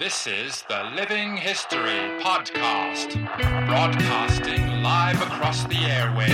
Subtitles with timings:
[0.00, 3.12] This is the Living History Podcast,
[3.66, 6.32] broadcasting live across the airwaves.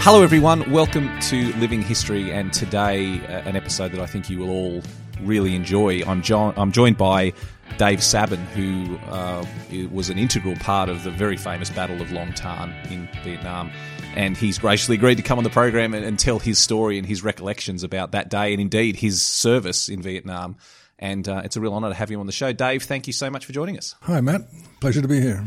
[0.00, 0.70] Hello, everyone.
[0.70, 4.82] Welcome to Living History, and today uh, an episode that I think you will all
[5.22, 6.02] really enjoy.
[6.06, 7.32] I'm, jo- I'm joined by
[7.78, 9.46] Dave Sabben, who uh,
[9.90, 13.72] was an integral part of the very famous Battle of Long Tan in Vietnam.
[14.14, 17.06] And he's graciously agreed to come on the program and, and tell his story and
[17.06, 20.56] his recollections about that day and indeed his service in Vietnam.
[20.98, 22.52] And uh, it's a real honour to have you on the show.
[22.52, 23.94] Dave, thank you so much for joining us.
[24.02, 24.42] Hi, Matt.
[24.80, 25.44] Pleasure to be here.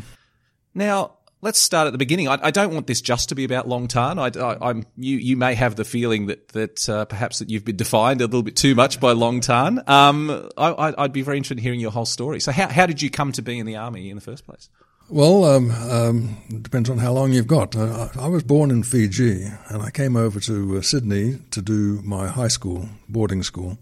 [0.73, 2.27] Now, let's start at the beginning.
[2.27, 4.19] I, I don't want this just to be about Long Tan.
[4.19, 4.29] I,
[4.61, 5.17] am you.
[5.17, 8.43] You may have the feeling that that uh, perhaps that you've been defined a little
[8.43, 9.83] bit too much by Long Tan.
[9.87, 12.39] Um, I, would be very interested in hearing your whole story.
[12.39, 14.69] So, how how did you come to be in the army in the first place?
[15.11, 17.75] Well, um, um, depends on how long you've got.
[17.75, 22.01] Uh, I was born in Fiji, and I came over to uh, Sydney to do
[22.03, 23.77] my high school boarding school.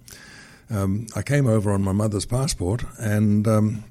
[0.71, 3.83] Um, I came over on my mother's passport and um,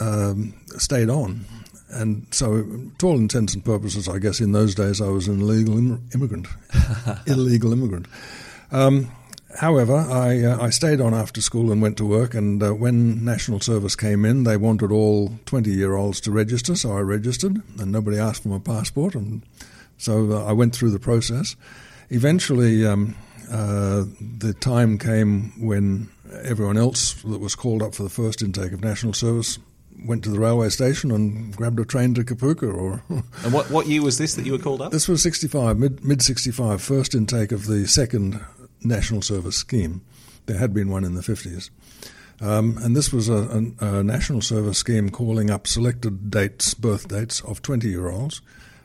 [0.00, 1.46] um, stayed on.
[1.88, 2.66] And so,
[2.98, 6.06] to all intents and purposes, I guess in those days I was an illegal Im-
[6.12, 6.46] immigrant.
[7.26, 8.06] illegal immigrant.
[8.70, 9.10] Um,
[9.56, 12.34] However, I, uh, I stayed on after school and went to work.
[12.34, 16.74] And uh, when national service came in, they wanted all 20 year olds to register,
[16.76, 19.14] so I registered, and nobody asked for my passport.
[19.14, 19.42] And
[19.98, 21.56] so uh, I went through the process.
[22.10, 23.16] Eventually, um,
[23.50, 26.08] uh, the time came when
[26.42, 29.58] everyone else that was called up for the first intake of national service
[30.04, 32.72] went to the railway station and grabbed a train to Kapooka.
[32.72, 33.02] Or
[33.44, 34.92] and what what year was this that you were called up?
[34.92, 38.40] This was sixty five, mid mid sixty five, first intake of the second
[38.82, 40.02] national service scheme.
[40.46, 41.70] There had been one in the 50s.
[42.40, 47.08] Um, and this was a, a, a, national service scheme calling up selected dates, birth
[47.08, 48.42] dates of 20 year olds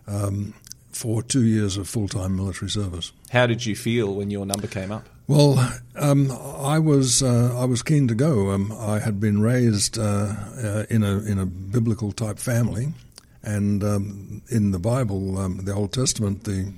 [0.07, 0.53] um,
[0.91, 3.11] for two years of full time military service.
[3.29, 5.07] How did you feel when your number came up?
[5.27, 8.51] Well, um, I was uh, I was keen to go.
[8.51, 12.93] Um, I had been raised uh, uh, in a in a biblical type family,
[13.41, 16.73] and um, in the Bible, um, the Old Testament, the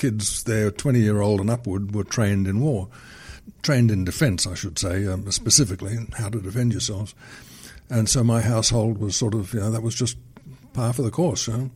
[0.00, 2.88] kids there, 20 year old and upward, were trained in war,
[3.62, 7.14] trained in defence, I should say, um, specifically, how to defend yourselves.
[7.90, 10.16] And so my household was sort of, you know, that was just
[10.72, 11.48] par for the course.
[11.48, 11.70] You know?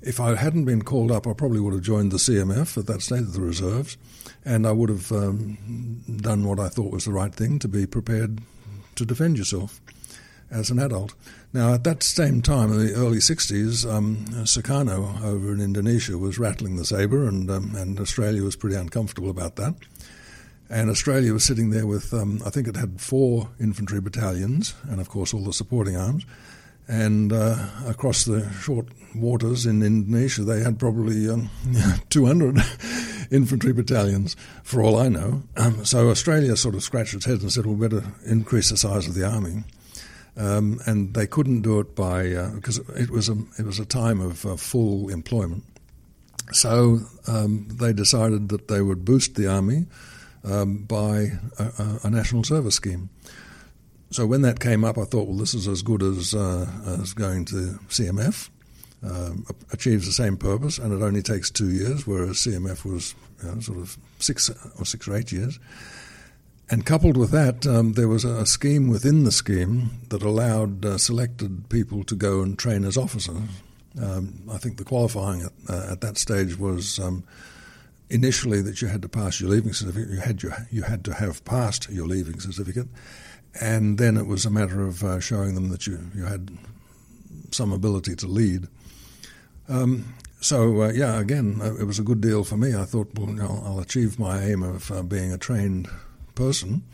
[0.00, 3.02] If I hadn't been called up, I probably would have joined the CMF at that
[3.02, 3.96] stage of the reserves,
[4.44, 7.86] and I would have um, done what I thought was the right thing to be
[7.86, 8.40] prepared
[8.94, 9.80] to defend yourself
[10.50, 11.14] as an adult.
[11.52, 16.38] Now, at that same time, in the early 60s, um, Sukarno over in Indonesia was
[16.38, 19.74] rattling the sabre, and, um, and Australia was pretty uncomfortable about that.
[20.68, 25.00] And Australia was sitting there with, um, I think it had four infantry battalions, and
[25.00, 26.26] of course all the supporting arms.
[26.88, 27.56] And uh,
[27.86, 31.50] across the short waters in Indonesia, they had probably um,
[32.10, 32.58] 200
[33.30, 35.42] infantry battalions, for all I know.
[35.56, 38.76] Um, so Australia sort of scratched its head and said, well, we better increase the
[38.76, 39.64] size of the army.
[40.38, 42.24] Um, and they couldn't do it by
[42.54, 45.64] because uh, it was a it was a time of uh, full employment.
[46.52, 49.86] So um, they decided that they would boost the army
[50.44, 53.10] um, by a, a, national service scheme.
[54.10, 57.14] So when that came up, I thought, well, this is as good as uh, as
[57.14, 58.50] going to CMF.
[59.02, 63.50] Um, achieves the same purpose, and it only takes two years, whereas CMF was you
[63.50, 65.58] know, sort of six or six or eight years.
[66.68, 70.98] And coupled with that, um, there was a scheme within the scheme that allowed uh,
[70.98, 73.38] selected people to go and train as officers.
[74.02, 77.22] Um, I think the qualifying at, uh, at that stage was um,
[78.10, 80.10] initially that you had to pass your leaving certificate.
[80.10, 82.88] You had your, you had to have passed your leaving certificate,
[83.60, 86.50] and then it was a matter of uh, showing them that you you had
[87.52, 88.66] some ability to lead.
[89.68, 92.74] Um, so uh, yeah, again, uh, it was a good deal for me.
[92.74, 95.88] I thought, well, you know, I'll achieve my aim of uh, being a trained
[96.36, 96.84] person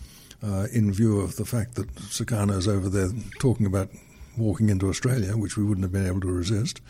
[0.43, 3.91] uh, in view of the fact that Sukarno's over there talking about
[4.37, 6.81] walking into Australia, which we wouldn't have been able to resist,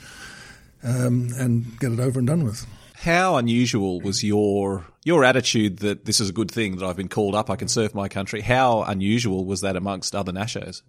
[0.84, 2.66] um, and get it over and done with.
[2.94, 7.08] How unusual was your your attitude that this is a good thing that I've been
[7.08, 8.40] called up, I can serve my country?
[8.40, 10.82] How unusual was that amongst other Nashos?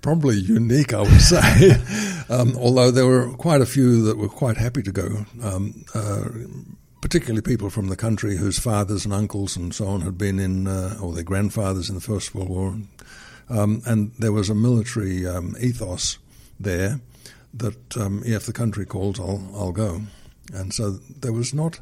[0.00, 1.72] Probably unique, I would say.
[2.28, 6.28] um, although there were quite a few that were quite happy to go, um, uh,
[7.06, 10.66] particularly people from the country whose fathers and uncles and so on had been in,
[10.66, 12.76] uh, or their grandfathers in the First World War.
[13.48, 16.18] Um, and there was a military um, ethos
[16.58, 16.98] there
[17.54, 20.00] that um, if the country calls, I'll, I'll go.
[20.52, 21.78] And so there was not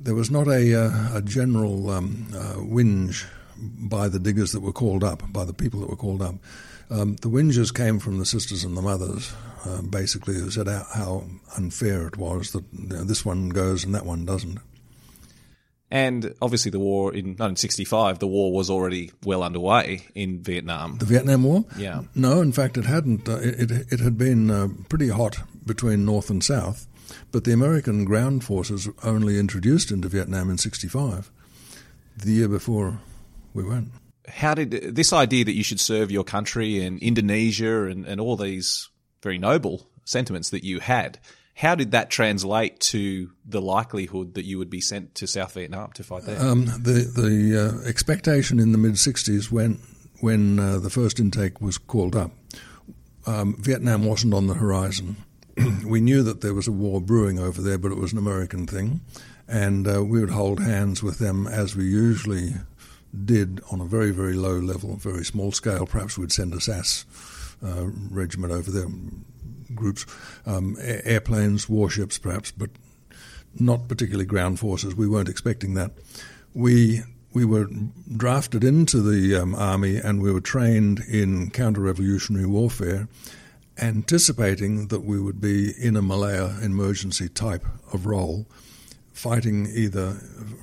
[0.00, 3.26] there was not a, uh, a general um, uh, whinge
[3.58, 6.36] by the diggers that were called up, by the people that were called up.
[6.88, 9.30] Um, the whinges came from the sisters and the mothers,
[9.68, 11.24] uh, basically, who said how, how,
[11.56, 14.58] unfair it was that you know, this one goes and that one doesn't.
[15.90, 20.98] And obviously, the war in 1965, the war was already well underway in Vietnam.
[20.98, 21.64] The Vietnam War?
[21.78, 22.02] Yeah.
[22.14, 23.26] No, in fact, it hadn't.
[23.26, 26.86] Uh, it, it, it, had been uh, pretty hot between North and South.
[27.32, 31.30] But the American ground forces only introduced into Vietnam in 65,
[32.16, 33.00] the year before
[33.54, 33.88] we went.
[34.26, 38.36] How did this idea that you should serve your country in Indonesia and, and all
[38.36, 38.90] these
[39.22, 41.18] very noble sentiments that you had,
[41.54, 45.90] how did that translate to the likelihood that you would be sent to South Vietnam
[45.92, 46.40] to fight there?
[46.40, 49.80] Um, the the uh, expectation in the mid 60s when
[50.20, 52.30] when uh, the first intake was called up,
[53.26, 55.16] um, Vietnam wasn't on the horizon.
[55.84, 58.66] we knew that there was a war brewing over there, but it was an American
[58.66, 59.00] thing,
[59.48, 62.54] and uh, we would hold hands with them as we usually
[63.24, 65.86] did on a very, very low level, very small scale.
[65.86, 67.04] Perhaps we'd send a SAS
[67.64, 68.86] uh, regiment over there,
[69.74, 70.06] groups,
[70.46, 72.70] um, airplanes, warships, perhaps, but
[73.58, 74.94] not particularly ground forces.
[74.94, 75.92] We weren't expecting that.
[76.54, 77.02] We
[77.34, 77.68] we were
[78.16, 83.06] drafted into the um, army and we were trained in counter-revolutionary warfare
[83.80, 88.46] anticipating that we would be in a Malaya emergency type of role,
[89.12, 90.14] fighting either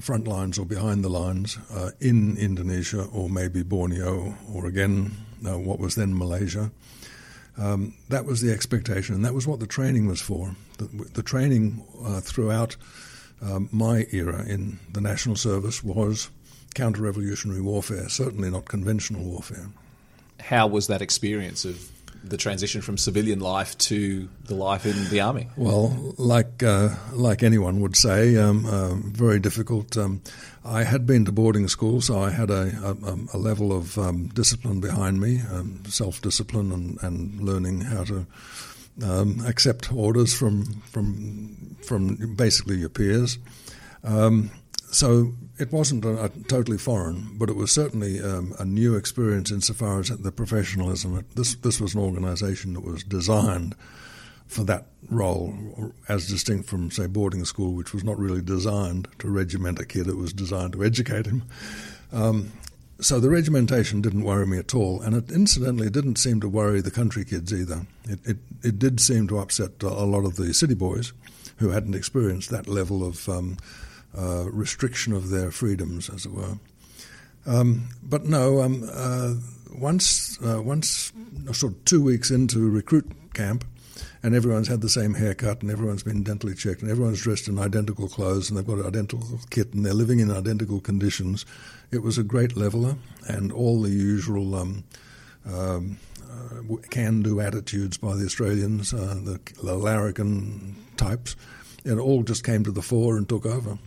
[0.01, 5.12] front lines or behind the lines uh, in Indonesia or maybe Borneo or again
[5.45, 6.71] uh, what was then Malaysia.
[7.57, 10.55] Um, that was the expectation, and that was what the training was for.
[10.77, 12.75] The, the training uh, throughout
[13.41, 16.29] um, my era in the National Service was
[16.73, 19.69] counter revolutionary warfare, certainly not conventional warfare.
[20.39, 21.89] How was that experience of
[22.30, 25.48] the transition from civilian life to the life in the army?
[25.56, 29.98] Well, like uh, like anyone would say, um, uh, very difficult.
[29.98, 30.22] Um,
[30.63, 34.27] I had been to boarding school, so I had a, a, a level of um,
[34.30, 38.25] discipline behind me, um, self discipline, and, and learning how to
[39.04, 43.38] um, accept orders from from from basically your peers.
[44.04, 44.51] Um,
[44.92, 49.51] so it wasn't a, a, totally foreign, but it was certainly um, a new experience
[49.51, 51.25] insofar as the professionalism.
[51.35, 53.75] This this was an organisation that was designed
[54.47, 59.29] for that role, as distinct from say boarding school, which was not really designed to
[59.29, 61.43] regiment a kid; it was designed to educate him.
[62.11, 62.51] Um,
[62.99, 66.81] so the regimentation didn't worry me at all, and it incidentally didn't seem to worry
[66.81, 67.85] the country kids either.
[68.05, 71.13] It it, it did seem to upset a lot of the city boys
[71.57, 73.57] who hadn't experienced that level of um,
[74.17, 76.57] uh, restriction of their freedoms, as it were.
[77.45, 79.35] Um, but no, um, uh,
[79.73, 81.12] once uh, once
[81.51, 83.65] sort of two weeks into recruit camp,
[84.24, 87.60] and everyone's had the same haircut, and everyone's been dentally checked, and everyone's dressed in
[87.60, 91.45] identical clothes, and they've got an identical kit, and they're living in identical conditions.
[91.91, 92.95] It was a great leveler,
[93.27, 94.55] and all the usual.
[94.55, 94.84] Um,
[95.48, 95.98] um,
[96.36, 101.36] uh, can-do attitudes by the Australians, uh, the, the larrikin types,
[101.86, 103.77] it all just came to the fore and took over.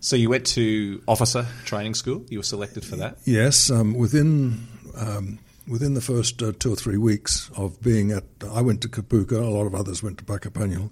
[0.00, 2.24] So you went to officer training school.
[2.28, 3.18] You were selected for that.
[3.24, 5.38] Yes, um, within um,
[5.68, 9.40] within the first uh, two or three weeks of being at, I went to Kapooka.
[9.40, 10.90] A lot of others went to Puckapunyal,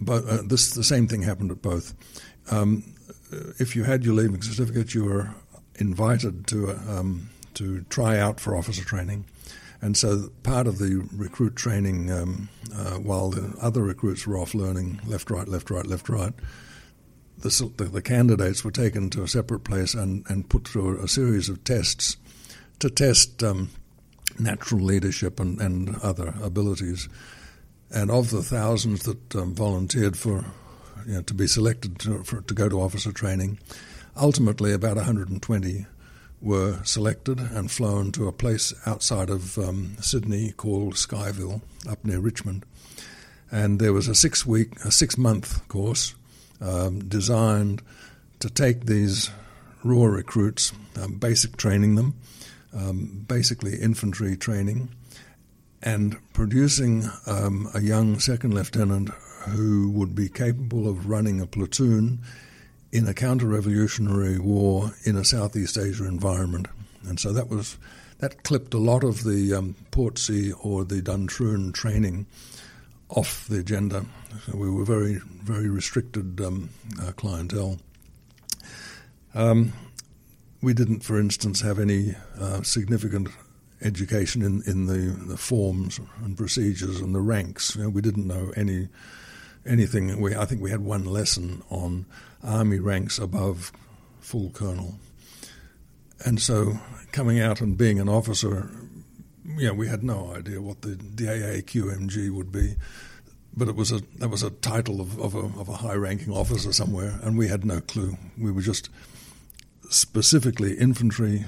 [0.00, 1.94] but uh, this the same thing happened at both.
[2.50, 2.84] Um,
[3.58, 5.30] if you had your leaving certificate, you were
[5.76, 9.24] invited to um, to try out for officer training.
[9.80, 14.54] And so part of the recruit training, um, uh, while the other recruits were off
[14.54, 16.32] learning left, right, left, right, left, right,
[17.42, 21.08] the, the, the, candidates were taken to a separate place and, and put through a,
[21.08, 22.16] series of tests
[22.78, 23.70] to test um,
[24.38, 27.08] natural leadership and, and other abilities.
[27.90, 30.44] And of the thousands that um, volunteered for
[31.06, 33.58] you know, to be selected to, for, to go to officer training,
[34.16, 35.86] ultimately about 120
[36.40, 42.18] were selected and flown to a place outside of um, Sydney called Scheyville, up near
[42.18, 42.64] Richmond.
[43.50, 46.14] And there was a six week, a six month course
[46.62, 47.82] um, designed
[48.40, 49.30] to take these
[49.84, 52.14] raw recruits, um, basic training them,
[52.74, 54.88] um, basically infantry training,
[55.82, 59.10] and producing um, a young second lieutenant
[59.48, 62.20] who would be capable of running a platoon
[62.92, 66.68] in a counter-revolutionary war in a Southeast Asia environment.
[67.08, 67.78] And so that was
[68.18, 72.26] that clipped a lot of the um, Portsea or the Duntroon training
[73.08, 74.04] off the agenda.
[74.52, 76.70] We were very, very restricted um,
[77.00, 77.78] uh, clientele.
[79.34, 79.72] Um,
[80.60, 83.28] we didn't, for instance, have any uh, significant
[83.80, 87.74] education in, in the, the forms and procedures and the ranks.
[87.76, 88.88] You know, we didn't know any
[89.64, 90.20] anything.
[90.20, 92.06] We, I think we had one lesson on
[92.42, 93.72] army ranks above
[94.20, 94.94] full colonel.
[96.24, 96.78] And so
[97.12, 98.70] coming out and being an officer,
[99.66, 102.76] know, we had no idea what the, the AAQMG would be.
[103.54, 106.32] But it was a that was a title of, of a, of a high ranking
[106.32, 108.16] officer somewhere, and we had no clue.
[108.38, 108.88] We were just
[109.90, 111.44] specifically infantry,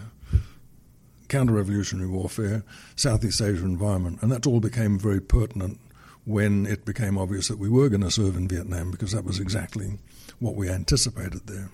[1.29, 2.63] counter revolutionary warfare,
[2.95, 5.79] Southeast Asia environment, and that all became very pertinent
[6.25, 9.39] when it became obvious that we were going to serve in Vietnam because that was
[9.39, 9.99] exactly
[10.39, 11.71] what we anticipated there.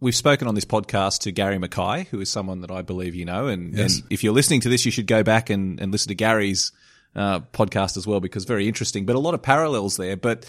[0.00, 3.24] We've spoken on this podcast to Gary McKay, who is someone that I believe you
[3.24, 3.46] know.
[3.46, 4.00] And, yes.
[4.00, 6.72] and if you're listening to this, you should go back and, and listen to Gary's
[7.16, 10.16] uh, podcast as well because very interesting, but a lot of parallels there.
[10.16, 10.46] But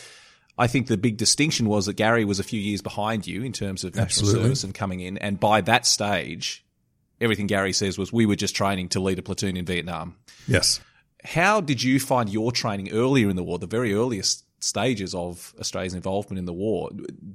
[0.57, 3.51] I think the big distinction was that Gary was a few years behind you in
[3.51, 4.43] terms of national Absolutely.
[4.43, 5.17] service and coming in.
[5.17, 6.65] And by that stage,
[7.19, 10.15] everything Gary says was we were just training to lead a platoon in Vietnam.
[10.47, 10.79] Yes.
[11.23, 15.53] How did you find your training earlier in the war, the very earliest stages of
[15.59, 16.89] Australia's involvement in the war?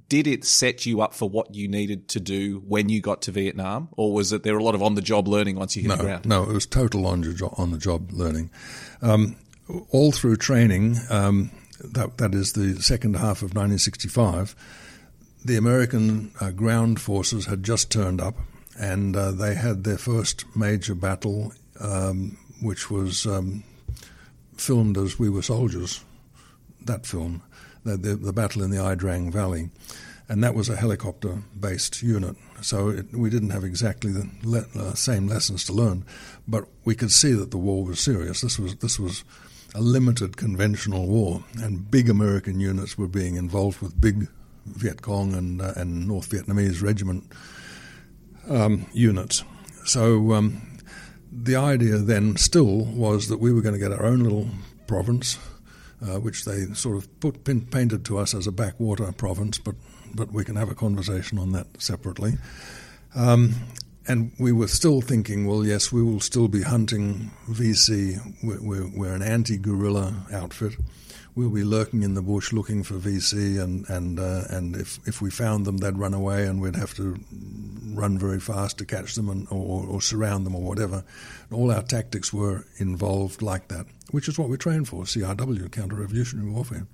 [0.09, 3.33] Did it set you up for what you needed to do when you got to
[3.33, 5.83] Vietnam, or was it there were a lot of on the job learning once you
[5.83, 6.27] hit no, the ground?
[6.27, 8.51] No, it was total on the job, on the job learning.
[9.03, 9.37] Um,
[9.91, 11.51] all through training, um,
[11.85, 14.55] that, that is the second half of 1965,
[15.45, 18.35] the American uh, ground forces had just turned up
[18.79, 23.63] and uh, they had their first major battle, um, which was um,
[24.57, 26.05] filmed as We Were Soldiers,
[26.87, 27.43] that film,
[27.85, 29.71] the, the, the, battle in the Ia Drang Valley.
[30.29, 32.37] And that was a helicopter based unit.
[32.61, 36.05] So it, we didn't have exactly the le- uh, same lessons to learn,
[36.47, 38.41] but we could see that the war was serious.
[38.41, 39.25] This was, this was
[39.75, 44.29] a limited conventional war, and big American units were being involved with big
[44.67, 47.25] Viet Cong and, uh, and North Vietnamese regiment
[48.49, 49.45] um, units.
[49.85, 50.63] So um,
[51.33, 54.49] the idea then still was that we were going to get our own little
[54.87, 55.39] province,
[56.03, 59.75] uh, which they sort of put pin, painted to us as a backwater province, but
[60.15, 62.33] but we can have a conversation on that separately.
[63.15, 63.55] Um,
[64.07, 68.19] and we were still thinking, well, yes, we will still be hunting VC.
[68.43, 70.75] We're, we're, we're an anti-guerrilla outfit.
[71.35, 75.23] We'll be lurking in the bush looking for VC, and and uh, and if if
[75.23, 77.19] we found them, they'd run away, and we'd have to
[77.95, 81.05] run very fast to catch them and or, or surround them or whatever.
[81.53, 86.51] All our tactics were involved like that, which is what we trained for, CRW, counter-revolutionary
[86.51, 86.87] warfare.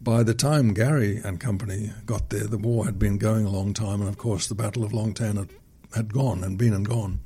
[0.00, 3.72] By the time Gary and company got there, the war had been going a long
[3.72, 5.50] time, and of course the Battle of Long Tan had,
[5.94, 7.20] had gone and been and gone.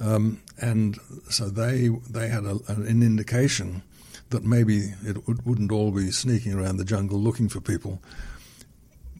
[0.00, 3.82] Um, and so they they had a, an indication
[4.30, 8.02] that maybe it would, wouldn't all be sneaking around the jungle looking for people,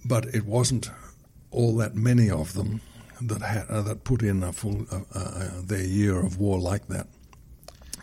[0.04, 0.90] but it wasn't
[1.50, 2.80] all that many of them
[3.20, 6.86] that had, uh, that put in a full uh, uh, their year of war like
[6.88, 7.06] that,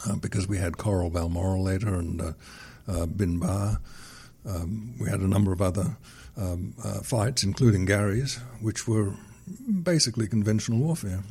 [0.07, 2.33] uh, because we had Coral Balmoral later and uh,
[2.87, 3.79] uh, Binh Ba.
[4.45, 5.97] Um, we had a number of other
[6.35, 9.13] um, fights, including Gary's, which were
[9.83, 11.23] basically conventional warfare.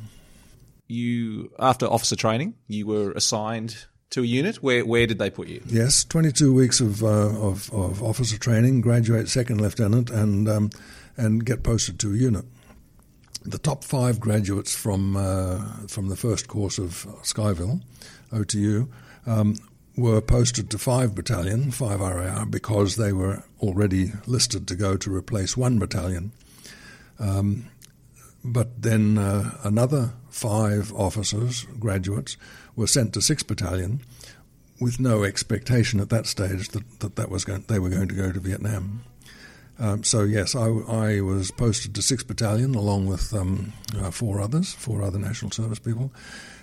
[0.87, 4.57] You, after officer training, you were assigned to a unit.
[4.63, 5.61] Where where did they put you?
[5.65, 10.69] Yes, 22 weeks of, uh, of, of, officer training, graduate second lieutenant, and um,
[11.17, 12.45] and get posted to a unit.
[13.45, 17.81] The top five graduates from uh, from the first course of Scheyville,
[18.31, 18.87] OTU,
[19.25, 19.55] um,
[19.97, 25.13] were posted to five battalion, five RAR, because they were already listed to go to
[25.13, 26.31] replace one battalion.
[27.19, 27.67] Um,
[28.43, 32.35] but then uh, another five officers, graduates,
[32.75, 34.01] were sent to 6th Battalion
[34.79, 38.15] with no expectation at that stage that, that, that was going, they were going to
[38.15, 39.03] go to Vietnam.
[39.79, 44.39] Um, so, yes, I, I, was posted to 6th Battalion along with um, uh, four
[44.39, 46.11] others, four other National Service people.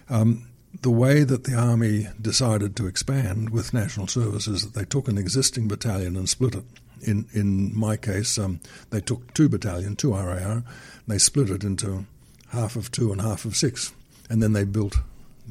[0.09, 0.47] Um,
[0.83, 5.09] the way that the Army decided to expand with National Service is that they took
[5.09, 6.65] an existing battalion and split it.
[7.03, 10.63] In, in my case, um, they took two battalion, two RAR,
[11.09, 12.07] they split it into
[12.51, 13.93] half of two and half of six,
[14.29, 14.99] and then they built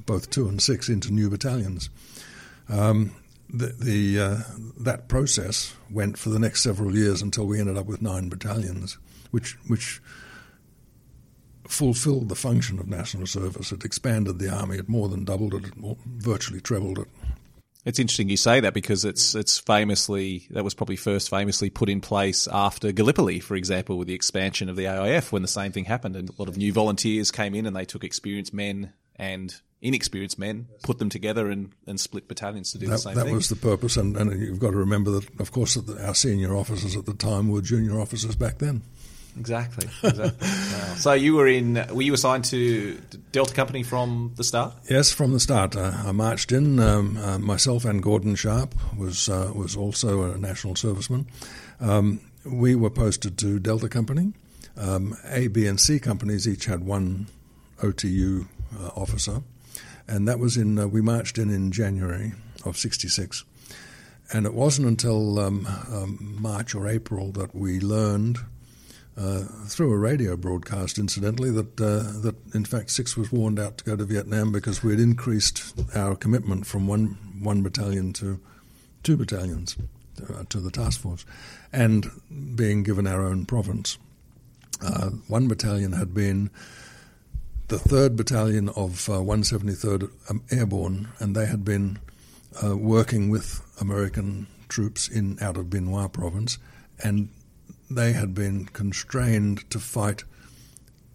[0.06, 1.90] both two and six into new battalions.
[2.68, 3.16] Um,
[3.50, 4.38] the, the uh,
[4.80, 8.98] that process went for the next several years until we ended up with nine battalions,
[9.32, 10.02] which which
[11.68, 13.72] fulfilled the function of national service.
[13.72, 14.78] It expanded the army.
[14.78, 15.66] It more than doubled it.
[15.66, 17.08] It virtually trebled it.
[17.86, 21.90] It's interesting you say that because it's it's famously that was probably first famously put
[21.90, 25.72] in place after Gallipoli, for example, with the expansion of the AIF when the same
[25.72, 28.94] thing happened and a lot of new volunteers came in and they took experienced men
[29.16, 33.16] and inexperienced men, put them together and, and split battalions to do that, the same
[33.16, 33.32] that thing.
[33.32, 36.16] That was the purpose, and, and, you've got to remember that, of course, that our
[36.16, 38.82] senior officers at the time were junior officers back then.
[39.40, 39.88] Exactly.
[40.04, 40.32] exactly.
[40.42, 40.96] wow.
[40.96, 41.76] So you were in?
[41.92, 43.00] Were you assigned to
[43.32, 44.74] Delta Company from the start?
[44.90, 45.76] Yes, from the start.
[45.76, 46.80] Uh, I marched in.
[46.80, 51.26] Um, uh, myself and Gordon Sharp was uh, was also a national serviceman.
[51.80, 54.34] Um, we were posted to Delta Company.
[54.76, 57.28] Um, a, B, and C companies each had one
[57.82, 59.42] OTU uh, officer,
[60.10, 60.78] and that was in.
[60.78, 62.34] Uh, we marched in in January
[62.66, 63.46] of '66.
[64.32, 68.38] And it wasn't until um, um, March or April that we learned
[69.20, 73.78] uh, through a radio broadcast, incidentally, that uh, that in fact Six was warned out
[73.80, 78.40] to go to Vietnam because we had increased our commitment from one one battalion to
[79.04, 79.76] two battalions
[80.30, 81.26] uh, to the task force,
[81.74, 82.10] and
[82.56, 83.98] being given our own province.
[84.82, 86.50] Uh, one battalion had been
[87.70, 92.00] the third battalion of 173rd uh, Airborne, and they had been
[92.64, 96.58] uh, working with American troops in out of Hoa province,
[97.04, 97.30] and
[97.90, 100.24] they had been constrained to fight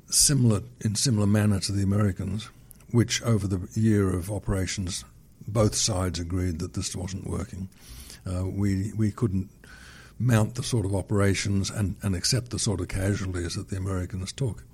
[0.08, 2.48] similar in similar manner to the Americans,
[2.92, 5.04] which over the year of operations,
[5.48, 7.68] both sides agreed that this wasn't working.
[8.24, 9.50] Uh, we we couldn't
[10.18, 14.32] mount the sort of operations and, and accept the sort of casualties that the Americans
[14.32, 14.64] took,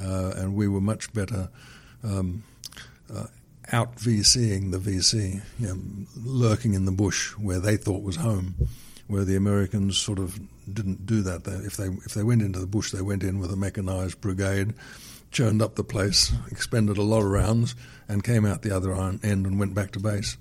[0.00, 1.48] uh, and we were much better.
[2.02, 2.42] Um,
[3.12, 3.26] uh,
[3.72, 5.78] out VCing the VC, you know,
[6.22, 8.54] lurking in the bush where they thought was home,
[9.06, 10.38] where the Americans sort of
[10.72, 11.44] didn't do that.
[11.44, 14.20] They, if they if they went into the bush, they went in with a mechanised
[14.20, 14.74] brigade,
[15.30, 17.74] churned up the place, expended a lot of rounds,
[18.08, 20.36] and came out the other end and went back to base.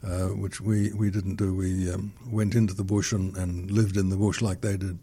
[0.00, 1.52] Uh, which we, we didn't do.
[1.52, 5.00] We um, went into the bush and, and lived in the bush like they did,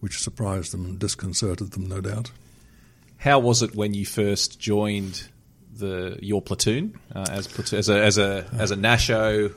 [0.00, 2.32] which surprised them and disconcerted them, no doubt.
[3.16, 5.28] How was it when you first joined
[5.74, 9.54] the your platoon uh, as as a as a as a Nasho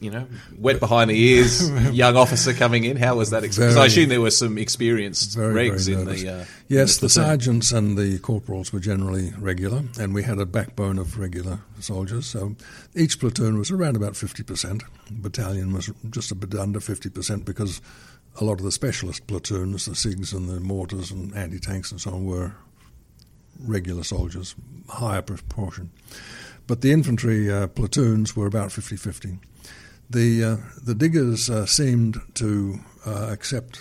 [0.00, 0.26] you know,
[0.58, 2.96] wet behind the ears, young officer coming in.
[2.96, 3.76] How was that experience?
[3.76, 6.28] I assume there were some experienced very, regs very in the.
[6.40, 10.38] Uh, yes, in the, the, sergeants and the corporals were generally regular, and we had
[10.38, 12.26] a backbone of regular soldiers.
[12.26, 12.56] So
[12.94, 14.82] each platoon was around about 50%.
[15.10, 17.80] Battalion was just a bit under 50% because
[18.40, 22.00] a lot of the specialist platoons, the SIGs and the mortars and anti tanks and
[22.00, 22.52] so on, were
[23.60, 24.54] regular soldiers,
[24.88, 25.90] higher proportion.
[26.66, 29.38] But the infantry uh, platoons were about 50 50.
[30.10, 33.80] The, uh, the diggers uh, seemed to uh, accept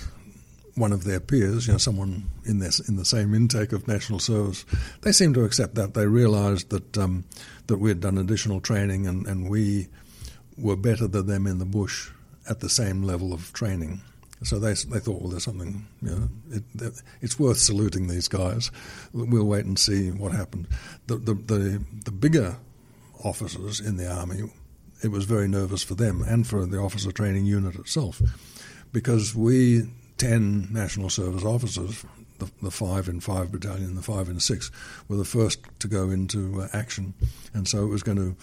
[0.75, 4.19] one of their peers, you know, someone in, this, in the same intake of national
[4.19, 4.65] service.
[5.01, 5.93] They seemed to accept that.
[5.93, 7.23] They realised that, um,
[7.67, 9.87] that we had done additional training and, and we
[10.57, 12.09] were better than them in the bush
[12.49, 14.01] at the same level of training.
[14.43, 18.69] So they they thought, well, there's something, you know, it, it's worth saluting these guys.
[19.11, 20.67] We'll wait and see what happened.
[21.07, 22.55] The the the, the bigger
[23.23, 24.43] officers in the army,
[25.03, 28.21] it was very nervous for them and for the officer training unit itself,
[28.91, 32.05] because we ten national service officers,
[32.39, 34.71] the, the five in five battalion, the five in six,
[35.07, 37.13] were the first to go into uh, action,
[37.53, 38.35] and so it was going to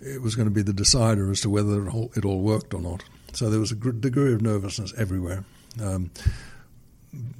[0.00, 3.02] it was going to be the decider as to whether it all, worked or not.
[3.32, 5.44] So there was a degree of nervousness everywhere.
[5.80, 6.10] Um,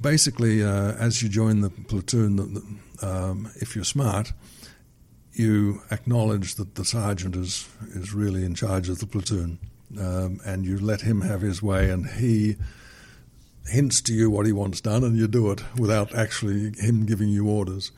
[0.01, 4.33] basically, uh, as you join the platoon, the, the, um, if you're smart,
[5.37, 9.59] you acknowledge that the sergeant is is really in charge of the platoon,
[9.99, 12.55] um, and you let him have his way, and he
[13.67, 17.29] hints to you what he wants done, and you do it without actually him giving
[17.29, 17.91] you orders.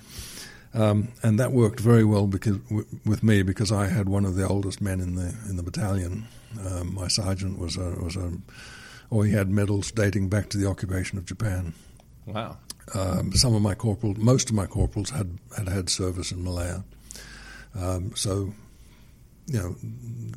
[0.73, 4.35] Um, and that worked very well because w- with me because I had one of
[4.35, 6.27] the oldest men in the in the battalion.
[6.65, 8.33] Um, my sergeant was a was a,
[9.09, 11.73] or he had medals dating back to the occupation of Japan.
[12.25, 12.57] Wow.
[12.93, 16.83] Um, some of my corporals, most of my corporals had had had service in Malaya.
[17.77, 18.53] Um, so,
[19.47, 19.75] you know,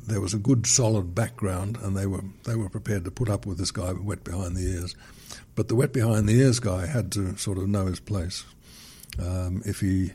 [0.07, 3.45] there was a good solid background, and they were they were prepared to put up
[3.45, 4.95] with this guy wet behind the ears.
[5.55, 8.45] But the wet behind the ears guy had to sort of know his place.
[9.19, 10.13] Um, if he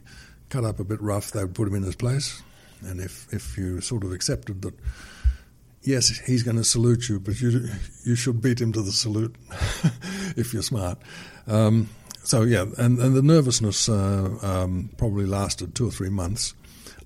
[0.48, 2.42] cut up a bit rough, they would put him in his place,
[2.82, 4.74] and if if you sort of accepted that.
[5.82, 7.68] Yes, he's going to salute you, but you
[8.02, 9.36] you should beat him to the salute
[10.36, 10.98] if you're smart.
[11.46, 11.88] Um,
[12.24, 16.54] so yeah, and, and the nervousness uh, um, probably lasted two or three months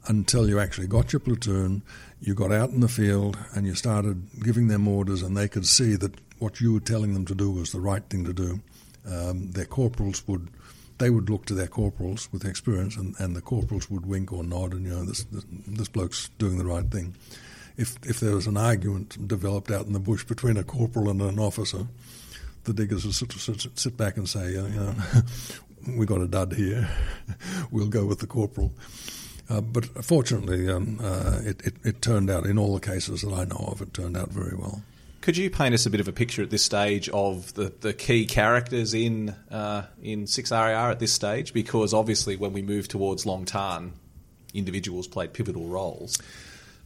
[0.07, 1.83] until you actually got your platoon,
[2.21, 5.67] you got out in the field, and you started giving them orders, and they could
[5.67, 8.61] see that what you were telling them to do was the right thing to do.
[9.11, 10.49] Um, their corporals would
[10.99, 14.45] they would look to their corporals with experience, and, and the corporals would wink or
[14.45, 15.25] nod, and you know this,
[15.67, 17.17] this bloke's doing the right thing.
[17.77, 21.23] If if there was an argument developed out in the bush between a corporal and
[21.23, 21.87] an officer,
[22.65, 24.95] the diggers would sit, sit, sit back and say, you know,
[25.97, 26.89] we got a dud here,
[27.71, 28.73] we'll go with the corporal.
[29.51, 33.33] Uh, but fortunately, um, uh, it, it, it, turned out, in all the cases that
[33.33, 34.83] I know of, it turned out very well.
[35.23, 37.93] Could you paint us a bit of a picture at this stage of the, the
[37.93, 41.53] key characters in uh, in 6RAR at this stage?
[41.53, 43.93] Because obviously, when we move towards Long Tan,
[44.55, 46.17] individuals played pivotal roles.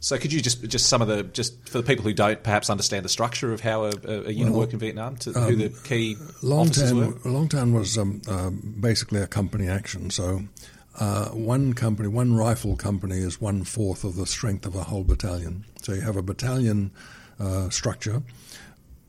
[0.00, 2.70] So could you just just some of the just for the people who don't perhaps
[2.70, 5.56] understand the structure of how a, a unit well, worked in Vietnam, to um, who
[5.56, 7.20] the key Long Tan?
[7.24, 10.10] Long Tan was um, uh, basically a company action.
[10.10, 10.42] So
[10.98, 15.04] uh, one company, one rifle company, is one fourth of the strength of a whole
[15.04, 15.64] battalion.
[15.82, 16.92] So you have a battalion
[17.40, 18.22] uh, structure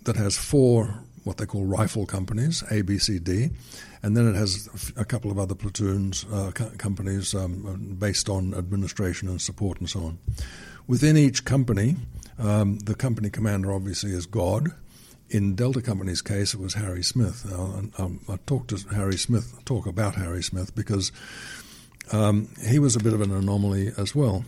[0.03, 3.49] that has four what they call rifle companies, A, B, C, D,
[4.03, 8.53] and then it has a couple of other platoons, uh, co- companies um, based on
[8.53, 10.19] administration and support and so on.
[10.87, 11.95] Within each company,
[12.37, 14.69] um, the company commander obviously is God.
[15.31, 17.51] In Delta Company's case, it was Harry Smith.
[17.51, 21.11] Um, I talked to Harry Smith, talk about Harry Smith because
[22.11, 24.45] um, he was a bit of an anomaly as well.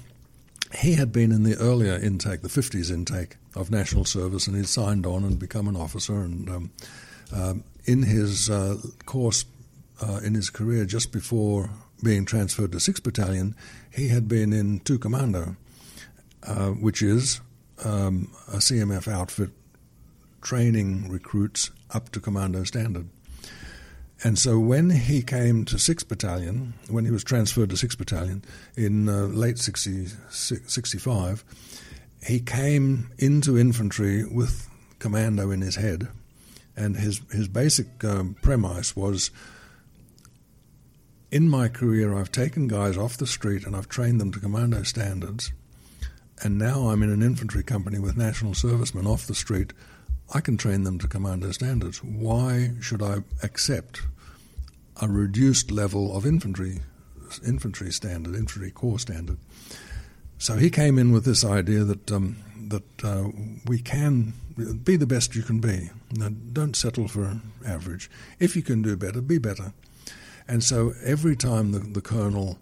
[0.80, 4.68] He had been in the earlier intake, the 50s intake of national service, and he'd
[4.68, 6.16] signed on and become an officer.
[6.16, 6.72] And um,
[7.34, 9.46] um, in his uh, course,
[10.02, 11.70] uh, in his career, just before
[12.04, 13.56] being transferred to 6th Battalion,
[13.92, 15.56] he had been in 2 Commando,
[16.44, 17.42] uh, which is
[17.84, 19.52] um, a CMF outfit
[20.42, 23.08] training recruits up to commando standard.
[24.24, 28.44] And so when he came to 6th Battalion, when he was transferred to 6th Battalion
[28.76, 31.46] in uh, late 60, 65,
[32.26, 34.68] he came into infantry with
[35.00, 36.08] commando in his head.
[36.76, 39.32] And his, his basic um, premise was
[41.32, 44.84] in my career, I've taken guys off the street and I've trained them to commando
[44.84, 45.52] standards.
[46.44, 49.74] And now I'm in an infantry company with national servicemen off the street
[50.34, 52.04] I can train them to commando standards.
[52.04, 54.02] Why should I accept
[55.02, 56.82] a reduced level of infantry
[57.46, 59.38] infantry standard, infantry corps standard?
[60.38, 62.38] So he came in with this idea that um,
[62.70, 63.30] that uh,
[63.66, 64.34] we can
[64.84, 65.90] be the best you can be.
[66.12, 68.10] Now, don't settle for average.
[68.40, 69.74] If you can do better, be better.
[70.48, 72.58] And so every time the, the colonel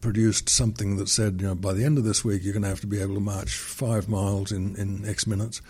[0.00, 2.68] produced something that said, you know, by the end of this week, you're going to
[2.68, 5.62] have to be able to march five miles in, in X minutes,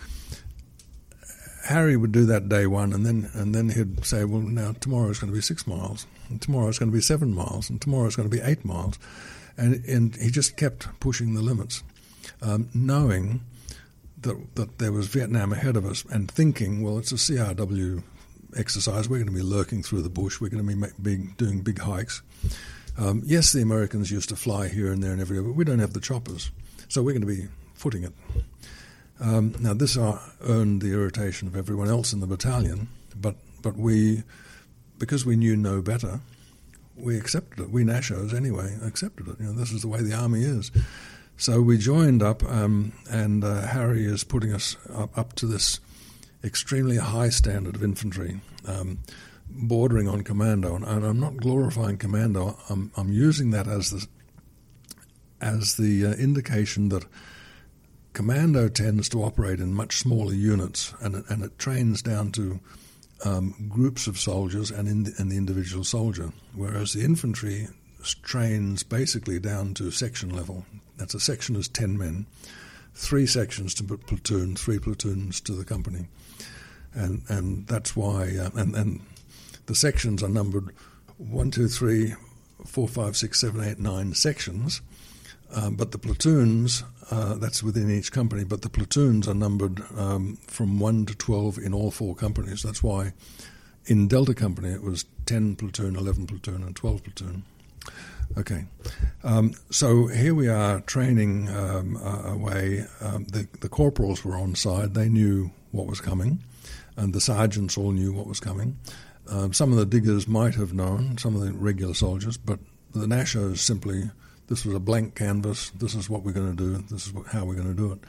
[1.63, 5.09] Harry would do that day one, and then and then he'd say, "Well, now tomorrow
[5.09, 7.79] is going to be six miles, and tomorrow is going to be seven miles, and
[7.81, 8.99] tomorrow is going to be eight miles,"
[9.57, 11.83] and and he just kept pushing the limits,
[12.41, 13.41] um, knowing
[14.21, 18.03] that that there was Vietnam ahead of us, and thinking, "Well, it's a CRW
[18.57, 19.07] exercise.
[19.07, 20.41] We're going to be lurking through the bush.
[20.41, 22.21] We're going to be big, doing big hikes."
[22.97, 25.79] Um, yes, the Americans used to fly here and there and everywhere, but we don't
[25.79, 26.51] have the choppers,
[26.89, 28.13] so we're going to be footing it.
[29.23, 34.23] Um, now, this earned the irritation of everyone else in the battalion, but, but we,
[34.99, 36.19] because we knew no better,
[36.97, 37.69] we accepted it.
[37.69, 39.39] We Nashos, anyway, accepted it.
[39.39, 40.71] You know, this is the way the army is.
[41.37, 45.79] So we joined up, um, and uh, Harry is putting us up, up, to this
[46.43, 48.99] extremely high standard of infantry, um,
[49.49, 50.75] bordering on commando.
[50.75, 52.57] And, and, I'm not glorifying commando.
[52.69, 54.05] I'm, I'm using that as the
[55.41, 57.05] as the uh, indication that
[58.13, 62.59] Commando tends to operate in much smaller units, and it, and it trains down to
[63.25, 67.67] um, groups of soldiers and, in the, and the individual soldier, whereas the infantry
[68.21, 70.65] trains basically down to section level.
[70.97, 72.25] That's a section is 10 men,
[72.93, 76.07] three sections to platoon, three platoons to the company.
[76.93, 79.01] And, and that's why, uh, and, and
[79.65, 80.69] the sections are numbered
[81.17, 82.13] one, two, three,
[82.65, 84.81] four, five, six, seven, eight, nine sections.
[85.55, 90.37] Um, but the platoons uh, that's within each company, but the platoons are numbered um,
[90.47, 92.63] from 1 to 12 in all four companies.
[92.63, 93.13] That's why
[93.85, 97.43] in Delta Company it was 10 platoon, 11 platoon, and 12 platoon.
[98.37, 98.65] Okay,
[99.23, 102.85] um, so here we are training um, away.
[103.01, 106.39] Um, the, the corporals were on side, they knew what was coming,
[106.95, 108.77] and the sergeants all knew what was coming.
[109.29, 112.59] Um, some of the diggers might have known, some of the regular soldiers, but
[112.93, 114.09] the Nashos simply
[114.47, 115.69] this was a blank canvas.
[115.71, 116.77] This is what we're going to do.
[116.89, 117.99] This is what, how we're going to do it.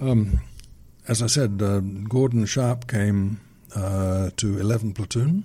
[0.00, 0.40] Um,
[1.08, 3.40] as I said, uh, Gordon Sharp came
[3.74, 5.44] uh, to 11 platoon,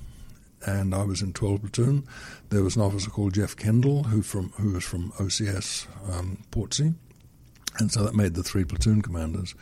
[0.65, 2.07] and I was in 12 platoon.
[2.49, 6.93] There was an officer called Geoff Kendall, who from who was from OCS um, Portsea,
[7.79, 9.55] and so that made the three platoon commanders.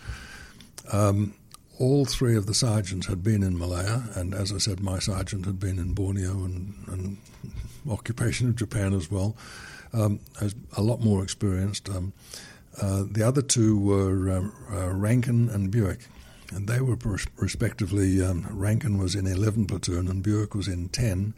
[0.91, 1.33] Um,
[1.79, 5.45] all three of the sergeants had been in Malaya, and as I said, my sergeant
[5.45, 7.17] had been in Borneo and, and
[7.89, 9.35] occupation of Japan as well.
[9.93, 10.19] Um,
[10.75, 11.87] a lot more experienced.
[11.89, 12.13] Um,
[12.81, 16.07] uh, the other two were um, uh, Rankin and Buick,
[16.51, 16.97] and they were
[17.37, 18.21] respectively.
[18.21, 21.33] Um, Rankin was in 11 platoon and Buick was in 10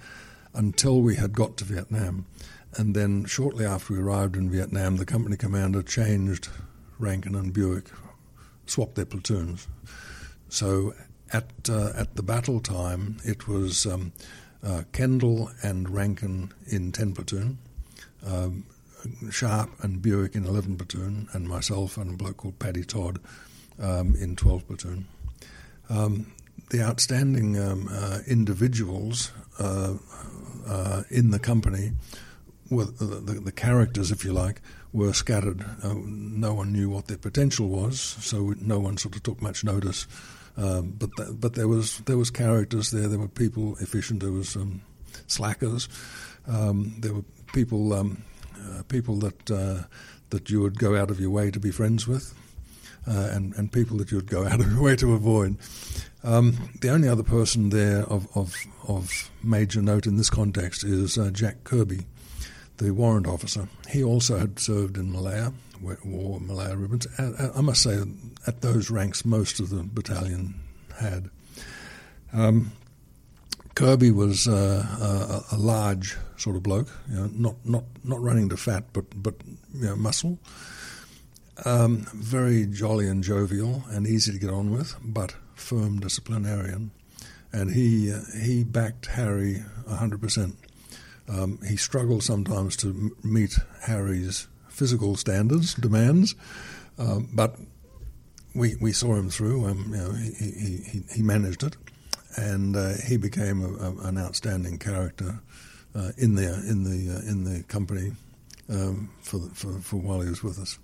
[0.54, 2.26] until we had got to Vietnam.
[2.78, 6.50] And then shortly after we arrived in Vietnam, the company commander changed
[7.00, 7.86] Rankin and Buick,
[8.66, 9.68] swapped their platoons.
[10.50, 10.94] So
[11.32, 14.14] at uh, at the battle time, it was um,
[14.64, 17.58] uh, Kendall and Rankin in 10 platoon,
[18.26, 18.66] um,
[19.30, 23.20] Sharp and Buick in 11 platoon, and myself and a bloke called Paddy Todd
[23.80, 25.08] um, in 12 platoon.
[25.90, 26.32] Um,
[26.70, 29.96] the outstanding um, uh, individuals uh,
[30.68, 31.92] uh, in the company
[32.70, 33.06] were the,
[33.40, 34.62] the, characters, if you like,
[34.92, 35.64] were scattered.
[35.84, 39.64] Uh, no one knew what their potential was, so no one sort of took much
[39.64, 40.08] notice.
[40.58, 43.08] Um, but th- but there was there was characters there.
[43.08, 44.22] There were people efficient.
[44.22, 44.82] There was um,
[45.28, 45.90] slackers.
[46.48, 48.24] Um, there were people um,
[48.58, 49.84] uh, people that uh,
[50.30, 52.34] that you would go out of your way to be friends with,
[53.08, 55.58] uh, and and people that you would go out of your way to avoid.
[56.26, 58.56] Um, the only other person there of, of,
[58.88, 62.08] of major note in this context is uh, Jack Kirby,
[62.78, 63.70] the warrant officer.
[63.90, 65.54] He also had served in Malaya,
[66.04, 67.06] wore Malaya ribbons.
[67.20, 68.00] I must say,
[68.48, 70.56] at those ranks, most of the battalion
[70.98, 71.30] had.
[72.34, 72.72] Um,
[73.76, 78.50] Kirby was uh, a, a, large sort of bloke, you know, not not not running
[78.50, 79.36] to fat, but but
[79.74, 80.40] you know, muscle.
[81.64, 86.92] Um, very jolly and jovial and easy to get on with, but firm disciplinarian.
[87.54, 90.56] And he uh, he backed Harry hundred percent.
[91.30, 96.36] Um, he struggled sometimes to m- meet Harry's physical standards, demands,
[97.00, 97.56] um, but
[98.54, 99.68] we we saw him through.
[99.68, 101.78] You know, he, he, he, he managed it,
[102.36, 105.40] and uh, he became a, a, an outstanding character
[105.96, 108.12] uh, in the in the uh, in the company
[108.70, 110.78] um, for, for for while he was with us.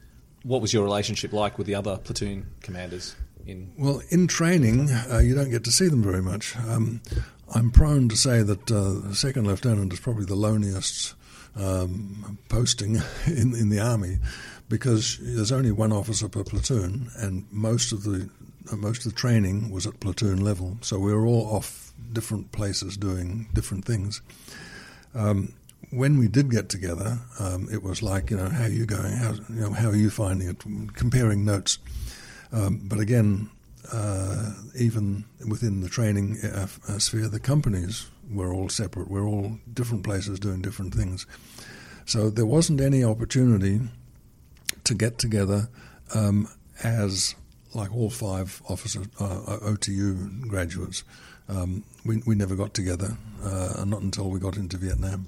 [0.44, 3.16] What was your relationship like with the other platoon commanders?
[3.46, 6.56] In well, in training, uh, you don't get to see them very much.
[6.58, 7.02] Um,
[7.54, 11.16] I'm prone to say that uh, second lieutenant is probably the loneliest
[11.56, 12.96] um, posting
[13.26, 14.20] in in the army
[14.70, 18.30] because there's only one officer per platoon, and most of the
[18.72, 20.78] most of the training was at platoon level.
[20.82, 24.22] So we were all off different places doing different things.
[25.14, 25.54] Um,
[25.92, 29.12] when we did get together, um, it was like, you know, how are you going?
[29.12, 30.64] How, you know, how are you finding it?
[30.94, 31.80] Comparing notes.
[32.54, 33.50] Um, but again,
[33.92, 39.10] uh, even within the training uh, uh, sphere, the companies were all separate.
[39.10, 41.26] We're all different places doing different things.
[42.06, 43.82] So there wasn't any opportunity
[44.84, 45.70] to get together
[46.16, 46.48] um,
[46.84, 47.36] as
[47.74, 51.04] like all five officer uh, OTU graduates.
[51.52, 55.28] Um, we, we never got together, uh, not until we got into Vietnam.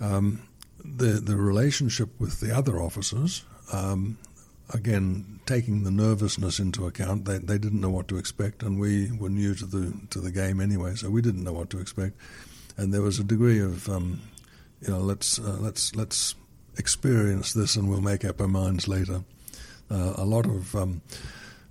[0.00, 0.40] Um,
[0.84, 4.18] the the relationship with the other officers um,
[4.72, 9.10] again, taking the nervousness into account, they, they didn't know what to expect, and we
[9.12, 12.16] were new to the to the game anyway, so we didn't know what to expect,
[12.76, 14.20] and there was a degree of, um,
[14.80, 16.34] you know, let's uh, let's let's
[16.78, 19.22] experience this, and we'll make up our minds later.
[19.90, 21.02] Uh, a lot of um,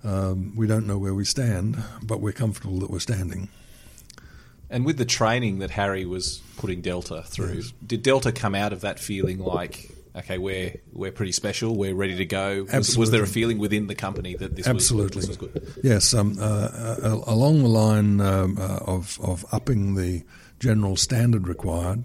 [0.04, 3.48] um, we don't know where we stand, but we're comfortable that we're standing.
[4.70, 7.72] And with the training that Harry was putting Delta through, yes.
[7.86, 12.16] did Delta come out of that feeling like okay, we're we're pretty special, we're ready
[12.16, 12.66] to go.
[12.72, 15.74] Was, was there a feeling within the company that this absolutely was, this was good?
[15.82, 20.22] Yes, um, uh, uh, along the line um, uh, of of upping the
[20.60, 22.04] general standard required.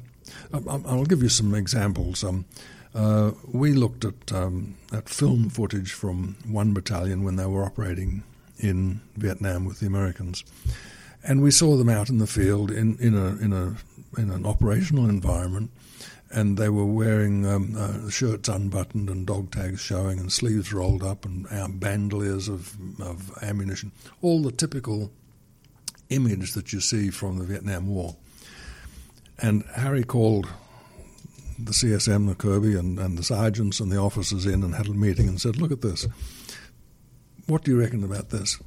[0.53, 2.23] Um, um, I'll give you some examples.
[2.23, 2.45] Um,
[2.93, 8.23] uh, we looked at um, at film footage from one battalion when they were operating
[8.57, 10.43] in Vietnam with the Americans,
[11.23, 13.75] and we saw them out in the field in, in a in a
[14.19, 15.71] in an operational environment
[16.31, 21.03] and they were wearing um, uh, shirts unbuttoned and dog tags showing and sleeves rolled
[21.03, 25.11] up and bandoliers of, of ammunition, all the typical
[26.09, 28.15] image that you see from the Vietnam War.
[29.39, 30.47] And Harry called
[31.57, 34.93] the CSM, the Kirby, and, and the sergeants and the officers in and had a
[34.93, 36.07] meeting and said, Look at this.
[37.47, 38.59] What do you reckon about this?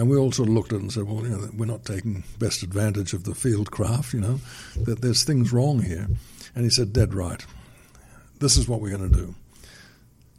[0.00, 1.84] And we all sort of looked at it and said, Well, you know, we're not
[1.84, 4.40] taking best advantage of the field craft, you know,
[4.76, 6.08] that there's things wrong here.
[6.54, 7.44] And he said, Dead right.
[8.38, 9.34] This is what we're going to do.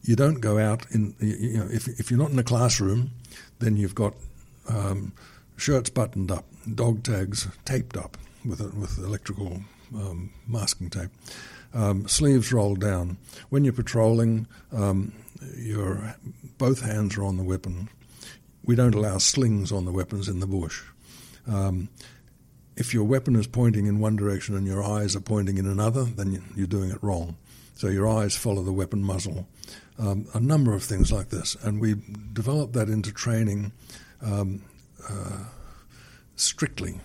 [0.01, 3.11] You don't go out in, you know, if, if you're not in a classroom,
[3.59, 4.15] then you've got
[4.67, 5.13] um,
[5.57, 9.61] shirts buttoned up, dog tags taped up with, a, with electrical
[9.93, 11.11] um, masking tape,
[11.75, 13.17] um, sleeves rolled down.
[13.49, 15.13] When you're patrolling, um,
[15.55, 16.15] your
[16.57, 17.89] both hands are on the weapon.
[18.63, 20.81] We don't allow slings on the weapons in the bush.
[21.47, 21.89] Um,
[22.75, 26.03] if your weapon is pointing in one direction and your eyes are pointing in another,
[26.03, 27.35] then you're doing it wrong.
[27.75, 29.47] So your eyes follow the weapon muzzle.
[29.97, 31.95] Um, a number of things like this, and we
[32.33, 33.71] developed that into training
[34.21, 34.63] um,
[35.07, 35.45] uh,
[36.35, 36.99] strictly,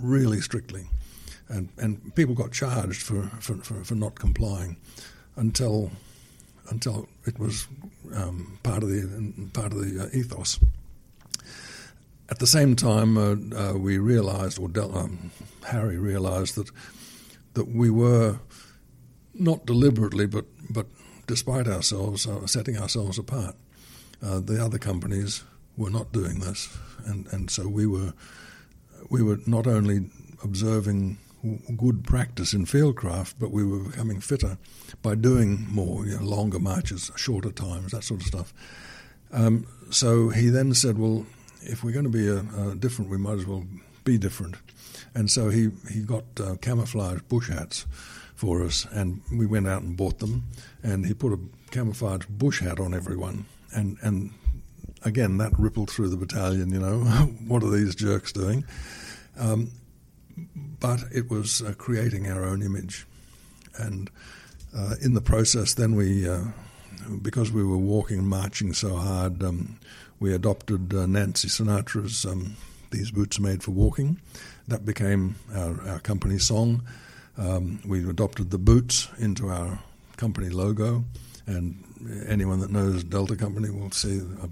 [0.00, 0.86] really strictly,
[1.48, 4.76] and and people got charged for for, for, for not complying
[5.36, 5.90] until
[6.70, 7.66] until it was
[8.14, 10.58] um, part of the part of the uh, ethos.
[12.32, 15.30] At the same time, uh, uh, we realised, or Del- um,
[15.66, 16.70] Harry realised that
[17.52, 18.38] that we were
[19.34, 20.86] not deliberately, but but
[21.26, 23.54] despite ourselves uh, setting ourselves apart.
[24.22, 25.44] Uh, the other companies
[25.76, 28.14] were not doing this, and, and so we were
[29.10, 30.08] we were not only
[30.42, 31.18] observing
[31.76, 34.56] good practice in fieldcraft, but we were becoming fitter
[35.02, 38.54] by doing more, you know, longer marches, shorter times, that sort of stuff.
[39.32, 41.26] Um, so he then said, "Well,
[41.64, 43.64] if we're going to be a, a different, we might as well
[44.04, 44.56] be different."
[45.14, 47.86] And so he he got uh, camouflage bush hats
[48.34, 50.44] for us, and we went out and bought them.
[50.82, 51.38] And he put a
[51.70, 54.30] camouflage bush hat on everyone, and and
[55.04, 56.70] again that rippled through the battalion.
[56.70, 56.98] You know,
[57.46, 58.64] what are these jerks doing?
[59.38, 59.70] Um,
[60.80, 63.06] but it was uh, creating our own image,
[63.78, 64.10] and
[64.76, 66.44] uh, in the process, then we, uh,
[67.20, 69.78] because we were walking marching so hard, um,
[70.22, 72.56] we adopted uh, Nancy Sinatra's um,
[72.92, 74.20] "These Boots Are Made for Walking."
[74.68, 76.84] That became our, our company song.
[77.36, 79.80] Um, we adopted the boots into our
[80.16, 81.04] company logo,
[81.46, 81.82] and
[82.28, 84.46] anyone that knows Delta Company will see uh,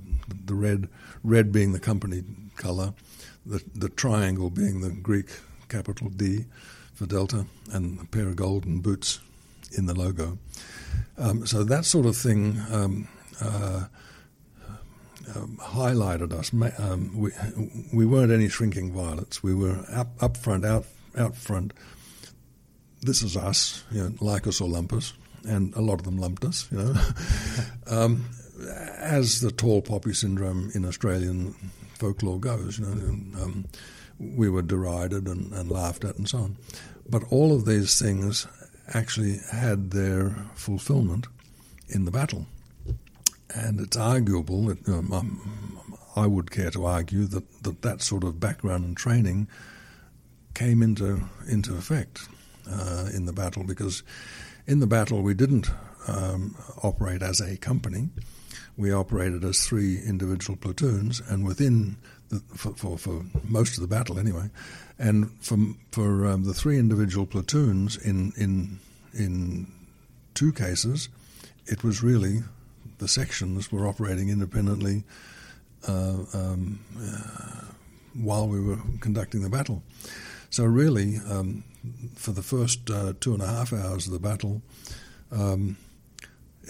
[0.45, 0.89] the red,
[1.23, 2.25] red being the company
[2.57, 2.93] color,
[3.47, 5.29] the the triangle being the Greek
[5.69, 6.47] capital D
[6.95, 9.21] for Delta, and a pair of golden boots
[9.79, 10.37] in the logo.
[11.17, 13.07] Um, so that sort of thing um,
[13.41, 13.85] uh,
[15.35, 16.53] um, highlighted us.
[16.79, 17.31] Um, we
[17.93, 19.43] we weren't any shrinking violets.
[19.43, 21.73] We were up up front, out out front.
[23.03, 25.15] This is us, you know, like us or lump us,
[25.45, 26.95] and a lot of them lumped us, you know.
[27.87, 28.27] Um,
[28.99, 31.55] as the tall poppy syndrome in Australian
[31.95, 33.65] folklore goes, you know, um,
[34.19, 36.57] we were derided and, and laughed at and so on.
[37.09, 38.47] But all of these things
[38.95, 41.27] actually had their fulfillment
[41.89, 42.47] in the battle.
[43.55, 48.25] And it's arguable that um, um, I would care to argue that, that that sort
[48.25, 49.49] of background and training
[50.55, 52.29] came into into effect
[52.71, 54.03] uh, in the battle because
[54.67, 55.71] in the battle we didn't
[56.07, 58.09] um, operate as a company.
[58.77, 61.97] We operated as three individual platoons, and within
[62.31, 64.49] the, for, for, for most of the battle anyway,
[64.99, 65.59] and for
[65.91, 68.79] for um, the three individual platoons in in
[69.13, 69.67] in
[70.35, 71.09] two cases,
[71.67, 72.43] it was really
[73.01, 75.03] the sections were operating independently
[75.89, 77.65] uh, um, uh,
[78.15, 79.83] while we were conducting the battle.
[80.51, 81.65] So really, um,
[82.15, 84.63] for the first uh, two and a half hours of the battle,
[85.33, 85.77] um,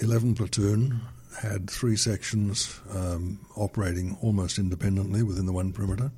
[0.01, 1.01] 11 platoon
[1.41, 6.11] had three sections um, operating almost independently within the one perimeter.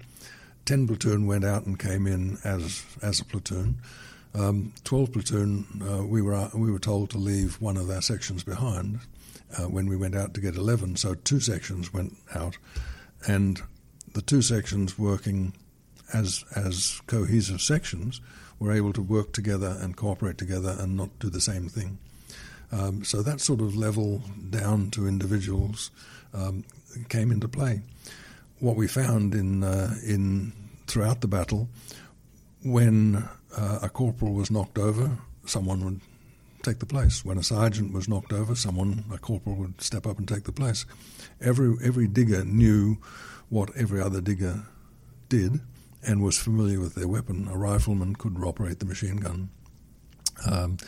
[0.66, 3.76] 10 platoon went out and came in as as a platoon.
[4.34, 8.44] Um, 12 platoon, uh, we were we were told to leave one of our sections
[8.44, 9.00] behind
[9.58, 10.96] uh, when we went out to get 11.
[10.96, 12.58] So two sections went out,
[13.26, 13.60] and
[14.12, 15.54] the two sections working
[16.12, 18.20] as as cohesive sections
[18.58, 21.98] were able to work together and cooperate together and not do the same thing.
[22.70, 25.90] Um, so that sort of level down to individuals
[26.32, 26.64] um,
[27.08, 27.82] came into play.
[28.60, 30.52] What we found in uh, in
[30.86, 31.68] throughout the battle,
[32.64, 36.00] when uh, a corporal was knocked over, someone would
[36.62, 37.24] take the place.
[37.24, 40.52] When a sergeant was knocked over, someone, a corporal, would step up and take the
[40.52, 40.84] place.
[41.40, 42.98] Every every digger knew
[43.48, 44.64] what every other digger
[45.28, 45.60] did
[46.02, 47.48] and was familiar with their weapon.
[47.48, 49.50] A rifleman could operate the machine gun.
[50.50, 50.78] Um,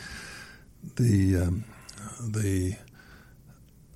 [0.97, 1.65] the um,
[2.21, 2.77] the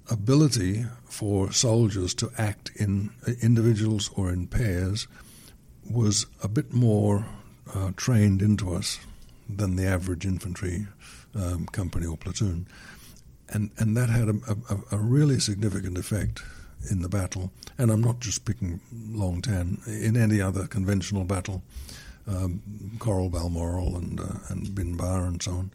[0.09, 3.11] ability for soldiers to act in
[3.41, 5.07] individuals or in pairs
[5.89, 7.25] was a bit more
[7.73, 8.99] uh, trained into us
[9.47, 10.87] than the average infantry
[11.35, 12.67] um, company or platoon.
[13.49, 14.35] And, and that had a,
[14.69, 16.43] a, a, really significant effect
[16.89, 17.51] in the battle.
[17.77, 21.63] And I'm not just picking Long Tan, in any other conventional battle,
[22.27, 22.61] um,
[22.99, 25.71] Coral Balmoral and, uh, and Binh Ba and so on.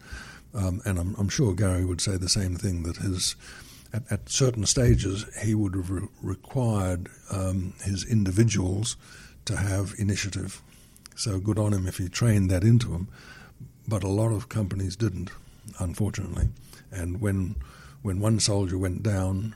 [0.55, 3.35] Um, and I'm, I'm, sure Gary would say the same thing that his,
[3.93, 8.97] at, at certain stages, he would have re- required um, his individuals
[9.47, 10.63] to have initiative.
[11.17, 13.09] So good on him if he trained that into them.
[13.87, 15.31] But a lot of companies didn't,
[15.79, 16.49] unfortunately.
[16.93, 17.57] And when
[18.03, 19.55] when one soldier went down,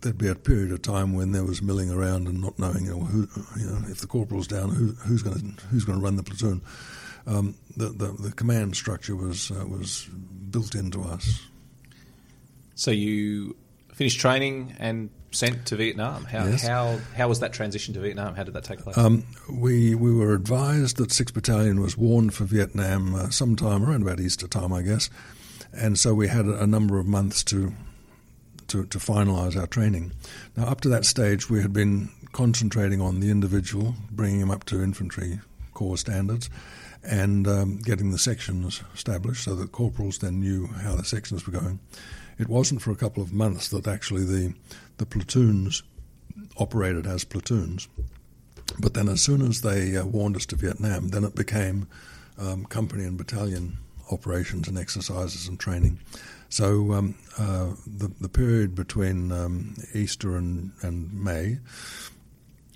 [0.00, 2.92] there'd be a period of time when there was milling around and not knowing, you
[2.92, 6.04] know, who, you know if the corporal's down, who, who's going to who's going to
[6.04, 6.62] run the platoon.
[7.24, 10.08] Um, the, the, the command structure was uh, was
[10.50, 11.46] built into us.
[12.74, 13.56] So you
[13.92, 16.24] finished training and sent to Vietnam.
[16.24, 16.66] How Yes.
[16.66, 18.34] how how was that transition to Vietnam?
[18.34, 18.98] How did that take place?
[18.98, 24.02] Um, we we were advised that Sixth Battalion was warned for Vietnam uh, sometime around
[24.02, 25.08] about Easter time, I guess,
[25.72, 27.72] and so we had a, a number of months to
[28.68, 30.12] to, to finalise our training.
[30.56, 34.64] Now, up to that stage, we had been concentrating on the individual, bringing him up
[34.64, 35.40] to infantry
[35.74, 36.48] corps standards,
[37.02, 41.52] and um, getting the sections established so that corporals then knew how the sections were
[41.52, 41.80] going.
[42.42, 44.54] It wasn't for a couple of months that actually the
[44.96, 45.84] the platoons
[46.58, 47.88] operated as platoons.
[48.80, 51.86] But then, as soon as they uh, warned us to Vietnam, then it became
[52.38, 53.78] um, company and battalion
[54.10, 56.00] operations and exercises and training.
[56.48, 61.58] So um, uh, the the period between um, Easter and, and May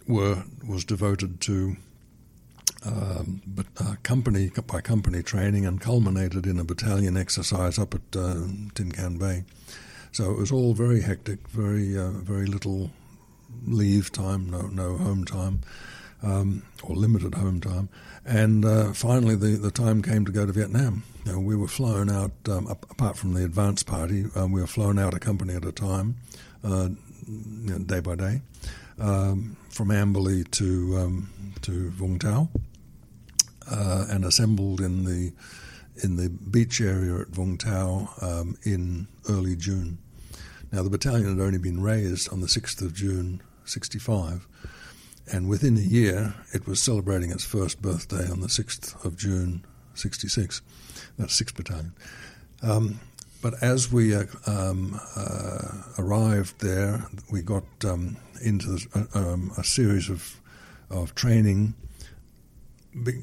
[0.07, 1.77] were was devoted to
[2.87, 8.17] um, but uh, company by company training and culminated in a battalion exercise up at
[8.17, 9.45] uh, Tin Can Bay.
[10.13, 12.91] So it was all very hectic, very uh, very little
[13.67, 15.61] leave time, no no home time,
[16.23, 17.89] um, or limited home time.
[18.25, 21.05] And uh, finally, the, the time came to go to Vietnam.
[21.25, 24.67] You know, we were flown out, um, apart from the advance party, um, we were
[24.67, 26.17] flown out a company at a time,
[26.65, 26.89] uh,
[27.29, 28.43] you know, day by day,
[28.99, 31.31] um, from Amberley to um,
[31.63, 32.49] to Vung Tau,
[33.71, 35.33] uh, and assembled in the
[36.03, 39.99] in the beach area at Vung Tau um, in early June.
[40.71, 44.47] Now, the battalion had only been raised on the 6th of June, 65,
[45.33, 49.65] and within a year it was celebrating its first birthday on the 6th of June,
[49.95, 50.61] 66.
[51.19, 51.93] That's 6th Battalion.
[52.63, 53.01] Um,
[53.43, 59.53] but as we uh, um, uh, arrived there, we got um, into this, uh, um,
[59.57, 60.41] a series of,
[60.91, 61.75] of training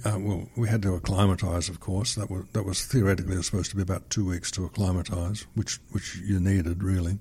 [0.06, 2.16] uh, well, we had to acclimatise, of course.
[2.16, 6.18] That was that was theoretically supposed to be about two weeks to acclimatise, which which
[6.18, 7.18] you needed really,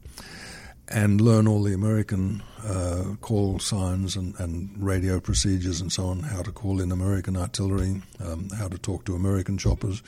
[0.88, 6.20] and learn all the American uh, call signs and, and radio procedures and so on.
[6.20, 10.02] How to call in American artillery, um, how to talk to American choppers,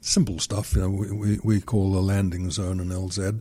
[0.00, 0.74] simple stuff.
[0.74, 3.40] You know, we we, we call a landing zone an LZ,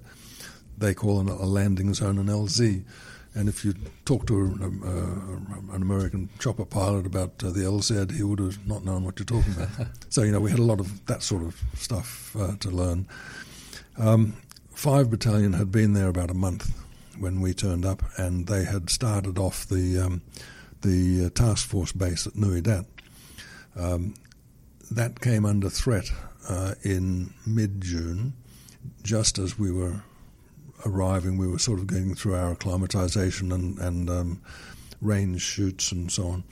[0.77, 2.83] they call a landing zone an LZ.
[3.35, 3.73] And if you
[4.05, 8.65] talk to a, a, an American chopper pilot about uh, the LZ, he would have
[8.65, 9.87] not known what you're talking about.
[10.09, 13.07] so, you know, we had a lot of that sort of stuff uh, to learn.
[13.97, 14.37] Um,
[14.73, 16.73] Five Battalion had been there about a month
[17.17, 20.21] when we turned up, and they had started off the um,
[20.81, 22.85] the uh, task force base at Nui Dat.
[23.75, 24.15] Um,
[24.91, 26.11] that came under threat
[26.47, 28.33] uh, in mid June,
[29.01, 30.03] just as we were
[30.85, 34.41] arriving, we were sort of getting through our acclimatization and, and um,
[35.01, 36.43] range shoots and so on.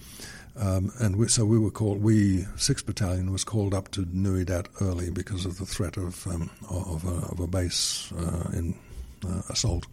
[0.56, 4.46] Um, and we, so we were called, we, 6th Battalion, was called up to Nui
[4.46, 8.76] Dat early because of the threat of, um, of, a, of a base uh, in
[9.28, 9.88] uh, assault.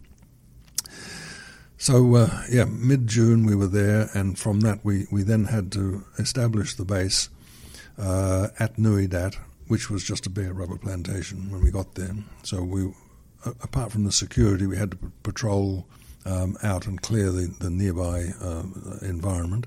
[1.77, 5.71] So, uh, yeah, mid June we were there, and from that we, we then had
[5.71, 7.29] to establish the base
[7.97, 9.35] uh, at Nui Dat,
[9.67, 12.13] which was just a bare rubber plantation when we got there.
[12.43, 12.93] So we
[13.45, 15.85] apart from the security, we had to patrol
[16.25, 18.63] um, out and clear the, the nearby uh,
[19.01, 19.65] environment.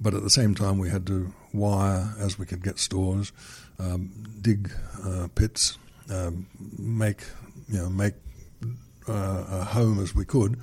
[0.00, 3.32] But at the same time, we had to wire as we could get stores,
[3.78, 4.70] um, dig
[5.02, 5.78] uh, pits,
[6.10, 6.46] um,
[6.78, 7.22] make
[7.68, 8.14] you know make
[9.08, 10.58] uh, a home as we could.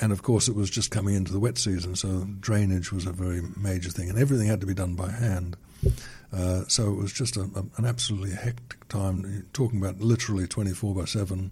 [0.00, 3.12] And of course, it was just coming into the wet season, so drainage was a
[3.12, 5.56] very major thing, and everything had to be done by hand.
[6.34, 10.94] Uh, so it was just a, a, an absolutely hectic time, talking about literally 24
[10.94, 11.50] by 7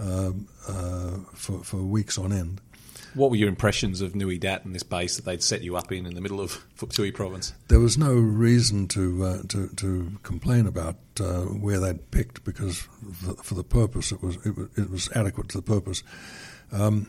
[0.00, 0.30] uh,
[0.66, 2.60] uh, for, for weeks on end.
[3.14, 5.92] What were your impressions of Nui Dat and this base that they'd set you up
[5.92, 7.52] in in the middle of Phuoc Tuy province?
[7.68, 12.78] There was no reason to uh, to, to complain about uh, where they'd picked because
[12.78, 16.02] for, for, the purpose it was it, was it was adequate to the purpose.
[16.72, 17.06] Um,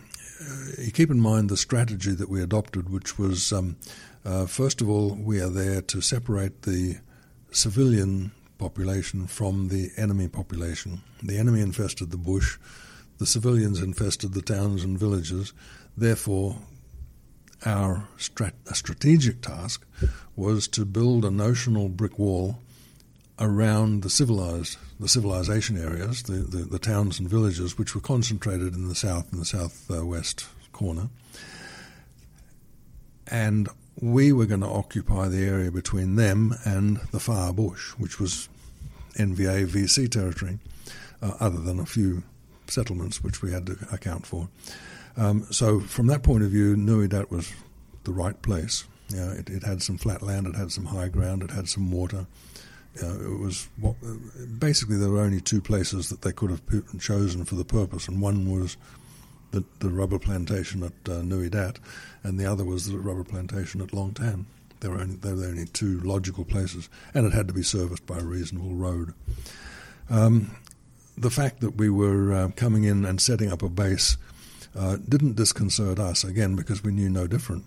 [0.77, 3.77] you keep in mind the strategy that we adopted, which was um,
[4.25, 6.97] uh, first of all, we are there to separate the
[7.51, 11.01] civilian population from the enemy population.
[11.21, 12.57] The enemy infested the bush,
[13.17, 15.53] the civilians infested the towns and villages.
[15.95, 16.57] Therefore,
[17.65, 19.85] our strat- strategic task
[20.35, 22.59] was to build a notional brick wall
[23.39, 28.73] around the civilized, the civilization areas, the, the, the towns and villages, which were concentrated
[28.73, 31.09] in the south and the southwest corner.
[33.27, 33.69] And
[34.01, 38.49] we were going to occupy the area between them and the far bush, which was
[39.13, 40.59] NVA VC territory,
[41.21, 42.23] uh, other than a few
[42.67, 44.49] settlements which we had to account for.
[45.17, 47.53] Um, so from that point of view, Nui Dat was
[48.03, 48.85] the right place.
[49.09, 52.25] It, it, had some flat land, it had some high ground, it had some water.
[52.95, 53.95] It was what,
[54.57, 56.61] basically there were only two places that they could have
[56.99, 58.77] chosen for the purpose, and one was
[59.51, 61.79] the, the rubber plantation at uh, Nui Dat,
[62.25, 64.47] and the other was the rubber plantation at Long Tan.
[64.79, 68.05] There were only there were only two logical places, and it had to be serviced
[68.05, 69.13] by a reasonable road.
[70.09, 70.55] Um,
[71.17, 74.17] the fact that we were uh, coming in and setting up a base
[74.75, 77.63] uh, didn't disconcert us again because we knew no different.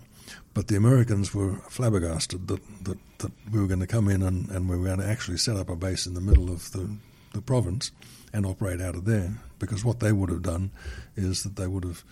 [0.53, 4.49] But the Americans were flabbergasted that, that, that we were going to come in and,
[4.49, 6.97] and we were going to actually set up a base in the middle of the,
[7.33, 7.91] the province
[8.33, 9.37] and operate out of there.
[9.57, 10.71] Because what they would have done
[11.15, 12.03] is that they would have,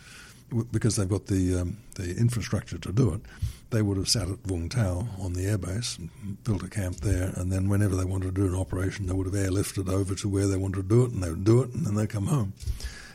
[0.71, 3.21] because they've got the um, the infrastructure to do it,
[3.69, 6.09] they would have sat at Vung Tau on the airbase and
[6.43, 9.27] built a camp there, and then whenever they wanted to do an operation, they would
[9.27, 11.73] have airlifted over to where they wanted to do it, and they would do it,
[11.73, 12.53] and then they'd come home.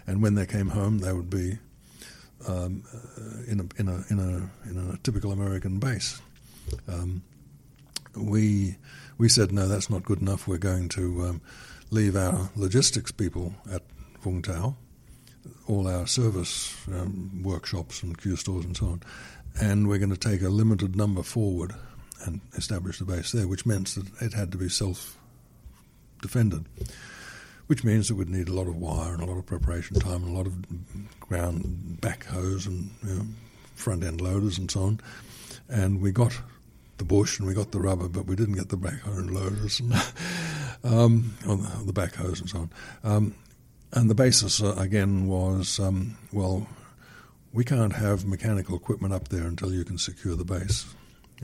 [0.07, 1.59] And when they came home, they would be
[2.49, 6.21] um, uh, in, a, in, a, in, a, in a typical American base.
[6.89, 7.23] Um,
[8.17, 8.77] we,
[9.17, 10.49] we said, no, that's not good enough.
[10.49, 11.41] We're going to um,
[11.91, 13.83] leave our logistics people at
[14.25, 14.77] Vung Tau,
[15.67, 19.03] all our service um, workshops and Q stores and so on,
[19.61, 21.75] and we're going to take a limited number forward
[22.25, 25.19] and establish the base there, which meant that it had to be self
[26.21, 26.65] defended
[27.73, 30.23] which means it would need a lot of wire and a lot of preparation time
[30.25, 33.25] and a lot of ground backhoes and you know,
[33.75, 35.01] front end loaders and so on.
[35.71, 36.39] And we got
[36.99, 39.81] the bush and we got the rubber, but we didn't get the backhoe and loaders
[39.81, 39.93] and
[40.85, 42.71] um, the, the backhoes and so on.
[43.05, 43.35] Um,
[43.93, 46.67] and the basis uh, again was um, well,
[47.53, 50.87] we can't have mechanical equipment up there until you can secure the base.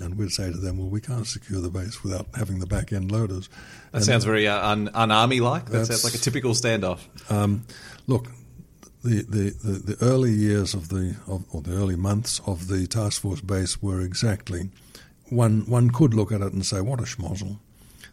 [0.00, 2.92] And we'd say to them, well, we can't secure the base without having the back
[2.92, 3.48] end loaders.
[3.90, 5.66] That and sounds very uh, un, army like.
[5.66, 7.00] That sounds like a typical standoff.
[7.30, 7.66] Um,
[8.06, 8.28] look,
[9.02, 12.86] the, the, the, the, early years of the, of, or the early months of the
[12.86, 14.70] task force base were exactly,
[15.30, 17.58] one, one could look at it and say, what a schmozzle.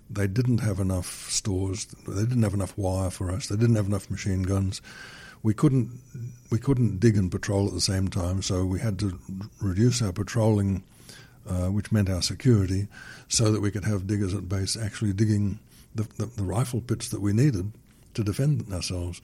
[0.09, 1.85] They didn't have enough stores.
[2.07, 3.47] They didn't have enough wire for us.
[3.47, 4.81] They didn't have enough machine guns.
[5.43, 5.91] We couldn't
[6.49, 9.19] we couldn't dig and patrol at the same time, so we had to
[9.61, 10.83] reduce our patrolling
[11.47, 12.87] uh, which meant our security,
[13.27, 15.59] so that we could have diggers at base actually digging
[15.93, 17.71] the, the, the rifle pits that we needed
[18.13, 19.21] to defend ourselves.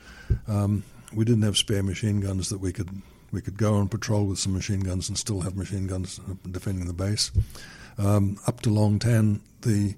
[0.48, 2.90] Um, we didn't have spare machine guns that we could
[3.32, 6.20] we could go on patrol with some machine guns and still have machine guns
[6.50, 7.32] defending the base.
[7.98, 9.96] Um, up to Long Tan, the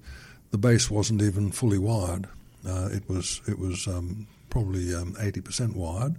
[0.54, 2.28] the base wasn't even fully wired.
[2.66, 6.16] Uh, it was it was um, probably um, eighty percent wired,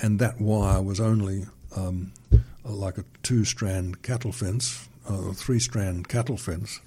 [0.00, 1.44] and that wire was only
[1.76, 2.12] um,
[2.64, 6.80] like a two strand cattle fence a three strand cattle fence,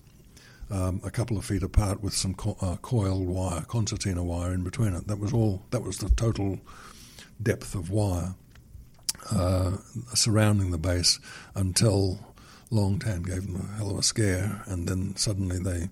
[0.71, 4.63] um, a couple of feet apart with some co- uh, coiled wire, concertina wire in
[4.63, 5.07] between it.
[5.07, 5.63] That was all.
[5.71, 6.59] That was the total
[7.41, 8.35] depth of wire
[9.31, 9.77] uh,
[10.13, 11.19] surrounding the base
[11.55, 12.19] until
[12.71, 15.89] Long Tan gave them a hell of a scare, and then suddenly they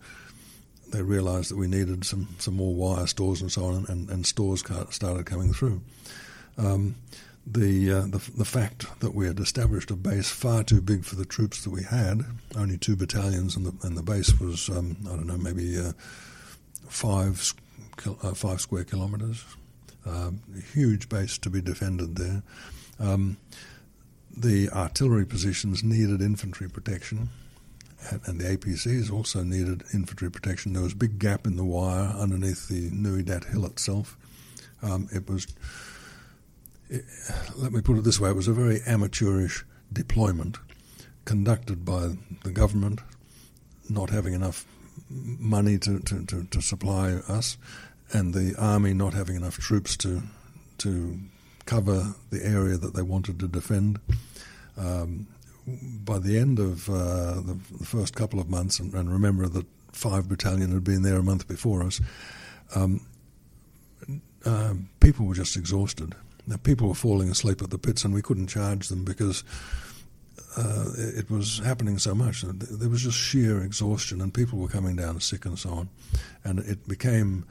[0.94, 4.26] they realised that we needed some, some more wire stores and so on, and, and
[4.26, 5.82] stores started coming through.
[6.58, 6.96] Um,
[7.46, 11.16] the, uh, the, the fact that we had established a base far too big for
[11.16, 12.22] the troops that we had,
[12.56, 15.92] only two battalions, and the and the base was um, I don't know maybe uh,
[16.88, 17.54] five
[18.06, 19.44] uh, five square kilometres,
[20.06, 20.42] um,
[20.74, 22.44] huge base to be defended there.
[22.98, 23.36] Um,
[24.36, 27.30] the artillery positions needed infantry protection,
[28.26, 30.74] and, the APCs also needed infantry protection.
[30.74, 34.18] There was a big gap in the wire underneath the Nui Dat hill itself.
[34.82, 35.48] Um, it was
[37.56, 40.58] let me put it this way, it was a very amateurish deployment
[41.26, 42.12] conducted by
[42.44, 43.02] the government
[43.90, 44.66] not having enough
[45.10, 47.58] money to, to, to, to, supply us
[48.12, 50.22] and the army not having enough troops to
[50.78, 51.20] to
[51.66, 54.00] cover the area that they wanted to defend.
[54.78, 55.28] Um,
[55.66, 59.66] by the end of uh, the, the, first couple of months, and, and, remember that
[59.92, 62.02] five battalion had been there a month before us,
[62.76, 63.06] um,
[64.46, 66.16] uh, people were just exhausted.
[66.46, 69.44] Now, people were falling asleep at the pits, and we couldn't charge them because
[70.58, 72.42] uh, it was happening so much.
[72.42, 75.90] There was just sheer exhaustion, and people were coming down sick and so on.
[76.44, 77.46] And it became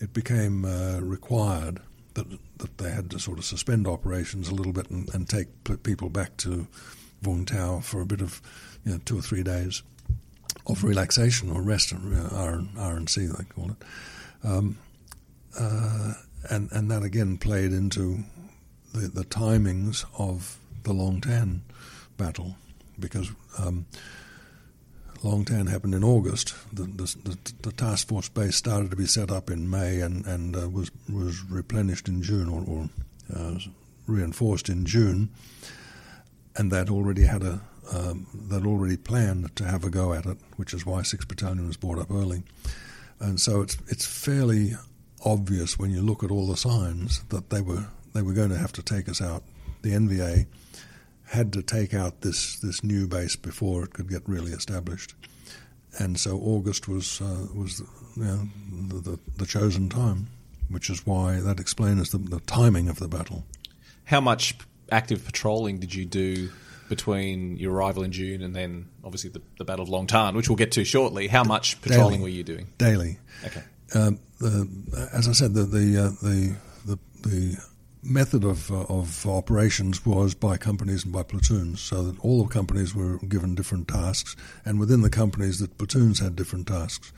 [0.00, 1.80] it became uh, required
[2.14, 2.26] that
[2.58, 5.48] that they had to sort of suspend operations a little bit and, and take
[5.82, 6.66] people back to
[7.24, 8.40] Vung Tau for a bit of
[8.84, 9.82] you know, two or three days
[10.66, 13.76] of relaxation or rest, R and C they call it.
[14.46, 14.78] Um,
[15.58, 16.14] uh,
[16.50, 18.18] and and that again played into
[18.92, 21.62] the, the timings of the Long Tan
[22.16, 22.56] battle
[22.98, 23.86] because um,
[25.22, 26.54] Long Tan happened in August.
[26.72, 30.24] The, the, the, the, task force base started to be set up in May and,
[30.26, 32.88] and uh, was was replenished in June or, or
[33.34, 33.58] uh,
[34.06, 35.30] reinforced in June,
[36.56, 37.60] and that already had a
[37.92, 41.66] um, that already planned to have a go at it, which is why Sixth Battalion
[41.66, 42.42] was brought up early.
[43.20, 44.72] And so it's it's fairly
[45.24, 48.58] obvious when you look at all the signs that they were they were going to
[48.58, 49.42] have to take us out.
[49.82, 50.46] The NVA
[51.26, 55.14] had to take out this, this new base before it could get really established,
[55.98, 57.82] and so August was uh, was
[58.16, 58.48] you know,
[58.88, 60.28] the, the, the, chosen time,
[60.68, 63.44] which is why that explains the, the timing of the battle.
[64.04, 64.56] How much
[64.90, 66.50] active patrolling did you do
[66.88, 70.48] between your arrival in June and then obviously the, the Battle of Long Tan, which
[70.48, 71.28] we'll get to shortly.
[71.28, 72.22] How much patrolling Daily.
[72.22, 72.66] were you doing?
[72.78, 73.18] Daily.
[73.44, 73.62] Okay.
[73.94, 74.18] Um,
[75.12, 77.56] as I said, the the, uh, the the, the
[78.02, 82.52] method of uh, of operations was by companies and by platoons, so that all the
[82.52, 87.12] companies were given different tasks, and within the companies, the platoons had different tasks.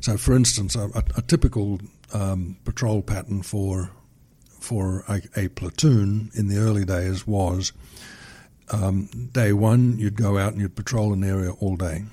[0.00, 1.80] So, for instance, a, a typical
[2.12, 3.90] um, patrol pattern for
[4.68, 7.72] for a, a, platoon in the early days was
[8.70, 12.04] um, day one, you'd go out and you'd patrol an area all day.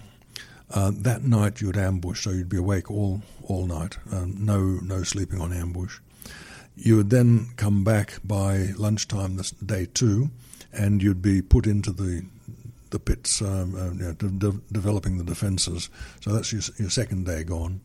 [0.69, 3.97] Uh, that night you'd ambush, so you'd be awake all all night.
[4.09, 5.99] Uh, no no sleeping on ambush.
[6.77, 10.29] You would then come back by lunchtime this day two,
[10.71, 12.23] and you'd be put into the
[12.91, 15.89] the pits, um, uh, you know, de- de- developing the defences.
[16.21, 17.81] So that's your, your second day gone.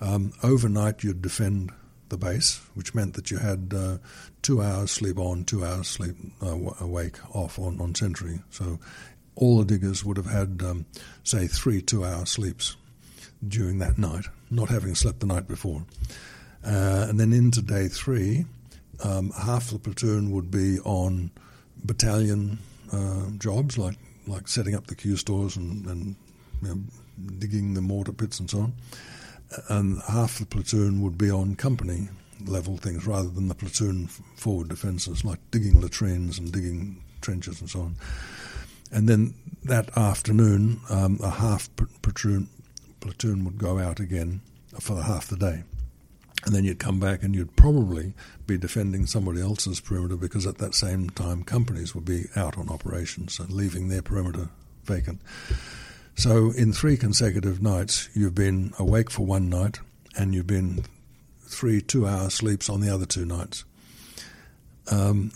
[0.00, 1.72] Um, overnight, you'd defend
[2.14, 3.98] the base, which meant that you had uh,
[4.42, 8.38] two hours sleep on, two hours sleep uh, awake off on, on sentry.
[8.50, 8.78] So
[9.34, 10.86] all the diggers would have had, um,
[11.24, 12.76] say, three two hour sleeps
[13.46, 15.84] during that night, not having slept the night before.
[16.64, 18.46] Uh, and then into day three,
[19.02, 21.30] um, half the platoon would be on
[21.84, 22.58] battalion
[22.92, 23.96] uh, jobs like
[24.26, 26.16] like setting up the Q stores and, and
[26.62, 26.80] you know,
[27.38, 28.72] digging the mortar pits and so on.
[29.68, 32.08] And half the platoon would be on company
[32.46, 37.70] level things rather than the platoon forward defences like digging latrines and digging trenches and
[37.70, 37.96] so on.
[38.92, 39.34] And then
[39.64, 41.68] that afternoon, um, a half
[42.02, 42.48] platoon,
[43.00, 44.40] platoon would go out again
[44.80, 45.62] for half the day.
[46.44, 48.12] And then you'd come back and you'd probably
[48.46, 52.68] be defending somebody else's perimeter because at that same time companies would be out on
[52.68, 54.50] operations and leaving their perimeter
[54.84, 55.20] vacant.
[56.16, 59.80] So in three consecutive nights, you've been awake for one night
[60.16, 60.84] and you've been
[61.42, 63.64] three two-hour sleeps on the other two nights.
[64.90, 65.32] Um,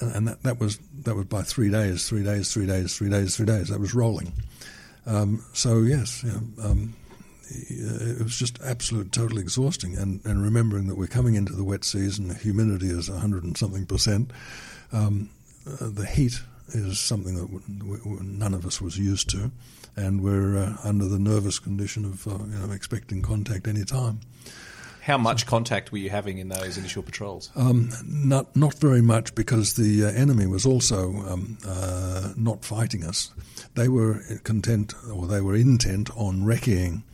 [0.00, 3.36] and that, that was that was by three days, three days, three days, three days,
[3.36, 3.68] three days.
[3.68, 4.32] That was rolling.
[5.06, 6.94] Um, so yes, you know, um,
[7.48, 9.96] it was just absolute, totally exhausting.
[9.96, 13.56] And, and remembering that we're coming into the wet season, the humidity is hundred and
[13.56, 14.32] something percent.
[14.92, 15.30] Um,
[15.66, 19.50] uh, the heat is something that we, we, none of us was used to,
[19.96, 24.20] and we're uh, under the nervous condition of uh, you know expecting contact any time.
[25.00, 27.50] How much contact were you having in those initial patrols?
[27.54, 33.04] Um, not not very much because the uh, enemy was also um, uh, not fighting
[33.04, 33.30] us.
[33.74, 37.04] They were content, or they were intent on wrecking.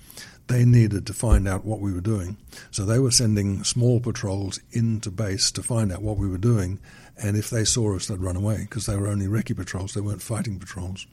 [0.49, 2.37] They needed to find out what we were doing,
[2.71, 6.79] so they were sending small patrols into base to find out what we were doing.
[7.23, 9.93] And if they saw us, they'd run away because they were only recce patrols.
[9.93, 11.07] They weren't fighting patrols.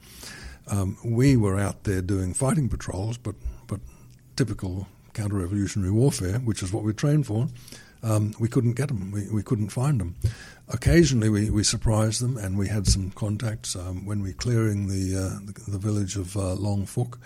[0.70, 3.34] Um, we were out there doing fighting patrols, but
[3.66, 3.80] but
[4.36, 7.48] typical counter-revolutionary warfare, which is what we trained for,
[8.02, 9.10] um, we couldn't get them.
[9.10, 10.14] We, we couldn't find them.
[10.68, 14.86] Occasionally, we, we surprised them, and we had some contacts um, when we were clearing
[14.86, 17.18] the, uh, the, the village of uh, Long Phuoc.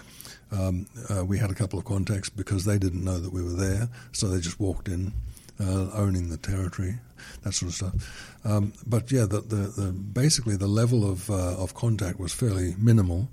[0.51, 3.53] Um, uh, we had a couple of contacts because they didn't know that we were
[3.53, 5.13] there, so they just walked in,
[5.61, 6.99] uh, owning the territory,
[7.43, 8.37] that sort of stuff.
[8.45, 12.75] Um, but yeah, the, the, the, basically the level of uh, of contact was fairly
[12.79, 13.29] minimal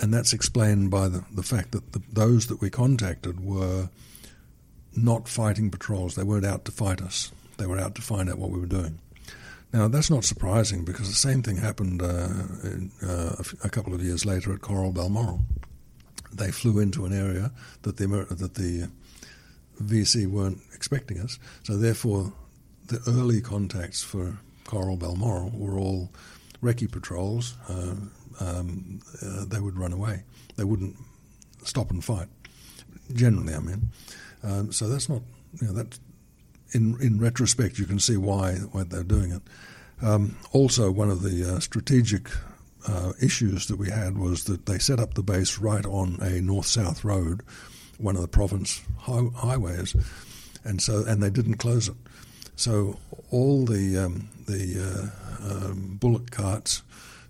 [0.00, 3.88] and that's explained by the, the fact that the, those that we contacted were
[4.94, 6.14] not fighting patrols.
[6.14, 7.32] They weren't out to fight us.
[7.56, 8.98] They were out to find out what we were doing.
[9.72, 12.28] Now, that's not surprising because the same thing happened uh,
[12.64, 15.40] in, uh, a couple of years later at Coral Balmoral.
[16.32, 17.52] They flew into an area
[17.82, 18.88] that the, that the
[19.82, 22.32] VC weren't expecting us, so therefore
[22.88, 26.10] the early contacts for Coral Balmoral were all
[26.62, 27.94] recce patrols, uh,
[28.40, 30.24] um, uh, they would run away.
[30.56, 30.96] They wouldn't
[31.64, 32.28] stop and fight.
[33.12, 33.90] Generally, I mean.
[34.42, 35.22] Um, so that's not,
[35.60, 35.98] you know, that.
[36.72, 39.42] In in retrospect, you can see why why they're doing it.
[40.02, 42.28] Um, also, one of the uh, strategic
[42.86, 46.42] uh, issues that we had was that they set up the base right on a
[46.42, 47.40] north-south road,
[47.96, 49.96] one of the province high- highways,
[50.62, 51.96] and so and they didn't close it.
[52.58, 52.98] So
[53.30, 55.12] all the um, the
[55.44, 56.82] uh, um, bullock carts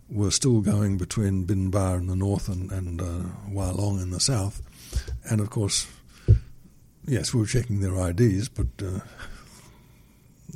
[0.09, 4.11] were still going between Binh Ba in the north and, and uh, Hoa Long in
[4.11, 4.63] the south.
[5.29, 5.87] And of course,
[7.07, 9.01] yes, we were checking their IDs, but uh,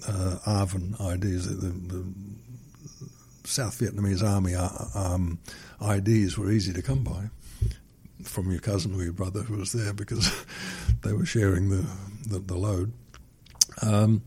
[0.09, 2.05] uh, AVN IDs, the, the,
[3.45, 5.39] South Vietnamese Army uh, um,
[5.87, 7.29] IDs were easy to come by
[8.23, 10.33] from your cousin or your brother who was there because
[11.03, 11.85] they were sharing the,
[12.27, 12.93] the, the load.
[13.83, 14.23] Um,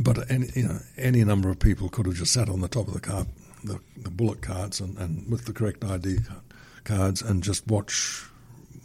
[0.00, 2.88] but any, you know, any number of people could have just sat on the top
[2.88, 3.26] of the car,
[3.64, 6.18] the, the bullet carts, and, and with the correct ID
[6.84, 8.24] cards, and just watch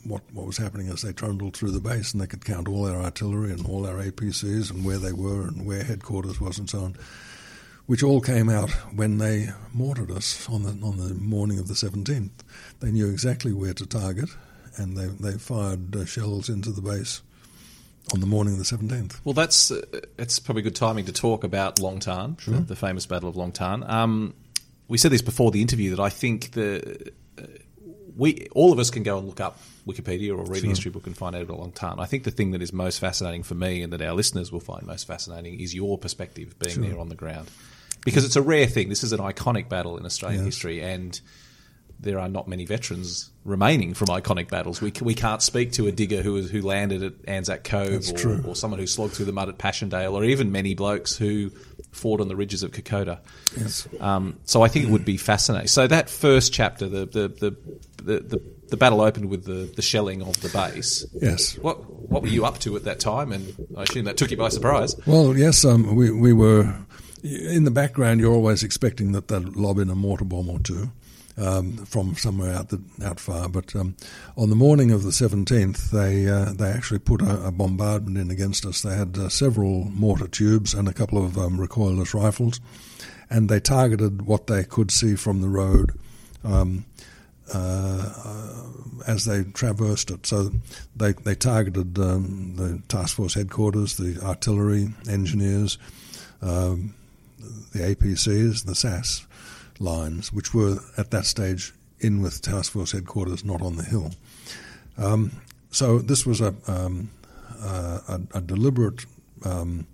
[0.04, 2.88] what what was happening as they trundled through the base, and they could count all
[2.88, 6.70] our artillery and all our APCs and where they were and where headquarters was and
[6.70, 6.96] so on,
[7.86, 11.74] which all came out when they mortared us on the on the morning of the
[11.76, 12.32] 17th.
[12.80, 14.30] They knew exactly where to target,
[14.78, 17.22] and they they fired uh, shells into the base
[18.12, 19.20] on the morning of the 17th.
[19.24, 19.82] Well, that's uh,
[20.18, 22.56] it's probably good timing to talk about Long Tan, sure.
[22.56, 23.84] the, the, famous Battle of Long Tan.
[23.90, 24.34] Um,
[24.88, 27.44] we said this before the interview that I think the uh,
[28.16, 30.66] we all of us can go and look up Wikipedia or read sure.
[30.66, 32.00] a history book and find out about Long Tan.
[32.00, 34.60] I think the thing that is most fascinating for me and that our listeners will
[34.60, 36.84] find most fascinating is your perspective being sure.
[36.84, 37.50] there on the ground.
[38.06, 38.90] Because it's a rare thing.
[38.90, 40.56] This is an iconic battle in Australian yes.
[40.56, 41.20] history, and
[42.04, 44.82] there are not many veterans remaining from iconic battles.
[44.82, 48.56] We, we can't speak to a digger who who landed at Anzac Cove, or, or,
[48.56, 51.50] someone who slogged through the mud at Passchendaele, or even many blokes who
[51.92, 53.20] fought on the ridges of Kokoda.
[53.58, 53.88] Yes.
[54.00, 55.68] Um, so I think it would be fascinating.
[55.68, 57.58] So that first chapter, the the the,
[58.04, 61.06] the, the, the battle opened with the, the shelling of the base.
[61.14, 61.58] Yes.
[61.58, 63.32] What what were you up to at that time?
[63.32, 64.96] And I assume that took you by surprise.
[65.06, 66.76] Well, yes, um, we we were
[67.24, 68.20] in the background.
[68.20, 70.92] You're always expecting that they'd lob in a mortar bomb or two
[71.38, 73.50] um, from somewhere out the, out far.
[73.50, 73.96] But um,
[74.38, 78.32] on the morning of the 17th, they uh, they actually put a, a, bombardment in
[78.32, 78.82] against us.
[78.82, 82.60] They had uh, several mortar tubes and a couple of um, recoilless rifles,
[83.30, 85.92] and they targeted what they could see from the road.
[86.44, 86.86] Um,
[87.54, 88.64] uh,
[89.06, 90.50] as they traversed it, so
[90.96, 95.78] they they targeted um, the task force headquarters, the artillery engineers,
[96.42, 96.94] um,
[97.74, 99.28] the APCs, the SAS,
[99.84, 104.12] lines, which were at that stage in with Task Force headquarters, not on the hill.
[104.98, 105.32] Um,
[105.72, 107.10] so this was a, um,
[107.60, 109.06] uh, a, a, deliberate
[109.44, 109.88] um,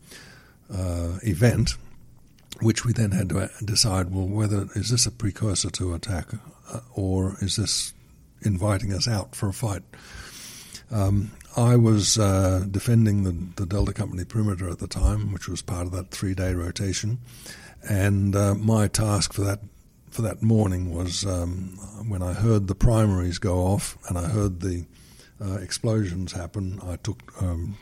[0.73, 1.75] uh, event,
[2.61, 6.27] which we then had to decide: well, whether is this a precursor to attack,
[6.71, 7.93] uh, or is this
[8.41, 9.83] inviting us out for a fight?
[10.91, 15.61] Um, I was uh, defending the, the, Delta Company perimeter at the time, which was
[15.61, 17.19] part of that three day rotation.
[17.87, 19.61] And uh, my task for that
[20.11, 24.59] for that morning was um, when I heard the primaries go off and I heard
[24.59, 24.85] the
[25.41, 26.79] uh, explosions happen.
[26.83, 27.77] I took um,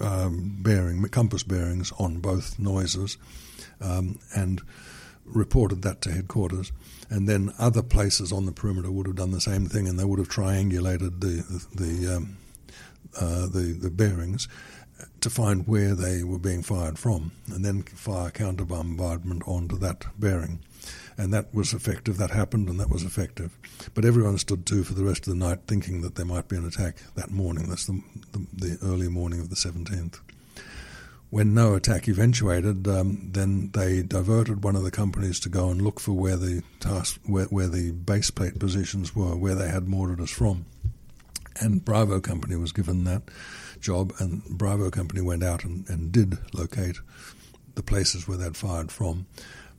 [0.00, 3.16] um, bearing compass bearings on both noises
[3.80, 4.62] um, and
[5.24, 6.72] reported that to headquarters.
[7.10, 10.04] And then other places on the perimeter would have done the same thing, and they
[10.04, 11.42] would have triangulated the
[11.74, 12.36] the the, um,
[13.18, 14.46] uh, the, the bearings
[15.20, 20.04] to find where they were being fired from, and then fire counter bombardment onto that
[20.18, 20.60] bearing
[21.18, 22.16] and that was effective.
[22.16, 23.58] That happened, and that was effective.
[23.92, 26.56] But everyone stood to for the rest of the night, thinking that there might be
[26.56, 27.68] an attack that morning.
[27.68, 28.00] That's the,
[28.32, 30.20] the, the early morning of the 17th.
[31.30, 35.82] When no attack eventuated, um, then they diverted one of the companies to go and
[35.82, 39.88] look for where the task, where, where the base plate positions were, where they had
[39.88, 40.64] mortared us from.
[41.60, 43.22] And Bravo Company was given that
[43.80, 47.00] job, and Bravo Company went out and, and did locate
[47.74, 49.26] the places where they'd fired from.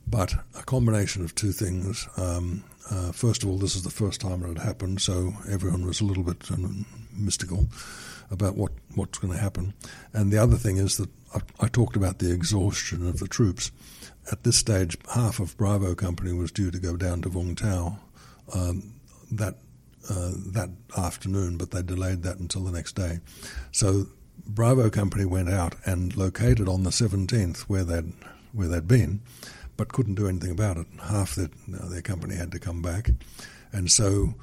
[0.09, 2.07] But a combination of two things.
[2.17, 5.85] Um, uh, first of all, this is the first time it had happened, so everyone
[5.85, 7.67] was a little bit um, mystical
[8.31, 9.73] about what, what's going to happen.
[10.13, 13.71] And the other thing is that I, I, talked about the exhaustion of the troops.
[14.31, 17.99] At this stage, half of Bravo Company was due to go down to Vung Tau
[18.53, 18.93] um,
[19.31, 19.55] that
[20.09, 23.19] uh, that afternoon, but they delayed that until the next day.
[23.71, 24.07] So
[24.47, 28.13] Bravo Company went out and located on the 17th where they'd
[28.51, 29.21] where they'd been
[29.79, 30.87] but couldn't do anything about it.
[31.01, 33.11] Half their, their company had to come back.
[33.71, 34.33] And so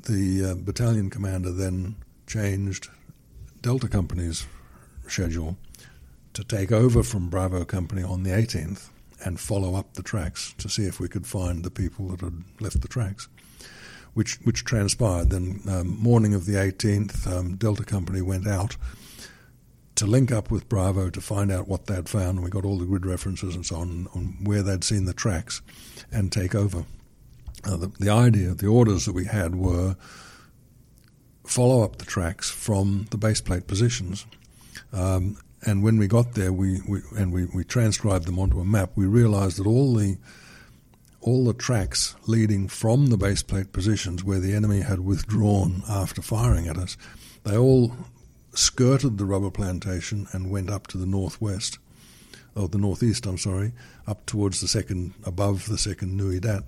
[0.00, 1.94] the uh, battalion commander then
[2.26, 2.88] changed
[3.60, 4.48] Delta Company's
[5.06, 5.56] schedule
[6.32, 8.88] to take over from Bravo Company on the 18th
[9.24, 12.42] and follow up the tracks to see if we could find the people that had
[12.58, 13.28] left the tracks,
[14.14, 15.30] which which transpired.
[15.30, 18.76] Then, um, morning of the 18th, um, Delta Company went out
[19.96, 22.42] to link up with Bravo to find out what they'd found.
[22.42, 25.62] We got all the grid references and so on on where they'd seen the tracks
[26.12, 26.84] and take over.
[27.64, 29.96] Uh, the, the idea, the orders that we had were
[31.46, 34.26] follow up the tracks from the base plate positions.
[34.92, 38.64] Um, and when we got there, we, we and we, we transcribed them onto a
[38.64, 38.90] map.
[38.96, 40.18] We realised that all the
[41.20, 46.20] all the tracks leading from the base plate positions where the enemy had withdrawn after
[46.20, 46.98] firing at us,
[47.44, 47.96] they all
[48.54, 51.78] skirted the rubber plantation and went up to the northwest,
[52.54, 53.72] or the northeast, I'm sorry,
[54.06, 56.64] up towards the second, above the second Nui Dat.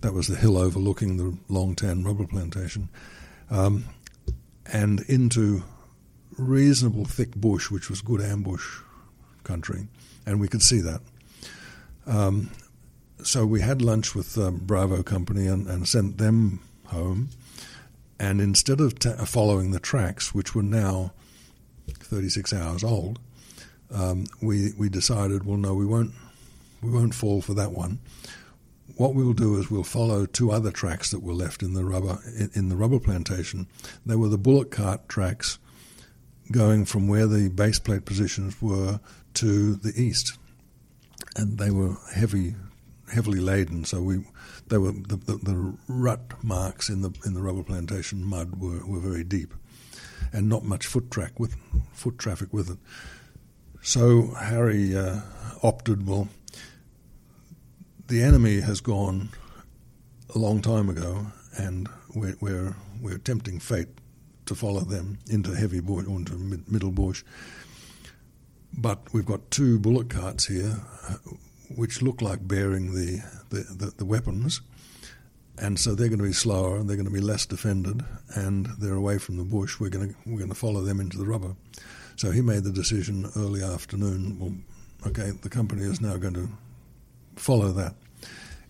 [0.00, 2.88] That was the hill overlooking the Long Tan rubber plantation,
[3.50, 3.84] um,
[4.66, 5.62] and into
[6.36, 8.80] reasonable thick bush, which was good ambush
[9.44, 9.88] country,
[10.26, 11.00] and we could see that.
[12.06, 12.50] Um,
[13.22, 17.30] so we had lunch with um, Bravo Company and, and, sent them home.
[18.20, 21.12] And instead of ta- following the tracks, which were now
[21.88, 23.18] 36 hours old,
[23.90, 26.12] um, we we decided, well, no, we won't
[26.82, 28.00] we won't fall for that one.
[28.96, 32.18] What we'll do is we'll follow two other tracks that were left in the rubber
[32.36, 33.66] in, in the rubber plantation.
[34.04, 35.58] They were the bullock cart tracks
[36.50, 39.00] going from where the base plate positions were
[39.34, 40.38] to the east,
[41.36, 42.54] and they were heavy,
[43.12, 43.84] heavily laden.
[43.84, 44.24] So we,
[44.68, 48.84] they were the, the, the rut marks in the in the rubber plantation mud were,
[48.86, 49.54] were very deep,
[50.32, 51.56] and not much foot track with
[51.92, 52.78] foot traffic with it.
[53.82, 55.20] So Harry uh,
[55.62, 56.28] opted well.
[58.08, 59.30] The enemy has gone
[60.34, 63.88] a long time ago, and we're, we're, we're tempting fate
[64.46, 66.34] to follow them into heavy bush, or into
[66.68, 67.22] middle bush.
[68.72, 70.80] But we've got two bullock carts here,
[71.74, 74.60] which look like bearing the, the, the, the weapons,
[75.60, 78.04] and so they're going to be slower, and they're going to be less defended,
[78.34, 79.80] and they're away from the bush.
[79.80, 81.56] We're going to we're going to follow them into the rubber.
[82.16, 84.38] So he made the decision early afternoon.
[84.38, 84.54] Well,
[85.06, 86.48] okay, the company is now going to
[87.36, 87.94] follow that.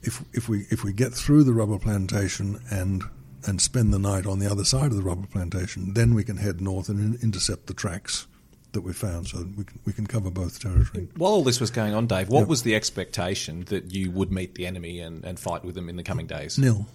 [0.02, 3.02] If if we if we get through the rubber plantation and
[3.46, 6.36] and spend the night on the other side of the rubber plantation, then we can
[6.38, 8.26] head north and in, intercept the tracks
[8.72, 11.08] that we found, so we can, we can cover both territory.
[11.16, 12.48] While all this was going on, Dave, what yep.
[12.48, 15.96] was the expectation that you would meet the enemy and, and fight with them in
[15.96, 16.58] the coming days?
[16.58, 16.86] Nil,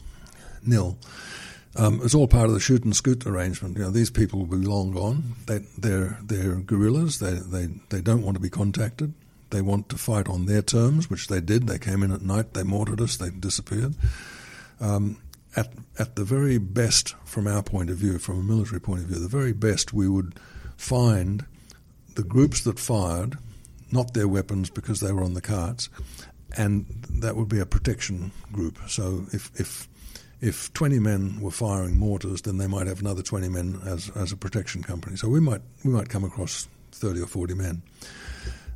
[0.66, 0.98] nil.
[1.76, 3.78] Um, it's all part of the shoot and scoot arrangement.
[3.78, 5.34] You know, these people will be long gone.
[5.48, 7.20] They, they're they're guerrillas.
[7.20, 9.14] They they they don't want to be contacted.
[9.50, 11.68] They want to fight on their terms, which they did.
[11.68, 12.54] They came in at night.
[12.54, 13.18] They mortared us.
[13.18, 13.96] They disappeared.
[14.80, 15.18] Um,
[15.56, 19.08] at at the very best, from our point of view, from a military point of
[19.08, 20.36] view, the very best we would
[20.78, 21.46] find
[22.16, 23.38] the groups that fired,
[23.91, 25.89] not their weapons because they were on the carts,
[26.57, 28.78] and that would be a protection group.
[28.88, 29.88] So if if
[30.41, 34.32] if 20 men were firing mortars, then they might have another 20 men as as
[34.32, 35.16] a protection company.
[35.16, 37.82] So we might we might come across 30 or 40 men.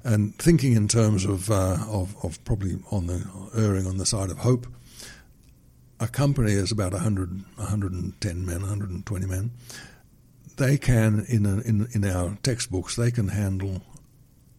[0.03, 4.29] And thinking in terms of, uh, of, of probably on the erring on the side
[4.29, 4.67] of hope,
[5.99, 9.51] a company is about 100, 110 men, 120 men.
[10.57, 13.81] They can, in, a, in, in our textbooks, they can handle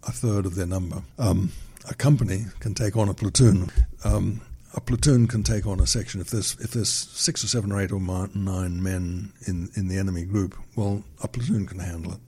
[0.07, 1.03] a third of their number.
[1.19, 1.53] Um,
[1.89, 3.71] a company can take on a platoon.
[4.05, 4.41] Um,
[4.75, 6.21] a platoon can take on a section.
[6.21, 9.99] If there's if there's six or seven or eight or nine men in, in the
[9.99, 12.21] enemy group, well, a platoon can handle it.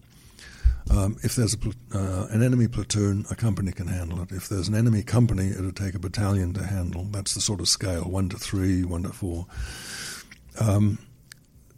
[0.90, 1.58] Um, if there's a,
[1.96, 4.32] uh, an enemy platoon, a company can handle it.
[4.32, 7.04] If there's an enemy company, it'll take a battalion to handle.
[7.04, 9.46] That's the sort of scale one to three, one to four.
[10.58, 10.98] Um,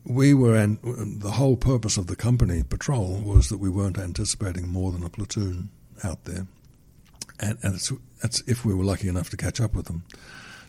[0.05, 4.91] we were, the whole purpose of the company patrol was that we weren't anticipating more
[4.93, 5.71] than a platoon
[6.03, 6.47] out there.
[7.41, 10.05] And, and it's, that's if we were lucky enough to catch up with them.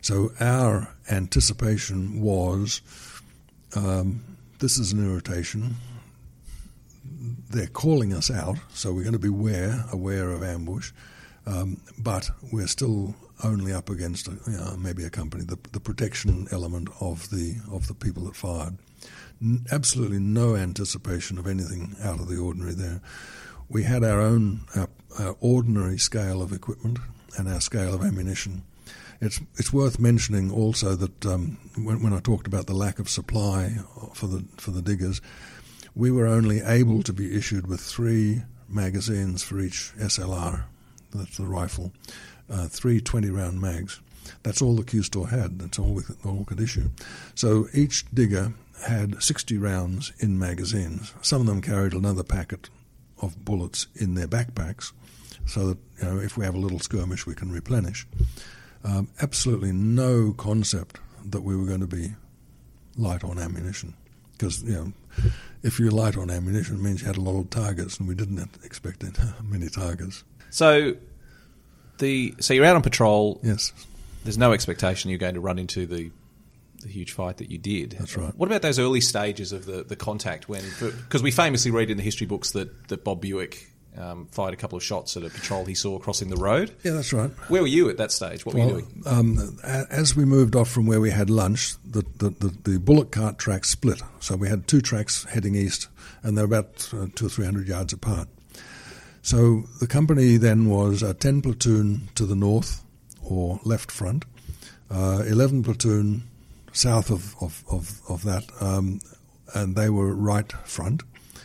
[0.01, 2.81] So our anticipation was
[3.75, 4.23] um,
[4.59, 5.75] this is an irritation
[7.49, 10.91] they're calling us out, so we're going to be aware, aware of ambush,
[11.45, 15.79] um, but we're still only up against a, you know, maybe a company, the, the
[15.79, 18.77] protection element of the of the people that fired.
[19.71, 23.01] Absolutely no anticipation of anything out of the ordinary there.
[23.69, 24.89] We had our own our,
[25.19, 26.99] our ordinary scale of equipment
[27.37, 28.63] and our scale of ammunition.
[29.19, 33.09] It's it's worth mentioning also that um, when, when I talked about the lack of
[33.09, 33.75] supply
[34.13, 35.21] for the for the diggers,
[35.95, 40.63] we were only able to be issued with three magazines for each SLR,
[41.13, 41.91] that's the rifle,
[42.49, 43.99] uh, three 20 round mags.
[44.43, 46.89] That's all the Q store had, that's all we all could issue.
[47.35, 48.53] So each digger
[48.87, 51.13] had 60 rounds in magazines.
[51.21, 52.69] Some of them carried another packet
[53.21, 54.91] of bullets in their backpacks
[55.45, 58.05] so that you know, if we have a little skirmish, we can replenish.
[58.83, 62.13] Um, absolutely no concept that we were going to be
[62.97, 63.93] light on ammunition
[64.33, 64.93] because you know
[65.63, 68.15] if you're light on ammunition, it means you had a lot of targets, and we
[68.15, 69.03] didn't expect
[69.43, 70.23] many targets.
[70.49, 70.95] So,
[71.99, 73.39] the so you're out on patrol.
[73.41, 73.71] Yes.
[74.23, 76.11] There's no expectation you're going to run into the
[76.81, 77.91] the huge fight that you did.
[77.91, 78.35] That's right.
[78.35, 81.97] What about those early stages of the, the contact when because we famously read in
[81.97, 85.29] the history books that, that Bob Buick um, fired a couple of shots at a
[85.29, 86.75] patrol he saw crossing the road.
[86.83, 87.29] Yeah, that's right.
[87.47, 88.45] Where were you at that stage?
[88.45, 89.03] What were you doing?
[89.05, 93.11] um, as we moved off from where we had lunch, the, the, the, the bullock
[93.11, 94.01] cart track split.
[94.19, 95.87] So we had two tracks heading east,
[96.21, 98.27] and they're about uh, two or three hundred yards apart.
[99.21, 102.82] So the company then was a 10 platoon to the north
[103.33, 104.25] or left front,
[104.89, 106.23] uh, 11 platoon
[106.71, 108.99] south of, of, of, of that, um,
[109.53, 111.03] and they were right front,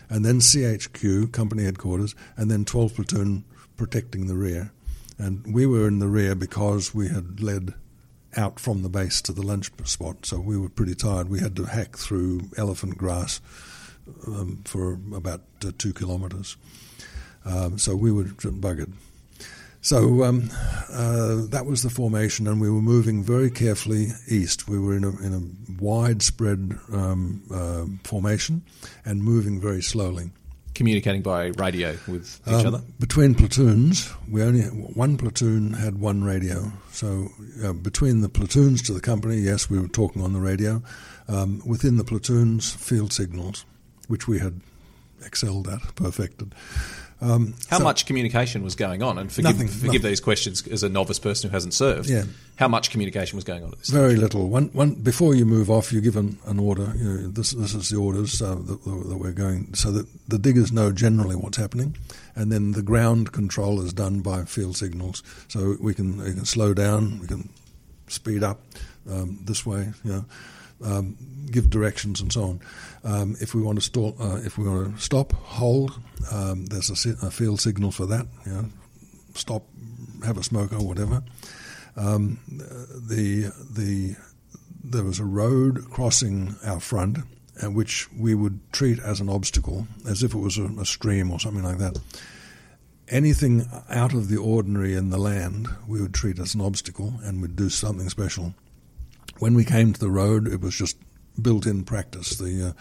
[0.09, 3.45] and then CHQ, company headquarters, and then 12 platoon
[3.77, 4.73] protecting the rear.
[5.19, 7.75] And we were in the rear because we had led
[8.37, 11.29] out from the base to the lunch spot, so we were pretty tired.
[11.29, 13.41] We had to hack through elephant grass
[14.27, 16.57] um, for about uh, two kilometres.
[17.45, 18.93] Um, so we were buggered.
[19.89, 20.51] So um,
[20.93, 24.69] uh, that was the formation, and we were moving very carefully east.
[24.69, 28.61] We were in a, in a widespread um, uh, formation
[29.07, 30.31] and moving very slowly.
[30.75, 32.83] Communicating by radio with each Um, other.
[33.01, 36.71] Between platoons, we only one platoon had one radio.
[36.93, 37.31] So
[37.65, 40.83] uh, between the platoons to the company, yes, we were talking on the radio.
[41.29, 43.65] Um, within the platoons, field signals,
[44.07, 44.61] which we had
[45.25, 46.55] excelled at, perfected.
[47.21, 49.19] Um, How so- much communication was going on?
[49.19, 50.03] And forgive, Nothing, forgive nothing.
[50.03, 52.09] these questions as a novice person who hasn't served.
[52.09, 52.25] Yeah.
[52.57, 53.89] How much communication was going on at this?
[53.89, 54.49] Very little.
[54.49, 56.93] One, one, before you move off, you're given an order.
[56.97, 60.39] You know, this, this is the orders uh, that, that we're going, so that the
[60.39, 61.97] diggers know generally what's happening,
[62.37, 65.23] and then the ground control is done by field signals.
[65.49, 67.49] So we can we can slow down, we can
[68.07, 68.61] speed up
[69.11, 69.89] um, this way.
[70.05, 70.25] You know,
[70.85, 71.17] um,
[71.51, 72.61] give directions and so on.
[73.05, 75.99] Um, if we want to uh, if we want to stop, hold,
[76.33, 78.27] um, there's a, si- a field signal for that.
[78.47, 78.65] You know,
[79.35, 79.65] stop,
[80.25, 81.23] have a smoke or whatever.
[81.97, 84.17] Um, the the
[84.85, 87.19] there was a road crossing our front,
[87.61, 91.31] and which we would treat as an obstacle, as if it was a, a stream
[91.31, 91.99] or something like that.
[93.09, 97.41] Anything out of the ordinary in the land, we would treat as an obstacle, and
[97.41, 98.55] would do something special.
[99.39, 100.97] When we came to the road, it was just
[101.41, 102.37] built-in practice.
[102.37, 102.73] The uh,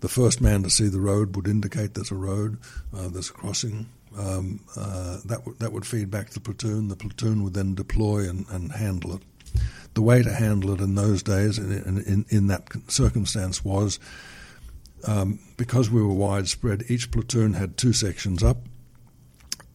[0.00, 2.58] the first man to see the road would indicate there's a road,
[2.96, 3.88] uh, there's a crossing.
[4.18, 6.88] Um, uh, that would that would feed back to the platoon.
[6.88, 9.22] The platoon would then deploy and, and handle it.
[9.94, 13.98] The way to handle it in those days, in, in, in that circumstance, was
[15.06, 16.84] um, because we were widespread.
[16.88, 18.58] Each platoon had two sections up.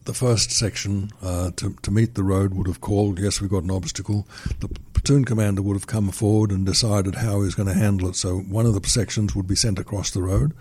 [0.06, 3.64] The first section uh, to, to meet the road would have called, yes, we've got
[3.64, 4.26] an obstacle.
[4.60, 8.08] The platoon commander would have come forward and decided how he was going to handle
[8.08, 8.14] it.
[8.14, 10.54] So one of the sections would be sent across the road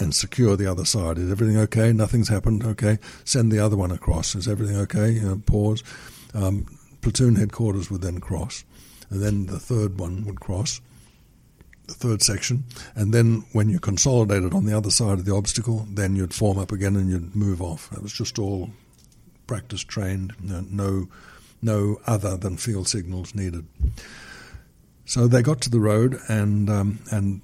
[0.00, 1.18] and secure the other side.
[1.18, 1.92] Is everything okay?
[1.92, 2.64] Nothing's happened.
[2.64, 2.98] Okay.
[3.24, 4.34] Send the other one across.
[4.34, 5.12] Is everything okay?
[5.12, 5.84] You know, pause.
[6.34, 6.66] Um,
[7.00, 8.64] platoon headquarters would then cross.
[9.10, 10.80] And then the third one would cross,
[11.88, 12.64] the third section.
[12.94, 16.58] And then when you consolidated on the other side of the obstacle, then you'd form
[16.58, 17.90] up again and you'd move off.
[17.92, 18.70] It was just all
[19.46, 21.08] practice trained, no,
[21.60, 23.66] no, other than field signals needed.
[25.04, 27.40] So they got to the road and um, and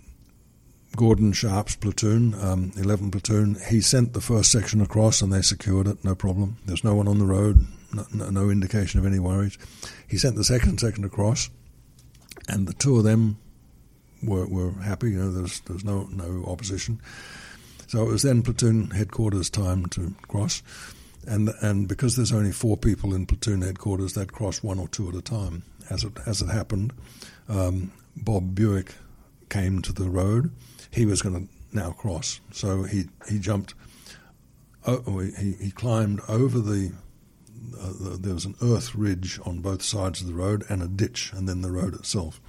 [0.96, 5.88] Gordon Sharp's platoon, um, 11 platoon, he sent the first section across and they secured
[5.88, 6.58] it, no problem.
[6.66, 9.58] There's no one on the road, no, no indication of any worries.
[10.06, 11.50] He sent the second section across,
[12.48, 13.38] and the two of them
[14.26, 17.00] were, were happy, you know, there's, there's no, no opposition.
[17.86, 20.62] So it was then platoon headquarters time to cross.
[21.26, 25.08] And, and because there's only four people in platoon headquarters, they'd cross one or two
[25.08, 25.62] at a time.
[25.90, 26.92] As it, as it happened,
[27.48, 28.94] um, Bob Buick
[29.50, 30.50] came to the road.
[30.90, 32.40] He was going to now cross.
[32.52, 33.74] So he, he jumped,
[34.86, 36.92] oh, he, he climbed over the,
[37.78, 40.88] uh, the, there was an earth ridge on both sides of the road and a
[40.88, 42.40] ditch, and then the road itself.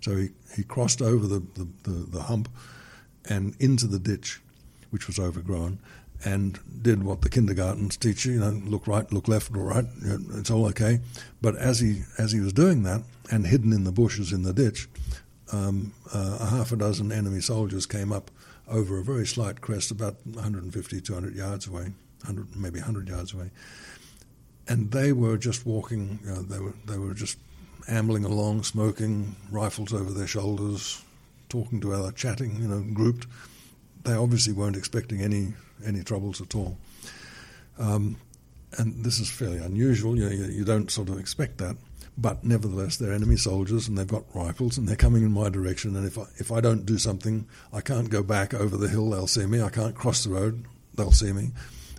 [0.00, 2.48] So he, he crossed over the, the, the, the hump
[3.28, 4.40] and into the ditch,
[4.90, 5.78] which was overgrown,
[6.24, 9.84] and did what the kindergartens teach you, you know, look right, look left, look right,
[10.34, 11.00] it's all okay.
[11.40, 14.52] But as he as he was doing that and hidden in the bushes in the
[14.52, 14.88] ditch,
[15.52, 18.30] um, uh, a half a dozen enemy soldiers came up
[18.68, 21.92] over a very slight crest, about 150, 200 yards away,
[22.24, 23.50] 100, maybe 100 yards away,
[24.68, 26.20] and they were just walking.
[26.22, 27.38] You know, they were they were just
[27.88, 31.02] ambling along, smoking, rifles over their shoulders,
[31.48, 33.26] talking to other, chatting, you know, grouped.
[34.04, 35.54] They obviously weren't expecting any
[35.84, 36.78] any troubles at all.
[37.78, 38.16] Um,
[38.78, 40.16] and this is fairly unusual.
[40.16, 41.76] You, you, you don't sort of expect that,
[42.16, 45.96] but nevertheless, they're enemy soldiers and they've got rifles and they're coming in my direction.
[45.96, 49.10] And if I, if I don't do something, I can't go back over the hill.
[49.10, 49.62] They'll see me.
[49.62, 50.64] I can't cross the road.
[50.94, 51.50] They'll see me.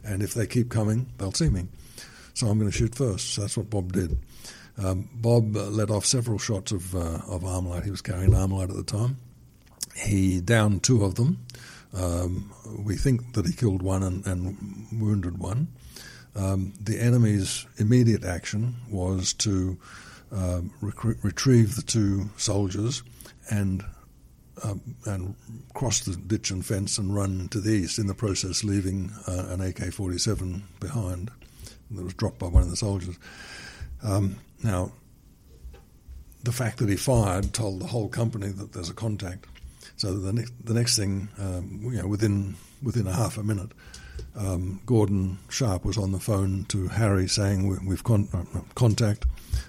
[0.05, 1.67] And if they keep coming, they'll see me.
[2.33, 3.31] So I'm going to shoot first.
[3.31, 4.17] So that's what Bob did.
[4.77, 7.83] Um, Bob let off several shots of uh, of Armalite.
[7.83, 9.17] He was carrying Armalite at the time.
[9.95, 11.45] He downed two of them.
[11.93, 12.53] Um,
[12.85, 15.67] we think that he killed one and, and wounded one.
[16.35, 19.77] Um, the enemy's immediate action was to
[20.81, 23.03] rec- retrieve the two soldiers
[23.49, 23.83] and
[24.63, 25.35] uh, and
[25.73, 27.99] cross the ditch and fence and run to the east.
[27.99, 31.31] In the process, leaving uh, an AK-47 behind
[31.91, 33.17] that was dropped by one of the soldiers.
[34.03, 34.91] Um, now,
[36.43, 39.45] the fact that he fired told the whole company that there's a contact.
[39.97, 43.71] So the next, the next thing, um, you know, within within a half a minute,
[44.35, 49.25] um, Gordon Sharp was on the phone to Harry saying we, have con- uh, contact.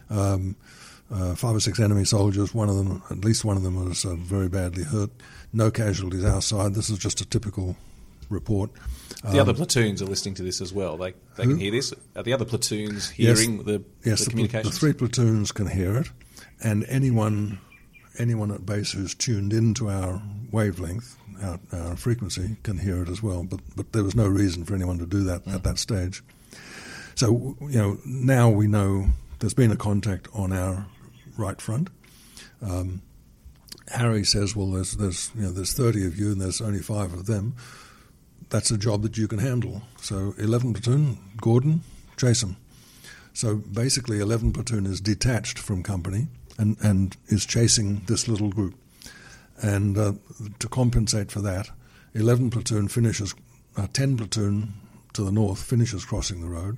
[0.08, 0.56] Um,
[1.12, 2.54] uh, five or six enemy soldiers.
[2.54, 5.10] One of them, at least one of them, was uh, very badly hurt.
[5.52, 6.74] No casualties outside.
[6.74, 7.76] This is just a typical
[8.30, 8.70] report.
[9.24, 10.96] The other um, platoons are listening to this as well.
[10.96, 11.50] They they who?
[11.50, 11.94] can hear this.
[12.16, 14.74] Are the other platoons hearing yes, the, yes, the, the communications?
[14.74, 16.10] The three platoons can hear it,
[16.62, 17.58] and anyone
[18.18, 20.20] anyone at base who's tuned into our
[20.50, 23.44] wavelength, our, our frequency, can hear it as well.
[23.44, 26.22] But but there was no reason for anyone to do that at that stage.
[27.14, 29.06] So you know now we know
[29.38, 30.86] there's been a contact on our
[31.36, 31.90] right front.
[32.60, 33.02] Um,
[33.88, 37.12] Harry says, "Well, there's there's you know there's 30 of you and there's only five
[37.12, 37.54] of them.
[38.52, 39.80] That's a job that you can handle.
[39.96, 41.82] So 11 platoon, Gordon,
[42.18, 42.58] chase them."
[43.32, 46.28] So basically, 11 platoon is detached from company
[46.58, 48.74] and and is chasing this little group.
[49.62, 50.12] And uh,
[50.58, 51.70] to compensate for that,
[52.14, 53.34] 11 platoon finishes,
[53.76, 54.74] uh, 10 platoon
[55.14, 56.76] to the north finishes crossing the road.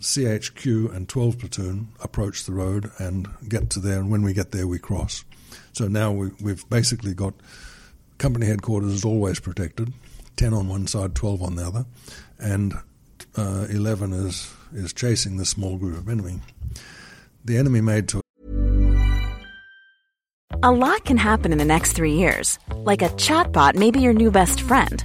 [0.00, 4.52] CHQ and 12 platoon approach the road and get to there, and when we get
[4.52, 5.24] there, we cross.
[5.72, 7.34] So now we, have basically got
[8.18, 9.92] company headquarters is always protected,
[10.36, 11.86] 10 on one side, 12 on the other,
[12.38, 12.74] and
[13.36, 16.40] uh, 11 is, is chasing this small group of enemy.
[17.44, 18.20] The enemy made to
[20.62, 22.58] a lot can happen in the next three years.
[22.74, 25.04] Like a chatbot may be your new best friend.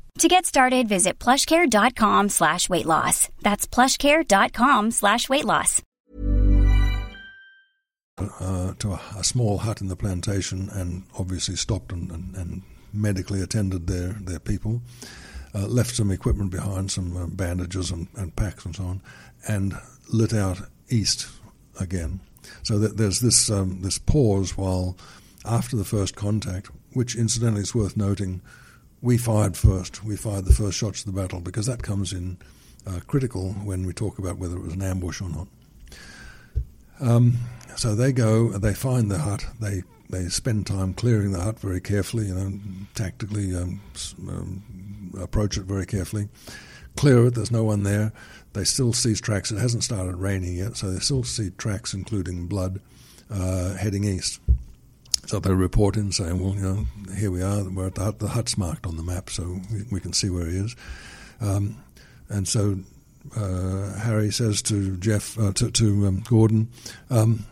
[0.21, 3.31] To get started, visit plushcare.com slash weight loss.
[3.41, 5.81] That's plushcare.com slash weight loss.
[8.19, 12.61] Uh, to a, a, small hut in the plantation and obviously stopped and, and, and
[12.93, 14.83] medically attended their, their people,
[15.55, 19.01] uh, left some equipment behind, some uh, bandages and, and, packs and so on,
[19.47, 19.73] and
[20.13, 21.29] lit out east
[21.79, 22.19] again.
[22.61, 24.95] So that there's this um, this pause while
[25.45, 28.41] after the first contact, which incidentally is worth noting,
[29.01, 30.03] we fired first.
[30.03, 32.37] We fired the first shots of the battle because that comes in
[32.87, 35.47] uh, critical when we talk about whether it was an ambush or not.
[36.99, 37.37] Um,
[37.75, 41.79] so they go, they find the hut, they they spend time clearing the hut very
[41.79, 42.59] carefully, you know,
[42.95, 43.81] tactically um,
[44.27, 46.27] um, approach it very carefully.
[46.97, 48.11] Clear it, there's no one there.
[48.51, 49.51] They still see tracks.
[49.51, 52.81] It hasn't started raining yet, so they still see tracks, including blood,
[53.29, 54.41] uh, heading east.
[55.31, 58.19] So they report in saying, well, you know, here we are, we're at the hut,
[58.19, 60.75] the hut's marked on the map, so we, we can see where he is.
[61.39, 61.77] Um,
[62.27, 62.79] and so
[63.37, 66.67] uh, Harry says to Geoff, uh, to, to um, Gordon,
[67.09, 67.45] um,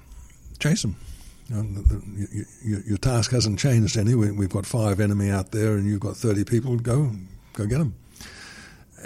[0.60, 0.98] chase him.
[1.48, 4.14] You know, the, the, your, your, task hasn't changed any.
[4.14, 6.76] We, have got five enemy out there, and you've got thirty people.
[6.76, 7.12] Go,
[7.54, 7.96] go get them.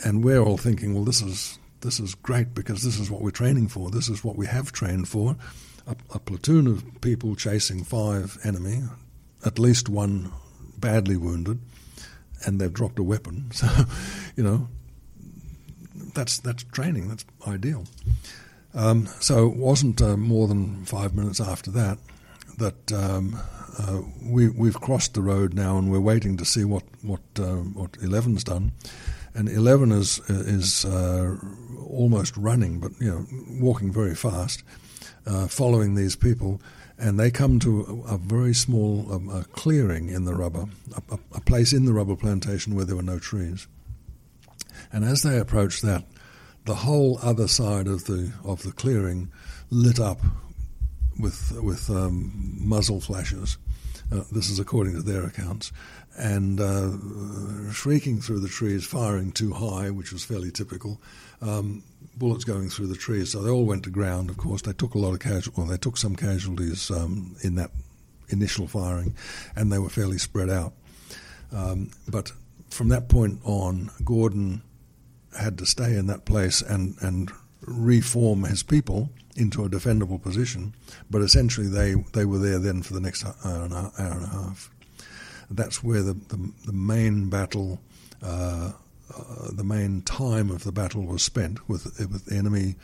[0.04, 3.30] And we're all thinking, well, this is this is great because this is what we're
[3.30, 3.91] training for.
[3.91, 5.36] This is what we have trained for.
[5.85, 8.84] A, a platoon of people chasing five enemy,
[9.45, 10.31] at least one
[10.77, 11.60] badly wounded,
[12.45, 13.51] and they've dropped a weapon.
[13.55, 13.68] So,
[14.35, 14.68] you know,
[16.14, 17.10] that's that's training.
[17.10, 17.85] That's ideal.
[18.73, 21.99] Um, so it wasn't uh, more than five minutes after that
[22.57, 23.39] that um,
[23.80, 27.57] uh, we, we've crossed the road now and we're waiting to see what what uh,
[27.73, 28.72] what 11's done.
[29.35, 31.35] And 11 is is uh,
[31.89, 33.26] almost running, but you know,
[33.60, 34.64] walking very fast,
[35.26, 36.62] uh, following these people.
[36.98, 40.66] And they come to a, a very small um, clearing in the rubber,
[41.10, 43.68] a, a place in the rubber plantation where there were no trees.
[44.91, 46.04] And as they approach that,
[46.66, 49.32] the whole other side of the of the clearing
[49.70, 50.20] lit up
[51.20, 53.58] with with um, muzzle flashes.
[54.12, 55.72] Uh, this is according to their accounts,
[56.18, 61.02] and uh, shrieking through the trees, firing too high, which was fairly typical.
[61.41, 61.84] Um,
[62.15, 64.30] bullets going through the trees, so they all went to ground.
[64.30, 65.53] Of course, they took a lot of casual.
[65.57, 67.72] Well, they took some casualties um, in that
[68.30, 69.15] initial firing,
[69.56, 70.73] and they were fairly spread out.
[71.52, 72.31] Um, but
[72.69, 74.61] from that point on, Gordon
[75.38, 77.31] had to stay in that place and, and
[77.61, 80.76] reform his people into a defendable position.
[81.10, 84.23] But essentially, they, they were there then for the next hour and a, hour and
[84.23, 84.69] a half.
[85.49, 87.80] That's where the, the, the main battle,
[88.22, 88.74] uh,
[89.15, 92.76] uh, the main time of the battle was spent with, with the enemy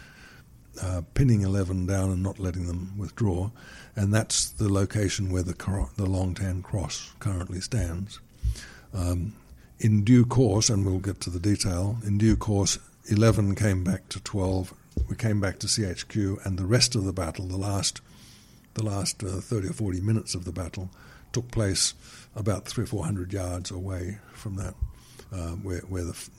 [0.82, 3.50] uh, pinning 11 down and not letting them withdraw.
[3.96, 8.20] And that's the location where the, the Long Tan Cross currently stands.
[8.94, 9.34] Um,
[9.80, 14.10] in due course, and we'll get to the detail, in due course, 11 came back
[14.10, 14.74] to 12.
[15.10, 18.02] We came back to CHQ, and the rest of the battle, the last,
[18.74, 20.90] the last uh, 30 or 40 minutes of the battle,
[21.32, 21.94] took place
[22.36, 24.74] about three or four hundred yards away from that,
[25.34, 26.30] uh, where, where the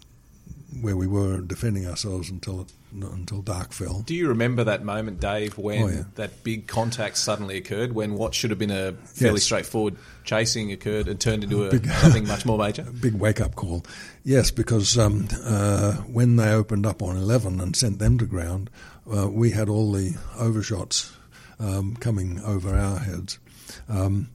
[0.83, 4.03] where we were defending ourselves until it, until dark fell.
[4.03, 6.03] Do you remember that moment, Dave, when Oh, yeah.
[6.15, 7.93] that big contact suddenly occurred?
[7.93, 9.45] When what should have been a fairly Yes.
[9.45, 12.85] straightforward chasing occurred and turned into a, Big- something much more major?
[13.01, 13.85] big wake up call.
[14.23, 18.71] Yes, because um, uh, when they opened up on 11 and sent them to ground,
[19.13, 21.13] uh, we had all the overshots
[21.59, 23.41] um, coming over our heads.
[23.89, 24.29] Um,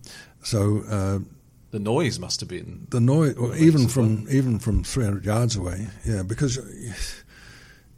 [0.43, 1.19] so uh,
[1.75, 2.87] The noise must have been.
[2.89, 6.57] the noise, or even from even from 300 yards away, yeah, because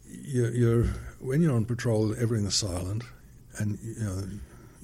[0.10, 0.84] you're, you're
[1.20, 3.04] when you're on patrol, everything is silent,
[3.60, 4.24] and you know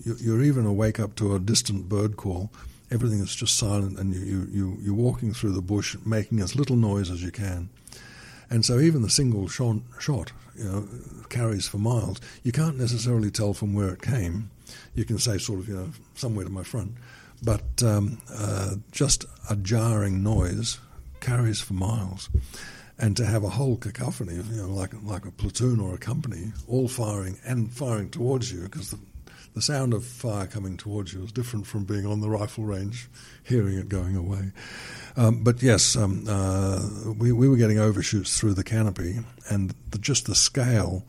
[0.05, 2.51] you- you're even awake up to a distant bird call.
[2.91, 6.55] Everything is just silent, and you, you, you you're walking through the bush, making as
[6.55, 7.69] little noise as you can.
[8.51, 10.87] And so, even the single shot, shot, you know,
[11.29, 12.21] carries for miles.
[12.43, 14.51] You can't necessarily tell from where it came.
[14.93, 16.91] You can say, sort of, you know, somewhere to my front,
[17.43, 20.79] but um, uh, just a jarring noise
[21.19, 22.29] carries for miles.
[22.99, 26.53] And to have a whole cacophony, you know, like like a platoon or a company,
[26.67, 28.99] all firing and firing towards you, because the,
[29.55, 33.09] the sound of fire coming towards you is different from being on the rifle range,
[33.43, 34.51] hearing it going away.
[35.17, 36.87] Um, but yes, um, uh,
[37.17, 41.03] we, we were getting overshoots through the canopy, and the, just the scale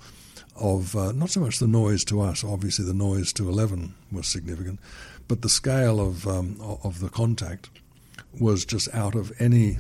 [0.57, 4.27] of uh, not so much the noise to us, obviously the noise to 11 was
[4.27, 4.81] significant,
[5.29, 7.71] but the scale of, um, of the contact
[8.39, 9.79] was just out of any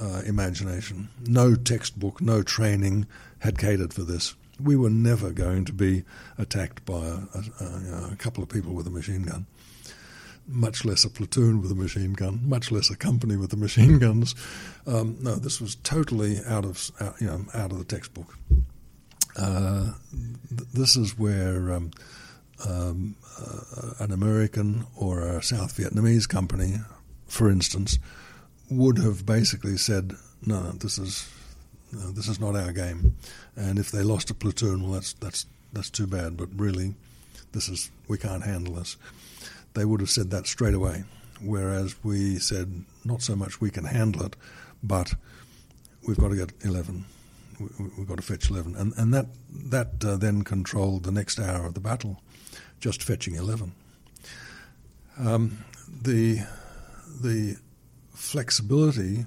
[0.00, 1.08] uh, imagination.
[1.26, 3.06] No textbook, no training
[3.40, 4.34] had catered for this.
[4.60, 6.04] We were never going to be
[6.36, 9.46] attacked by a, a, a, couple of people with a machine gun
[10.48, 13.98] much less a platoon with a machine gun, much less a company with the machine
[14.00, 14.34] guns.
[14.86, 18.34] Um, no, this was totally out of out, you know out of the textbook.
[19.36, 19.92] Uh,
[20.48, 21.90] th- this is where um,
[22.66, 23.14] um,
[23.98, 26.76] an American or a South Vietnamese company,
[27.26, 27.98] for instance,
[28.70, 31.28] would have basically said, "No, no this is
[31.92, 33.14] this is not our game,"
[33.56, 36.36] and if they lost a platoon, well, that's that's that's too bad.
[36.36, 36.94] But really,
[37.52, 38.96] this is we can't handle this
[39.74, 41.04] they would have said that straight away.
[41.40, 44.34] Whereas we said, not so much we can handle it,
[44.82, 45.14] but
[46.06, 47.04] we've got to get 11.
[47.60, 48.74] We- we- We've got to fetch 11.
[48.74, 49.26] And, and that,
[49.70, 52.20] that uh, then controlled the next hour of the battle,
[52.80, 53.72] just fetching 11.
[55.18, 55.64] Um,
[56.02, 56.40] the,
[57.20, 57.56] the
[58.14, 59.26] flexibility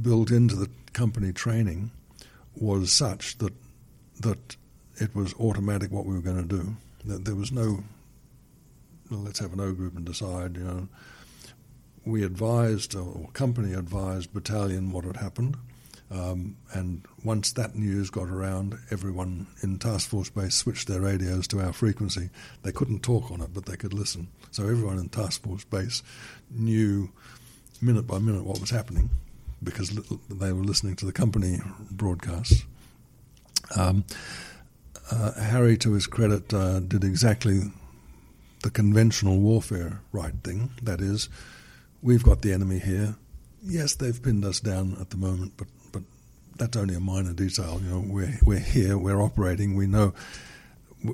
[0.00, 1.90] built into the company training
[2.54, 3.52] was such that,
[4.20, 4.56] that
[4.96, 6.76] it was automatic what we were going to do.
[7.04, 7.82] That There was no
[9.10, 10.88] well, let's have an O group and decide, you know.
[12.06, 15.56] We advised, or company advised battalion what had happened,
[16.10, 21.46] um, and once that news got around, everyone in task force base switched their radios
[21.48, 22.30] to our frequency.
[22.62, 24.28] They couldn't talk on it, but they could listen.
[24.50, 26.02] So everyone in task force base
[26.50, 27.10] knew
[27.80, 29.10] minute by minute what was happening
[29.62, 29.90] because
[30.28, 31.60] they were listening to the company
[31.90, 32.64] broadcasts.
[33.76, 34.04] Um,
[35.12, 37.62] uh, Harry, to his credit, uh, did exactly
[38.62, 40.70] the conventional warfare right thing.
[40.82, 41.28] That is,
[42.02, 43.16] we've got the enemy here.
[43.62, 45.68] Yes, they've pinned us down at the moment, but
[46.56, 47.80] that's only a minor detail.
[47.82, 49.76] You know, we're we're here, we're operating.
[49.76, 50.14] We know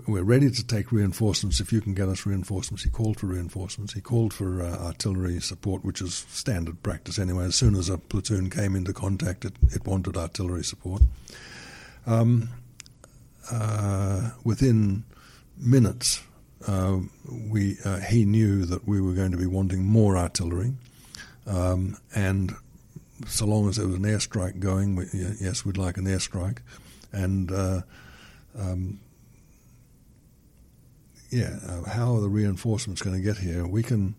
[0.07, 2.83] we're ready to take reinforcements if you can get us reinforcements.
[2.83, 3.93] He called for reinforcements.
[3.93, 7.45] He called for uh, artillery support, which is standard practice anyway.
[7.45, 11.03] As soon as a platoon came into contact, it, it wanted artillery support.
[12.05, 12.49] Um,
[13.51, 15.05] uh, within
[15.57, 16.23] minutes,
[16.67, 16.99] uh,
[17.49, 20.73] we uh, he knew that we were going to be wanting more artillery,
[21.47, 22.55] um, and
[23.27, 25.07] so long as there was an airstrike going, we,
[25.41, 26.59] yes, we'd like an airstrike,
[27.13, 27.83] and uh,
[28.59, 29.01] um,
[31.31, 33.67] yeah, uh, how are the reinforcements going to get here?
[33.67, 34.15] We can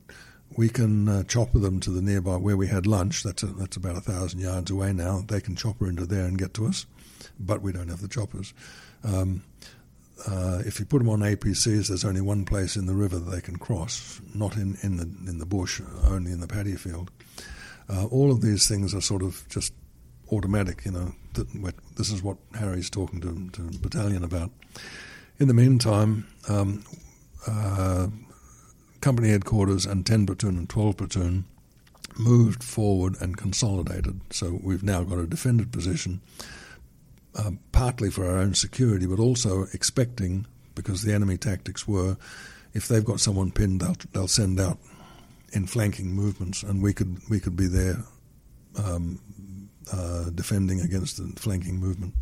[0.56, 3.24] we can uh, chopper them to the nearby where we had lunch.
[3.24, 5.24] That's a, that's about a thousand yards away now.
[5.28, 6.86] They can chopper into there and get to us,
[7.40, 8.54] but we don't have the choppers.
[9.04, 9.44] Um,
[10.28, 13.30] uh, if you put them on APCs, there's only one place in the river that
[13.30, 17.12] they can cross, not in, in the in the bush, only in the paddy field.
[17.90, 19.74] Uh, all of these things are sort of just
[20.32, 20.84] automatic.
[20.86, 21.16] You know,
[21.96, 24.52] this is what Harry's talking to, to battalion about.
[25.40, 26.84] In the meantime, um,
[27.48, 28.08] uh,
[29.02, 31.46] company headquarters and 10 platoon and 12 platoon
[32.18, 34.20] moved forward and consolidated.
[34.32, 36.22] So we've now got a defended position
[37.36, 42.18] uh, partly for our own security, but also expecting, because the enemy tactics were,
[42.74, 44.80] if they've got someone pinned, they'll, they'll send out
[45.54, 48.04] in flanking movements, and we could we could be there
[48.78, 49.20] um,
[49.92, 52.14] uh, defending against the flanking movement.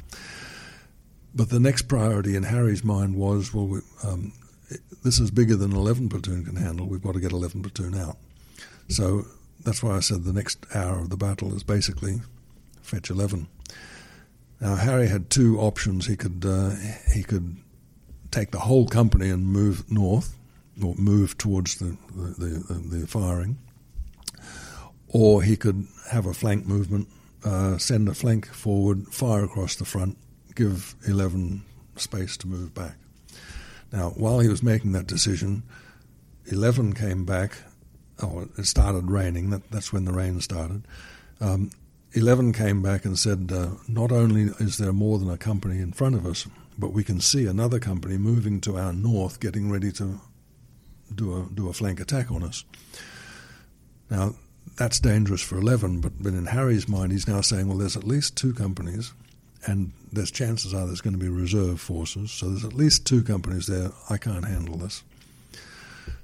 [1.33, 4.31] But the next priority in Harry's mind was, well, we, um,
[5.03, 6.87] this is bigger than 11 platoon can handle.
[6.87, 8.17] We've got to get 11 platoon out.
[8.87, 9.25] So
[9.63, 12.21] that's why I said the next hour of the battle is basically
[12.81, 13.47] fetch 11.
[14.61, 16.07] Now Harry had two options.
[16.07, 16.71] He could uh,
[17.13, 17.57] he could
[18.31, 20.37] take the whole company and move north,
[20.83, 23.57] or move towards the the, the, the firing,
[25.07, 27.07] or he could have a flank movement,
[27.43, 30.17] uh, send a flank forward, fire across the front,
[30.55, 31.63] give eleven
[31.95, 32.97] space to move back.
[33.91, 35.63] Now, while he was making that decision,
[36.45, 37.57] eleven came back.
[38.21, 39.49] Oh, it started raining.
[39.49, 40.87] That, that's when the rain started.
[41.41, 41.71] Um,
[42.15, 45.91] 11 came back and said, uh, not only is there more than a company in
[45.91, 46.47] front of us,
[46.77, 50.21] but we can see another company moving to our north, getting ready to
[51.13, 52.63] do a, do a flank attack on us.
[54.09, 54.35] Now,
[54.77, 58.03] that's dangerous for 11, but, but in Harry's mind, he's now saying, well, there's at
[58.03, 59.13] least two companies,
[59.65, 63.23] and there's chances are there's going to be reserve forces, so there's at least two
[63.23, 63.91] companies there.
[64.09, 65.03] I can't handle this.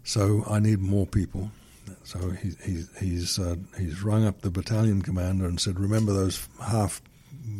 [0.03, 1.51] So I need more people.
[2.03, 6.47] So he, he, he's uh, he's rung up the battalion commander and said, "Remember those
[6.61, 7.01] half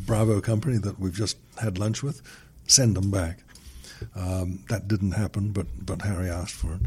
[0.06, 2.22] Bravo company that we've just had lunch with?
[2.68, 3.40] Send them back."
[4.16, 6.82] Um, that didn't happen, but but Harry asked for it,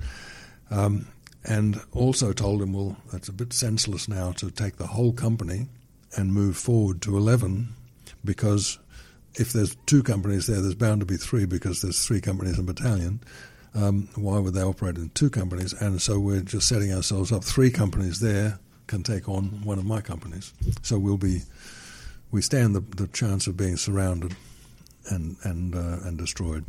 [0.70, 1.07] um,
[1.45, 5.69] and also told him, "Well, that's a bit senseless now to take the whole company
[6.16, 7.74] and move forward to eleven,
[8.24, 8.78] because."
[9.36, 12.66] If there's two companies there, there's bound to be three because there's three companies in
[12.66, 13.19] battalion.
[13.74, 15.73] Um, why would they operate in two companies?
[15.73, 17.43] And so we're just setting ourselves up.
[17.43, 20.53] Three companies there can take on one of my companies.
[20.82, 21.43] So we'll be,
[22.31, 24.36] we stand the, the chance of being surrounded
[25.11, 26.65] and and uh, and destroyed.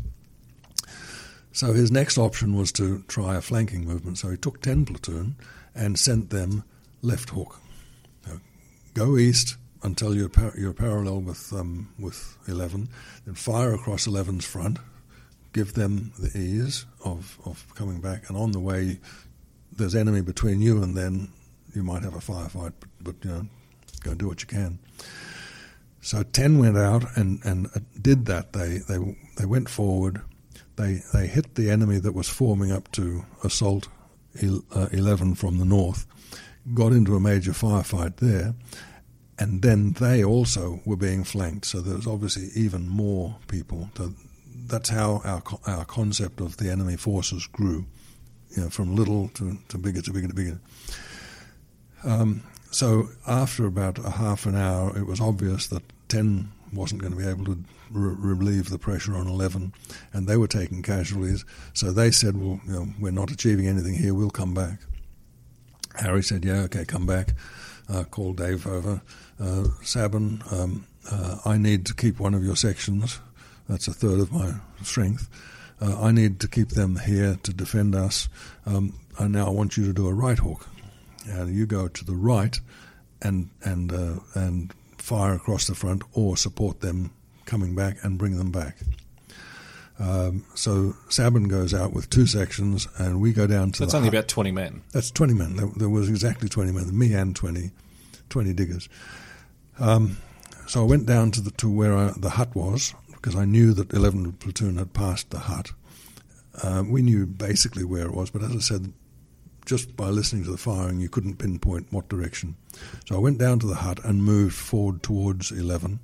[1.56, 4.18] So his next option was to try a flanking movement.
[4.18, 5.36] So he took ten platoon
[5.74, 6.64] and sent them
[7.02, 7.60] left hook.
[8.94, 12.90] go east until you're, par- you're parallel with um, with eleven,
[13.26, 14.80] then fire across 11's front
[15.56, 18.28] give them the ease of, of coming back.
[18.28, 19.00] And on the way,
[19.72, 21.30] there's enemy between you and then
[21.74, 23.48] you might have a firefight, but, but you know,
[24.04, 24.80] go do what you can.
[26.02, 27.70] So 10 went out and, and
[28.02, 28.52] did that.
[28.52, 28.98] They, they,
[29.38, 30.22] they went forward.
[30.78, 33.88] They, they hit the enemy that was forming up to assault
[34.44, 36.06] uh, 11 from the north,
[36.74, 38.54] got into a major firefight there,
[39.38, 41.66] and then they also were being flanked.
[41.66, 43.90] So there was obviously even more people.
[43.98, 44.14] So
[44.68, 47.86] that's how our our concept of the enemy forces grew,
[48.56, 50.60] you know, from little to, to bigger to bigger to bigger.
[52.04, 57.14] Um, so after about a half an hour, it was obvious that ten wasn't going
[57.14, 59.74] to be able to re- relieve the pressure on eleven,
[60.14, 61.46] and they were taking casualties.
[61.74, 64.14] So they said, "Well, you know, we're not achieving anything here.
[64.14, 64.80] We'll come back."
[65.96, 67.34] Harry said, "Yeah, okay, come back."
[67.88, 69.02] Uh, called Dave over.
[69.40, 73.20] Uh, Sabben, um, uh, I need to keep one of your sections
[73.68, 74.54] that's a third of my
[74.84, 75.30] strength.
[75.82, 78.30] Uh, I need to keep them here to defend us.
[78.66, 80.68] Um, and now I want you to do a right hook.
[81.28, 82.60] And you go to the right
[83.22, 87.12] and and uh, and fire across the front, or support them
[87.46, 88.78] coming back and bring them back.
[89.98, 93.80] Um, so Sabben goes out with two sections, and we go down to.
[93.80, 94.14] That's only hut.
[94.14, 94.82] about twenty men.
[94.92, 95.56] That's twenty men.
[95.56, 97.72] There, there, was exactly twenty men, me and 20,
[98.30, 98.90] 20 diggers.
[99.80, 100.18] Um,
[100.68, 103.74] so I went down to the to where I, the hut was, because I knew
[103.74, 105.72] that 11 platoon had passed the hut.
[106.62, 108.94] Uh, we knew basically where it was, but as I said,
[109.66, 112.56] just by listening to the firing, you couldn't pinpoint what direction.
[113.08, 116.00] So I went down to the hut and moved forward towards 11.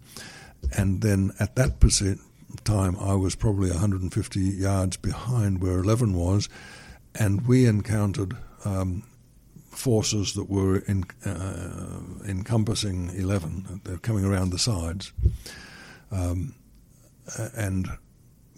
[0.78, 2.20] And then at that percent
[2.64, 6.50] time, I was probably 150 yards behind where 11 was,
[7.16, 8.36] and we encountered
[8.66, 9.04] um,
[9.70, 13.82] forces that were in, uh, encompassing 11.
[13.84, 15.12] They're coming around the sides.
[16.12, 16.56] Um,
[17.56, 17.88] and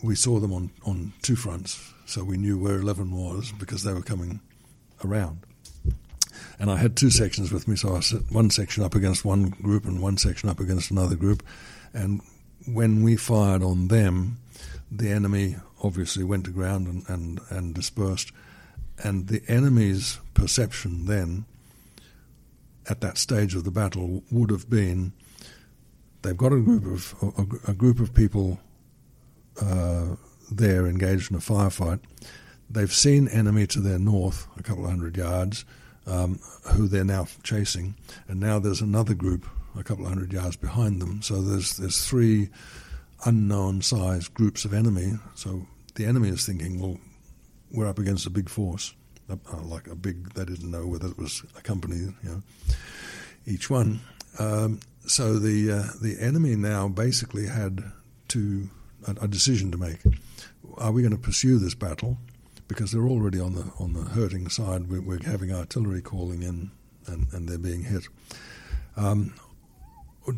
[0.03, 3.93] we saw them on, on two fronts, so we knew where 11 was because they
[3.93, 4.41] were coming
[5.05, 5.39] around.
[6.59, 9.49] And I had two sections with me, so I set one section up against one
[9.49, 11.43] group and one section up against another group.
[11.93, 12.21] And
[12.65, 14.37] when we fired on them,
[14.91, 18.31] the enemy obviously went to ground and, and, and dispersed.
[19.03, 21.45] And the enemy's perception then,
[22.89, 25.13] at that stage of the battle, would have been
[26.21, 28.59] they've got a group of a, a group of people
[29.61, 30.15] uh,
[30.51, 31.99] there engaged in a firefight.
[32.69, 35.65] They've seen enemy to their north, a couple of hundred yards,
[36.07, 36.39] um,
[36.71, 37.95] who they're now chasing,
[38.27, 39.45] and now there's another group
[39.77, 41.21] a couple of hundred yards behind them.
[41.21, 42.49] So there's there's three
[43.25, 45.13] unknown sized groups of enemy.
[45.35, 46.97] So the enemy is thinking, well,
[47.71, 48.93] we're up against a big force,
[49.63, 50.33] like a big.
[50.33, 52.41] They didn't know whether it was a company, you know,
[53.45, 53.99] each one.
[54.39, 57.83] Um, so the uh, the enemy now basically had
[58.29, 58.69] to
[59.07, 59.99] a, a decision to make.
[60.77, 62.17] Are we going to pursue this battle?
[62.67, 64.89] Because they're already on the on the hurting side.
[64.89, 66.71] We're, we're having artillery calling in,
[67.07, 68.07] and, and they're being hit.
[68.95, 69.33] Um,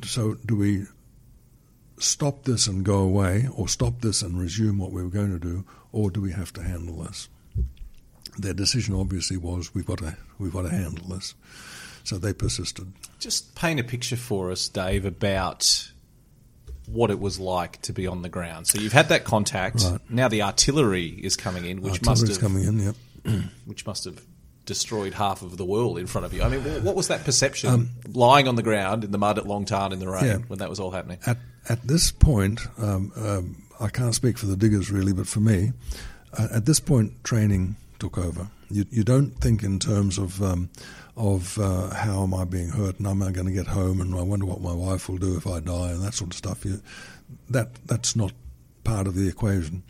[0.04, 0.86] so do we
[1.98, 5.40] stop this and go away, or stop this and resume what we were going to
[5.40, 7.30] do, or do we have to handle this?
[8.38, 11.36] Their decision obviously was we've got to we've got to handle this.
[12.04, 12.92] So they persisted.
[13.20, 15.92] Just paint a picture for us, Dave, about
[16.86, 18.68] what it was like to be on the ground.
[18.68, 19.84] So you've had that contact.
[19.84, 20.00] Right.
[20.10, 22.96] Now the artillery is coming in, which Artillery's must have coming in.
[23.26, 23.44] Yep.
[23.66, 24.22] which must have
[24.66, 26.44] destroyed half of the world in front of you.
[26.44, 29.48] I mean, what was that perception Um, lying on the ground in the mud at
[29.48, 30.38] Long Tan in the rain Yeah.
[30.48, 31.20] when that was all happening?
[31.26, 31.38] At
[31.68, 35.74] at this point, um, um, I can't speak for the diggers really, but for me,
[36.38, 38.50] uh, at this point, training took over.
[38.70, 40.70] You you don't think in terms of um,
[41.16, 44.14] of uh, how am I being hurt and am I going to get home and
[44.16, 46.66] I wonder what my wife will do if I die and that sort of stuff.
[46.66, 46.82] You,
[47.50, 48.32] that that's not
[48.84, 49.84] part of the equation.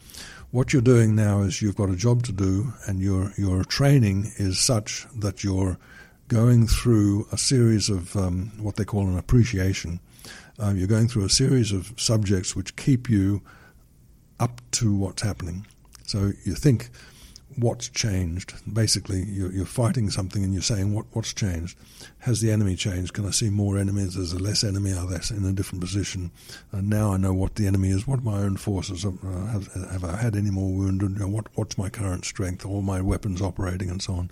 [0.56, 4.32] What you're doing now is you've got a job to do, and your your training
[4.38, 5.78] is such that you're
[6.30, 10.00] going through a series of um, what they call an appreciation.
[10.58, 13.42] Uh, you're going through a series of subjects which keep you
[14.40, 15.68] up to what's happening.
[16.06, 16.90] So you think,
[17.58, 18.54] what's changed?
[18.72, 21.78] Basically, you're, you're fighting something and you're saying, what, what's changed?
[22.20, 23.14] Has the enemy changed?
[23.14, 24.16] Can I see more enemies?
[24.16, 24.94] Is there less enemy?
[24.94, 26.32] Are they in a different position?
[26.72, 28.08] And now I know what the enemy is.
[28.08, 29.06] What my own forces?
[29.06, 29.12] Uh,
[29.52, 31.24] have, have I had any more wounded?
[31.24, 32.66] What, what's my current strength?
[32.66, 34.30] All my weapons operating and so on.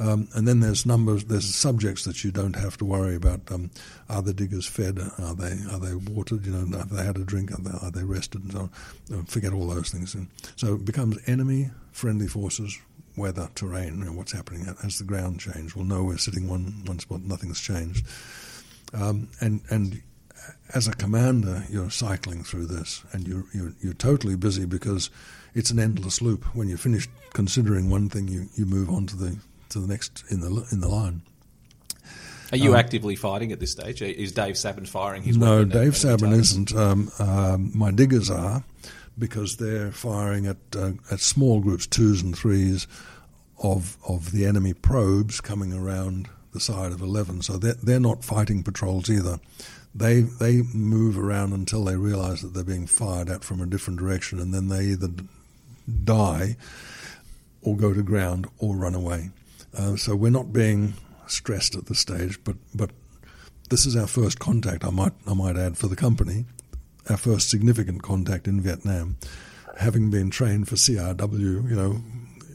[0.00, 3.40] Um, and then there's numbers, there's subjects that you don't have to worry about.
[3.52, 3.70] Um,
[4.08, 4.98] are the diggers fed?
[4.98, 6.46] Are they are they watered?
[6.46, 7.52] You know, have they had a drink?
[7.52, 8.42] Are they, are they rested?
[8.42, 8.70] And so
[9.12, 9.24] on.
[9.26, 10.14] Forget all those things.
[10.14, 12.78] And so it becomes enemy, friendly forces,
[13.16, 13.98] weather, terrain.
[13.98, 15.74] You know, what's happening as the ground changed?
[15.74, 17.22] We'll know we're sitting one one spot.
[17.22, 18.06] Nothing's changed.
[18.92, 20.02] Um, and and
[20.74, 25.10] as a commander, you're cycling through this, and you're, you're you're totally busy because
[25.54, 26.44] it's an endless loop.
[26.54, 29.36] When you're finished considering one thing, you, you move on to the
[29.70, 31.22] to the next in the in the line.
[32.52, 34.02] Are you actively fighting at this stage?
[34.02, 35.64] Is Dave Sabben firing his Um, no?
[35.64, 36.74] Dave Sabben isn't.
[36.74, 38.64] Um, um, my diggers are
[39.20, 42.88] because they're firing at uh, at small groups, twos and threes,
[43.62, 47.42] of of the enemy probes coming around the side of eleven.
[47.42, 49.38] So they're they're not fighting patrols either.
[49.94, 54.00] They they move around until they realise that they're being fired at from a different
[54.00, 55.10] direction, and then they either
[56.04, 56.56] die
[57.62, 59.30] or go to ground or run away.
[59.76, 60.94] Uh, so we're not being
[61.26, 62.90] stressed at this stage, but but
[63.68, 64.84] this is our first contact.
[64.84, 66.44] I might I might add for the company,
[67.08, 69.16] our first significant contact in Vietnam.
[69.78, 72.00] Having been trained for CRW, you know,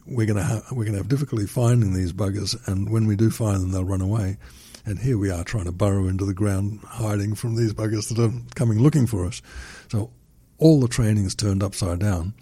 [0.06, 3.62] we're gonna ha- we're gonna have difficulty finding these buggers, and when we do find
[3.62, 4.38] them, they'll run away.
[4.86, 8.20] And here we are trying to burrow into the ground, hiding from these buggers that
[8.20, 9.42] are coming looking for us.
[9.90, 10.12] So
[10.60, 12.36] all the training is turned upside down,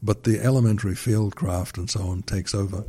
[0.00, 2.84] but the elementary field craft and so on takes over,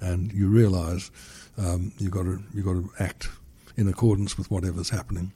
[0.00, 1.10] and you realise
[1.58, 3.28] um, you got to you got to act
[3.76, 5.32] in accordance with whatever's happening.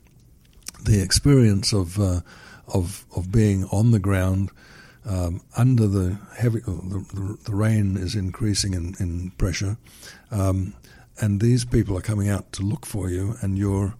[0.84, 2.20] The experience of uh,
[2.68, 4.50] of of being on the ground
[5.04, 9.76] um, under the heavy the, the, the rain is increasing in, in pressure,
[10.30, 10.74] um,
[11.20, 13.94] and these people are coming out to look for you, and you're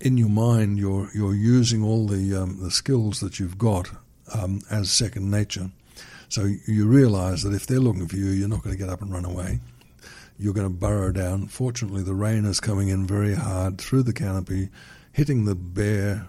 [0.00, 3.90] in your mind you're you're using all the um, the skills that you've got
[4.32, 5.70] um, as second nature.
[6.28, 9.00] So you realise that if they're looking for you, you're not going to get up
[9.00, 9.60] and run away.
[10.38, 11.48] You're going to burrow down.
[11.48, 14.68] Fortunately, the rain is coming in very hard through the canopy,
[15.10, 16.26] hitting the bare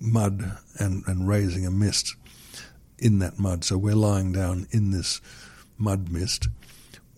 [0.00, 2.16] mud and, and raising a mist
[2.98, 3.64] in that mud.
[3.64, 5.20] So we're lying down in this
[5.78, 6.48] mud mist,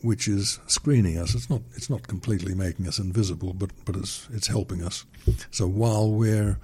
[0.03, 1.35] which is screening us.
[1.35, 5.05] It's not it's not completely making us invisible, but but it's it's helping us.
[5.51, 6.59] So while we're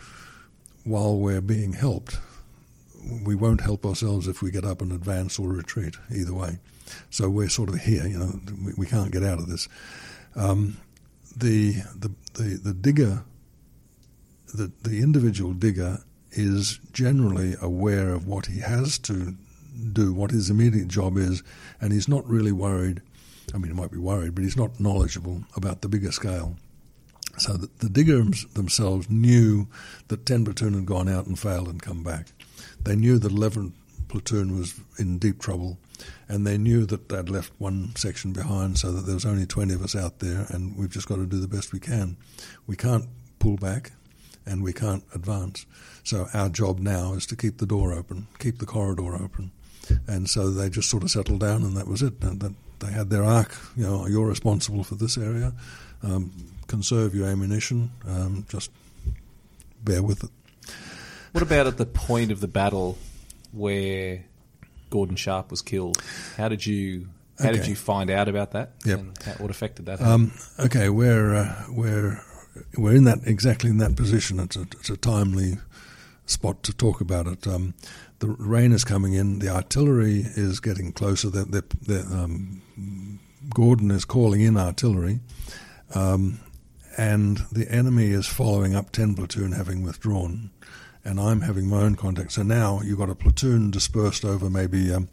[0.85, 2.19] while we're being helped,
[3.24, 6.59] we won't help ourselves if we get up and advance or retreat, either way.
[7.11, 9.69] So we're sort of here, you know, we, we can't get out of this.
[10.35, 10.78] Um,
[11.36, 13.24] the, the, the, the digger,
[14.55, 15.99] the, the individual digger
[16.32, 19.34] is generally aware of what he has to
[19.92, 21.42] do, what his immediate job is,
[21.80, 23.00] and he's not really worried.
[23.55, 26.56] I mean, he might be worried, but he's not knowledgeable about the bigger scale.
[27.38, 29.68] So the, the diggers themselves knew
[30.09, 32.26] that 10 platoon had gone out and failed and come back.
[32.82, 33.72] They knew that 11
[34.09, 35.78] platoon was in deep trouble,
[36.28, 39.74] and they knew that they'd left one section behind so that there was only 20
[39.74, 42.16] of us out there, and we've just got to do the best we can.
[42.66, 43.06] We can't
[43.38, 43.92] pull back,
[44.46, 45.66] and we can't advance.
[46.09, 49.51] So our job now is to keep the door open, keep the corridor open.
[50.06, 52.14] And so they just sort of settled down, and that was it.
[52.22, 53.55] And that they had their arc.
[53.76, 55.52] You know, you're responsible for this area.
[56.02, 56.32] Um,
[56.66, 57.90] conserve your ammunition.
[58.06, 58.70] Um, just
[59.85, 60.30] bear with it.
[61.32, 62.97] What about at the point of the battle
[63.52, 64.24] where
[64.89, 66.02] Gordon Sharp was killed?
[66.39, 67.09] How did you
[67.39, 67.59] how Okay.
[67.59, 68.72] did you find out about that?
[68.86, 68.98] Yep.
[68.98, 70.01] And how, what effect did that?
[70.01, 72.20] Um, okay, we're uh, we're
[72.76, 74.40] we're in that exactly in that position.
[74.40, 75.59] It's a, it's a timely
[76.28, 77.46] spot to talk about it.
[77.46, 77.74] Um,
[78.18, 79.38] the rain is coming in.
[79.38, 81.30] The artillery is getting closer.
[81.30, 82.62] The, the, the, um,
[83.55, 85.20] Gordon is calling in artillery,
[85.94, 86.40] um,
[86.96, 90.50] and the enemy is following up ten platoon, having withdrawn,
[91.05, 92.32] and I'm having my own contact.
[92.32, 94.92] So now you've got a platoon dispersed over maybe.
[94.92, 95.09] Um,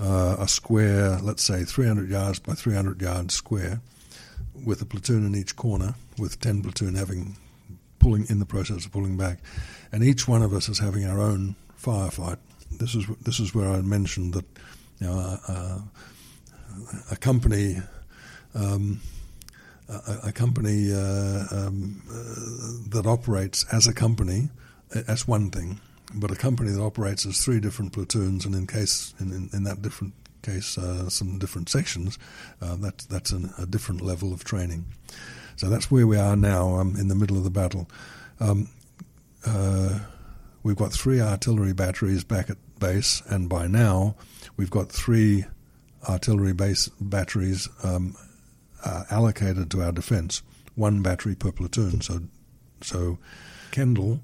[0.00, 3.80] uh, a square, let's say 300 yards by 300 yards square,
[4.64, 7.36] with a platoon in each corner, with 10 platoon having
[8.08, 9.38] pulling in the process of pulling back,
[9.92, 12.38] and each one of us is having our own firefight.
[12.70, 14.46] This is this is where I mentioned that
[14.98, 15.78] you know uh,
[17.10, 17.76] a company.
[18.54, 19.00] Um,
[19.90, 24.50] a, a company uh, um, uh, that operates as a company,
[24.94, 25.80] uh, that's one thing,
[26.14, 29.64] but a company that operates as three different platoons, and in case in, in, in
[29.64, 30.12] that different
[30.42, 32.18] case, uh, some different sections,
[32.60, 34.84] uh, that's that's an, a different level of training.
[35.58, 37.90] So that's where we are now, um, in the middle of the battle.
[38.38, 38.68] Um,
[39.44, 39.98] uh,
[40.62, 44.14] we've got three artillery batteries back at base, and by now
[44.56, 45.46] we've got three
[46.08, 48.14] artillery base batteries um,
[48.84, 50.42] uh, allocated to our defence,
[50.76, 52.02] one battery per platoon.
[52.02, 52.20] So,
[52.80, 53.18] so
[53.72, 54.20] Kendall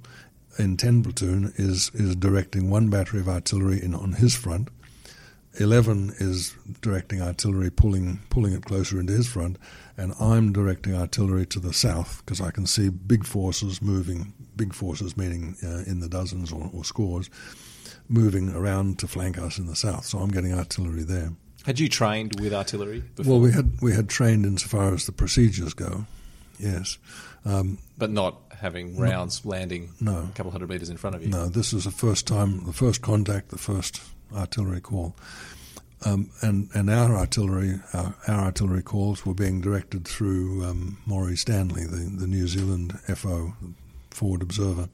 [0.56, 4.68] in 10 platoon is, is directing one battery of artillery in on his front.
[5.58, 9.56] 11 is directing artillery, pulling pulling it closer into his front,
[9.96, 14.72] and I'm directing artillery to the south because I can see big forces moving, big
[14.74, 17.30] forces meaning uh, in the dozens or, or scores,
[18.08, 20.04] moving around to flank us in the south.
[20.04, 21.32] So I'm getting artillery there.
[21.64, 23.32] had you trained with artillery before?
[23.34, 26.06] Well, we had we had trained insofar as the procedures go,
[26.58, 26.98] yes.
[27.46, 30.20] Um, but not having rounds landing No.
[30.30, 31.28] a couple hundred metres in front of you.
[31.28, 34.00] No, this is the first time, the first contact, the first
[34.34, 35.14] artillery call.
[36.06, 41.38] Um, and, and our artillery, our, our artillery calls were being directed through um, Morrie
[41.38, 43.54] Stanley, the, the New Zealand FO,
[44.10, 44.88] Forward Observer.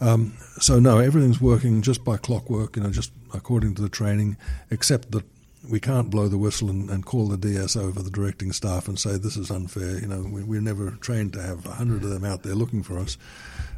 [0.00, 4.36] Um, so no, everything's working just by clockwork, you know, just according to the training,
[4.70, 5.24] except that
[5.68, 8.98] we can't blow the whistle and, and call the DS over the directing staff and
[8.98, 9.98] say this is unfair.
[9.98, 12.98] You know, we, we're never trained to have hundred of them out there looking for
[12.98, 13.16] us.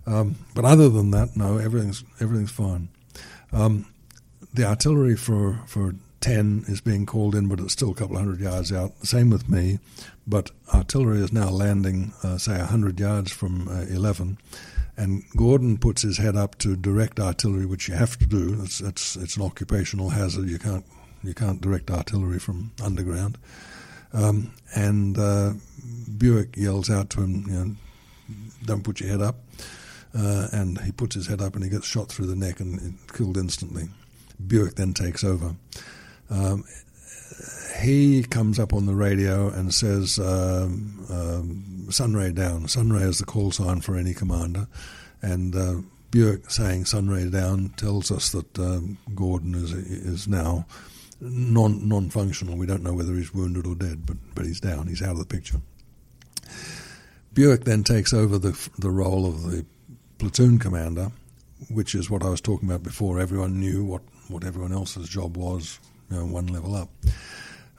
[0.06, 2.88] Um, but other than that, no, everything's everything's fine.
[3.52, 3.86] Um,
[4.52, 8.22] the artillery for for ten is being called in, but it's still a couple of
[8.22, 8.92] hundred yards out.
[9.02, 9.78] Same with me,
[10.26, 14.38] but artillery is now landing, uh, say, a hundred yards from uh, eleven.
[14.96, 18.58] And Gordon puts his head up to direct artillery, which you have to do.
[18.62, 20.48] It's, it's, it's an occupational hazard.
[20.48, 20.86] You can't
[21.22, 23.36] you can't direct artillery from underground.
[24.14, 25.52] Um, and uh,
[26.16, 27.76] Buick yells out to him, you know,
[28.64, 29.36] "Don't put your head up."
[30.16, 32.96] Uh, and he puts his head up and he gets shot through the neck and
[33.12, 33.88] killed instantly.
[34.46, 35.56] Buick then takes over.
[36.30, 36.64] Um,
[37.80, 43.24] he comes up on the radio and says, um, um, "Sunray down." Sunray is the
[43.24, 44.66] call sign for any commander,
[45.22, 45.74] and uh,
[46.10, 50.66] Buick saying "Sunray down" tells us that um, Gordon is is now
[51.20, 52.56] non non functional.
[52.56, 54.86] We don't know whether he's wounded or dead, but but he's down.
[54.86, 55.60] He's out of the picture.
[57.34, 59.66] Buick then takes over the the role of the
[60.18, 61.10] platoon commander,
[61.68, 63.20] which is what I was talking about before.
[63.20, 65.78] Everyone knew what, what everyone else's job was,
[66.10, 66.88] you know, one level up.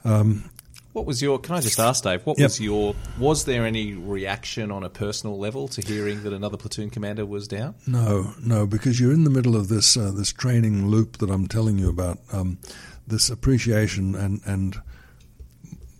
[0.04, 0.50] Um,
[0.92, 1.38] What was your?
[1.38, 2.24] Can I just ask, Dave?
[2.24, 2.46] What Yep.
[2.46, 2.94] was your?
[3.18, 7.46] Was there any reaction on a personal level to hearing that another platoon commander was
[7.46, 7.74] down?
[7.86, 11.48] No, no, because you're in the middle of this uh, this training loop that I'm
[11.48, 12.18] telling you about.
[12.32, 12.58] Um,
[13.06, 14.80] this appreciation and and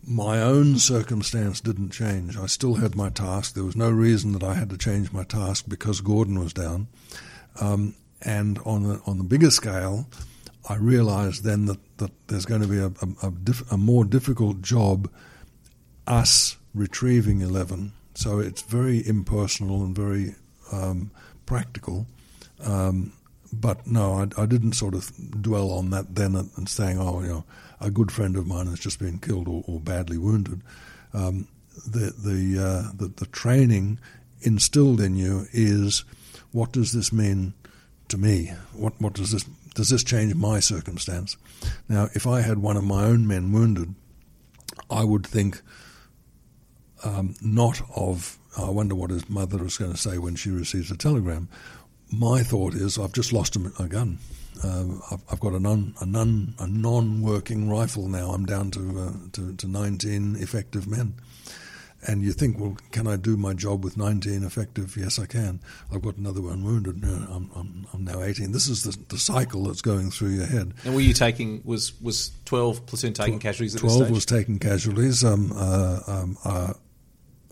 [0.08, 2.36] my own circumstance didn't change.
[2.38, 3.54] I still had my task.
[3.54, 6.86] There was no reason that I had to change my task because Gordon was down.
[7.60, 10.08] Um, and on the, on the bigger scale,
[10.68, 14.04] I realised then that, that there's going to be a, a, a, diff, a more
[14.04, 15.10] difficult job
[16.06, 17.92] us retrieving 11.
[18.14, 20.34] So it's very impersonal and very
[20.72, 21.10] um,
[21.44, 22.06] practical.
[22.60, 23.12] Um,
[23.52, 25.12] but no, I, I, didn't sort of
[25.42, 27.44] dwell on that then and saying, oh, you know,
[27.80, 30.62] a good friend of mine has just been killed or, or badly wounded.
[31.12, 31.48] Um,
[31.86, 33.98] the the, uh, the the training
[34.40, 36.04] instilled in you is
[36.52, 37.54] what does this mean
[38.08, 38.52] to me?
[38.72, 39.44] What what does this
[39.76, 41.36] does this change my circumstance?
[41.88, 43.94] Now, if I had one of my own men wounded,
[44.90, 45.60] I would think
[47.04, 48.38] um, not of.
[48.58, 51.48] I wonder what his mother is going to say when she receives a telegram.
[52.10, 54.18] My thought is, I've just lost a, gun.
[54.64, 58.30] Uh, I've, I've, got a non a non a non-working rifle now.
[58.30, 61.14] I'm down to, uh, to to 19 effective men
[62.04, 64.96] and you think, well, can I do my job with 19 effective?
[64.96, 65.60] Yes, I can.
[65.92, 67.02] I've got another one wounded.
[67.02, 68.52] I'm, I'm, I'm now 18.
[68.52, 70.74] This is the, the, cycle that's going through your head.
[70.84, 73.74] And were you taking was was 12 platoon taking casualties?
[73.74, 75.24] At 12 was taking casualties.
[75.24, 76.74] Um, uh, um, uh,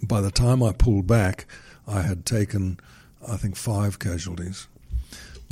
[0.02, 1.46] by the time I pulled back,
[1.86, 2.78] I had taken,
[3.26, 4.68] I think, five casualties.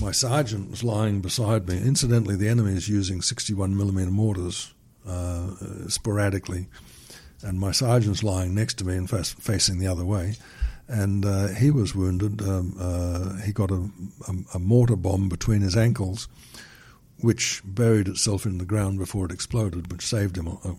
[0.01, 1.79] My sergeant was lying beside me.
[1.79, 4.75] Incidentally, the enemy is using 61 millimeter mortars
[5.07, 5.49] uh,
[5.89, 6.67] sporadically
[7.43, 10.37] and my sergeant's lying next to me and facing the other way.
[10.89, 12.43] And uh, he was wounded.
[12.43, 13.89] Um, uh, he got a,
[14.29, 16.29] a, a, mortar bomb between his ankles,
[17.21, 20.77] which buried itself in the ground before it exploded, which saved him a,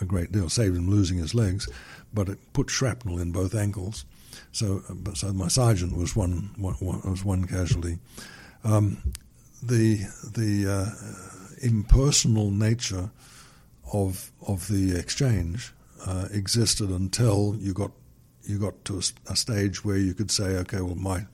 [0.00, 1.68] a, great deal, saved him losing his legs.
[2.12, 4.04] But it put shrapnel in both ankles.
[4.52, 7.98] So, uh, so my sergeant was one, one, one was one casualty.
[8.64, 8.98] Um,
[9.62, 10.00] the
[10.36, 13.10] the uh, impersonal nature
[13.92, 15.72] of of the exchange
[16.04, 17.90] uh, existed until you got
[18.42, 21.26] you got to a, a, stage where you could say, okay, well my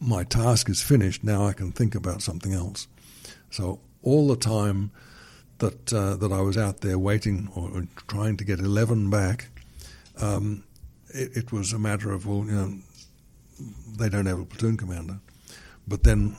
[0.00, 1.24] my task is finished.
[1.24, 2.86] Now I can think about something else.
[3.50, 4.90] So all the time
[5.58, 9.48] that uh, that I was out there waiting or, or trying to get eleven back,
[10.20, 10.64] um,
[11.08, 12.74] it, it, was a matter of well, you know,
[13.96, 15.18] they don't have a platoon commander.
[15.88, 16.36] But then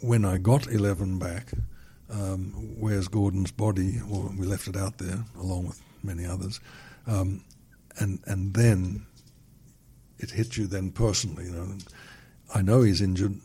[0.00, 1.52] when I got eleven back,
[2.08, 4.00] um, where's Gordon's body?
[4.06, 6.60] Well, we left it out there along with many others.
[7.06, 7.44] Um,
[7.98, 9.06] and and then
[10.18, 11.44] it hits you then personally.
[11.44, 11.78] You know,
[12.54, 13.40] I know he's injured.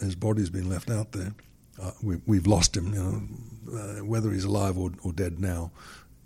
[0.00, 1.32] His body's been left out there.
[1.80, 2.92] Uh, we, have lost him.
[2.92, 5.70] You know, uh, whether he's alive or, or dead now,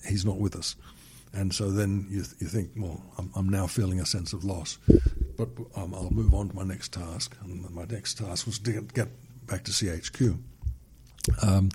[0.06, 0.74] he's not with us.
[1.34, 4.78] And so then you, you think, well, I'm, I'm, now feeling a sense of loss.
[5.36, 7.36] But um, I'll move on to my next task.
[7.42, 9.08] And my next task was to get, get
[9.46, 10.38] back to CHQ.
[11.42, 11.70] Um,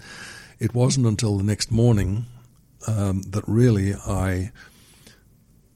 [0.60, 2.26] it wasn't until the next morning
[2.86, 4.52] um, that really I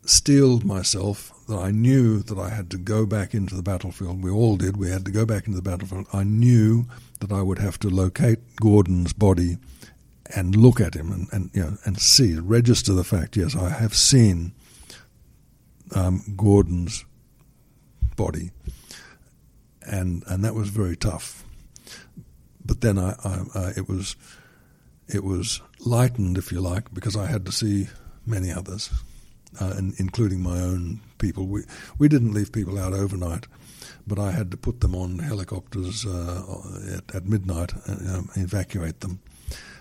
[0.06, 4.24] steeled myself that I knew that I had to go back into the battlefield.
[4.24, 4.78] We all did.
[4.78, 6.08] We had to go back into the battlefield.
[6.14, 6.86] I knew
[7.20, 9.58] that I would have to locate Gordon's body
[10.34, 13.36] and look at him and, and you know and see, register the fact.
[13.36, 14.54] Yes, I have seen
[15.94, 17.06] um, Gordon's
[18.16, 18.52] body,
[19.82, 21.44] and and that was very tough.
[22.64, 24.16] But then I, I, I it was
[25.08, 27.88] it was lightened, if you like, because I had to see
[28.26, 28.90] many others,
[29.60, 31.48] uh, and including my own people.
[31.48, 31.64] We
[31.98, 33.48] we didn't leave people out overnight,
[34.06, 36.44] but I had to put them on helicopters uh,
[36.96, 39.20] at, at, midnight and uh, evacuate them.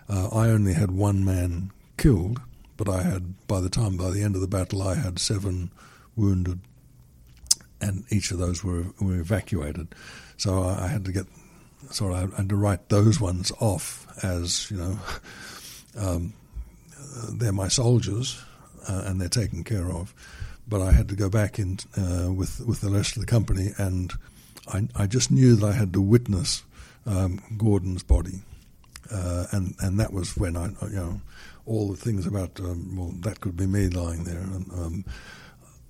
[0.09, 2.41] Uh, I only had one man killed,
[2.77, 5.71] but I had by the time by the end of the battle I had seven
[6.17, 6.61] wounded,
[7.81, 9.95] and each of those were were evacuated.
[10.37, 11.27] So I, I had to get
[11.91, 14.99] so I had to write those ones off as you know
[15.97, 16.33] um,
[17.33, 18.43] they're my soldiers
[18.89, 20.15] uh, and they're taken care of.
[20.69, 23.71] But I had to go back in uh, with with the rest of the company,
[23.77, 24.13] and
[24.69, 26.63] I, I just knew that I had to witness
[27.07, 28.43] um, Gordon's body,
[29.11, 31.21] uh, and and that was when I you know
[31.67, 34.71] all the things about um, well that could be me lying there and.
[34.73, 35.05] Um,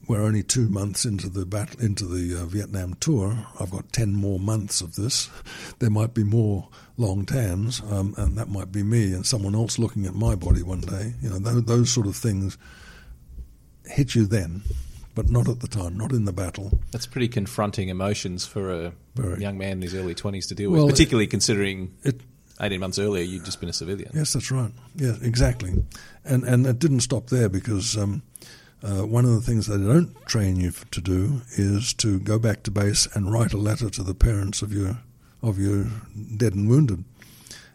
[0.09, 3.47] we're only two months into the battle, into the uh, Vietnam tour.
[3.61, 5.31] I've got ten more months of this.
[5.79, 6.69] There might be more
[7.01, 10.63] Long Tans, um, and that might be me and someone else looking at my body
[10.63, 11.15] one day.
[11.23, 12.59] You know, those, those sort of things
[13.87, 14.63] hit you then,
[15.15, 16.79] but not at the time, not in the battle.
[16.93, 19.41] That's pretty confronting emotions for a Very.
[19.41, 21.95] young man in his early twenties to deal with, well, particularly it, considering.
[22.05, 22.21] It,
[22.63, 24.11] 18 months earlier, you'd just been a civilian.
[24.13, 24.71] Yes, that's right.
[24.95, 25.83] Yeah, exactly.
[26.27, 28.21] And and it didn't stop there because um,
[28.83, 32.63] uh, one of the things they don't train you to do is to go back
[32.65, 34.99] to base and write a letter to the parents of your
[35.43, 35.87] of your
[36.37, 37.05] dead and wounded.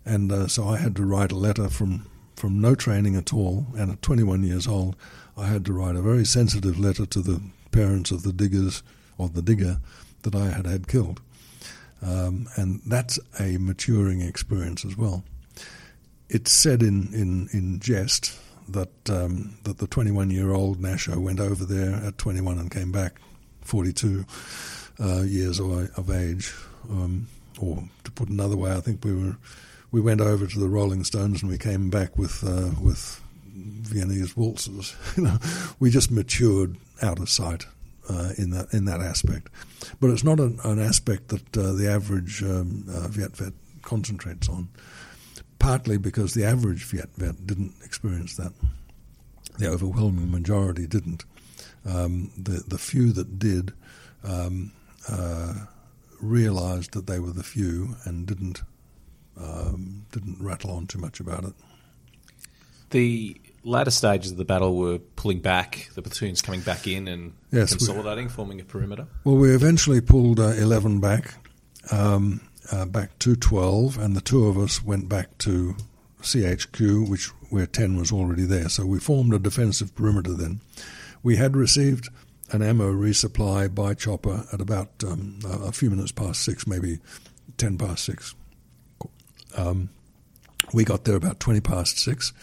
[0.05, 2.05] And uh, so I had to write a letter from
[2.35, 4.97] from no training at all, and at 21 years old,
[5.37, 8.83] I had to write a very sensitive letter to the parents of the diggers
[9.17, 9.79] or the digger
[10.23, 11.21] that I had had killed.
[12.01, 15.23] Um, and that's a maturing experience as well.
[16.29, 18.37] It's said in, in, in jest
[18.67, 22.91] that um, that the 21 year old Nasho went over there at 21 and came
[22.91, 23.19] back
[23.61, 24.25] 42
[24.99, 26.53] uh, years of, of age.
[26.89, 27.27] Um,
[27.59, 29.37] or to put another way, I think we were
[29.91, 33.21] we went over to the Rolling Stones and we came back with uh, with
[33.55, 34.95] Viennese waltzes.
[35.17, 35.37] you know,
[35.79, 37.65] we just matured out of sight
[38.09, 39.49] uh, in that in that aspect.
[39.99, 44.49] But it's not an, an aspect that uh, the average um, uh, Viet Vet concentrates
[44.49, 44.69] on.
[45.59, 48.51] Partly because the average Viet Vet didn't experience that.
[49.57, 51.23] The overwhelming majority didn't.
[51.85, 53.73] Um, the the few that did
[54.23, 54.71] um,
[56.21, 58.61] realized that they were the few and didn't
[59.37, 61.53] um, didn't rattle on too much about it.
[62.91, 67.33] The latter stages of the battle were pulling back, the platoons coming back in and
[67.51, 69.07] Yes, we- consolidating, forming a perimeter.
[69.23, 71.33] Well, we eventually pulled uh, 11 back,
[71.91, 75.75] um, uh, back to 12, and the two of us went back to
[76.21, 78.69] CHQ, which where 10 was already there.
[78.69, 80.61] So we formed a defensive perimeter then.
[81.23, 82.09] We had received
[82.51, 86.99] an ammo resupply by chopper at about um, a few minutes past six, maybe
[87.57, 88.35] 10 past six.
[89.57, 89.89] Um,
[90.73, 92.33] we got there about 20 past six.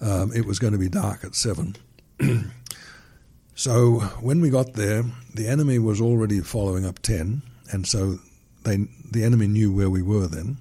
[0.00, 1.76] Um, it was going to be dark at seven.
[3.54, 5.04] So when we got there,
[5.34, 8.18] the enemy was already following up ten, and so
[8.64, 10.56] they the enemy knew where we were then,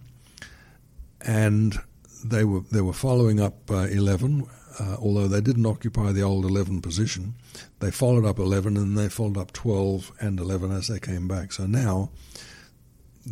[1.22, 1.77] and
[2.23, 4.45] they were they were following up uh, eleven.
[4.81, 7.35] Uh, although they didn't occupy the old eleven position,
[7.79, 11.51] they followed up eleven and they followed up twelve and eleven as they came back.
[11.51, 12.09] So now,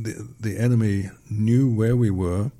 [0.03, 2.51] the the enemy knew where we were,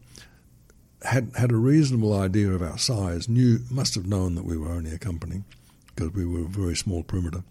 [1.02, 4.72] had had a reasonable idea of our size, knew must have known that we were
[4.78, 5.44] only a company
[5.88, 7.44] because we were a very small perimeter.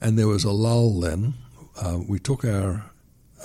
[0.00, 1.34] And there was a lull then.
[1.82, 2.90] Uh, we took our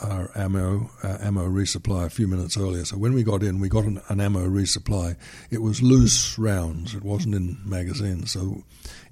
[0.02, 2.86] our ammo uh, ammo resupply a few minutes earlier.
[2.86, 5.16] So when we got in, we got an, an ammo resupply.
[5.50, 6.96] It was loose rounds.
[6.96, 8.32] It wasn't in magazines.
[8.32, 8.64] So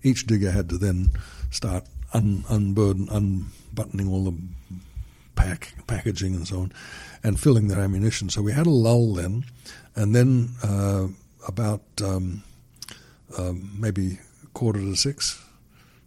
[0.04, 1.12] each digger had to then
[1.52, 4.38] start un, unburden, unbuttoning all the
[5.36, 6.72] pack packaging and so on,
[7.24, 8.30] and filling their ammunition.
[8.30, 9.46] So we had a lull then,
[9.96, 11.08] and then uh,
[11.48, 12.44] about um,
[13.38, 14.20] um, maybe
[14.54, 15.42] quarter to six,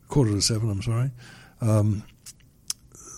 [0.09, 0.71] quarter to seven.
[0.71, 1.11] I'm sorry.
[1.61, 2.03] Um,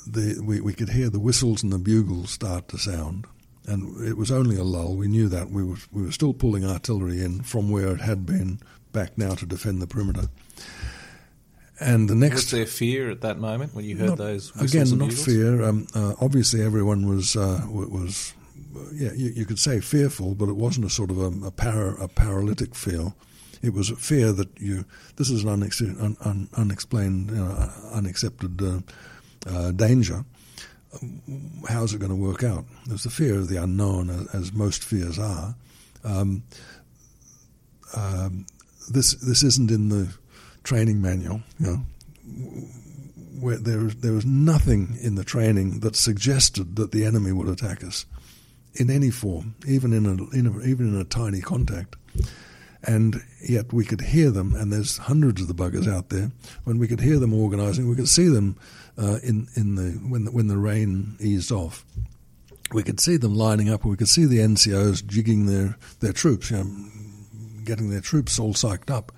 [0.06, 3.26] the, we, we could hear the whistles and the bugles start to sound,
[3.66, 4.94] and it was only a lull.
[4.96, 8.24] We knew that we were we were still pulling artillery in from where it had
[8.26, 8.60] been
[8.92, 10.28] back now to defend the perimeter.
[11.80, 14.74] And the next Was there fear at that moment when you heard not- those whistles
[14.92, 15.24] again, not bugles?
[15.24, 15.62] fear.
[15.62, 18.32] Um, uh, obviously, everyone was uh, was
[18.76, 19.12] uh, yeah.
[19.12, 22.06] You, you could say fearful, but it wasn't a sort of a, a, para, a
[22.08, 23.16] paralytic feel.
[23.60, 24.84] It was a fear that you
[25.16, 28.80] this is an unex- un, un, unexplained, you know, unaccepted uh,
[29.46, 30.24] uh, danger.
[31.68, 32.64] How's it going to work out?
[32.86, 35.54] There's the fear of the unknown, as, most fears are.
[36.04, 36.44] Um,
[37.96, 38.46] um,
[38.90, 40.08] this this isn't in the
[40.62, 42.66] training manual, you know
[43.44, 47.84] where there there was nothing in the training that suggested that the enemy would attack
[47.84, 48.06] us
[48.74, 51.96] in any form, even in a, in a even in a tiny contact.
[52.86, 56.32] And yet we could hear them, and there's hundreds of the buggers out there.
[56.64, 58.56] When we could hear them organising, we could see them
[58.98, 61.84] uh, in in the when the, when the rain eased off.
[62.72, 66.12] We could see them lining up, and we could see the NCOs jigging their their
[66.12, 66.66] troops, you know,
[67.64, 69.12] getting their troops all psyched up.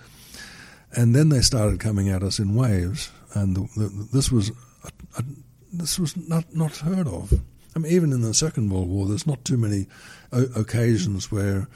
[0.93, 4.51] And then they started coming at us in waves, and the, the, this was
[4.85, 5.25] a, a,
[5.73, 7.33] this was not not heard of.
[7.75, 9.87] I mean, even in the Second World War, there's not too many
[10.33, 11.69] o- occasions where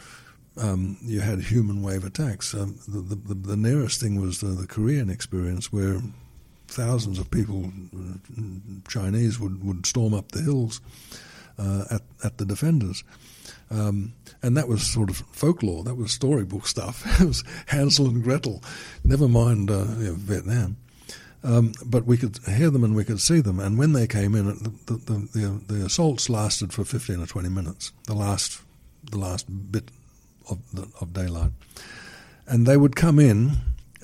[0.57, 2.55] um, you had human wave attacks.
[2.55, 6.01] Um, the, the, the nearest thing was the, the Korean experience, where
[6.71, 7.73] thousands of people,
[8.89, 10.81] Chinese, would, would storm up the hills
[11.59, 13.05] uh, at at the defenders.
[13.71, 15.85] Um, and that was sort of folklore.
[15.85, 17.05] That was storybook stuff.
[17.21, 18.63] it was Hansel and Gretel.
[19.05, 20.77] Never mind uh, you know, Vietnam.
[21.43, 23.61] Um, but we could hear them and we could see them.
[23.61, 27.49] And when they came in, the, the, the, the, assaults lasted for 15 or 20
[27.49, 28.61] minutes, the last,
[29.11, 29.91] the last bit
[30.51, 30.59] of,
[31.01, 31.53] of daylight.
[32.47, 33.53] And they would come in,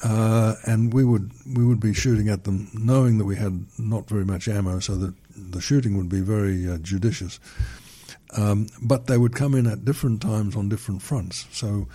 [0.02, 4.09] uh, and we would, we would be shooting at them, knowing that we had not
[4.09, 7.40] very much ammo, so that the shooting would be very uh, judicious.
[8.36, 11.47] Um, but they would come in at different times on different fronts.
[11.52, 11.86] So,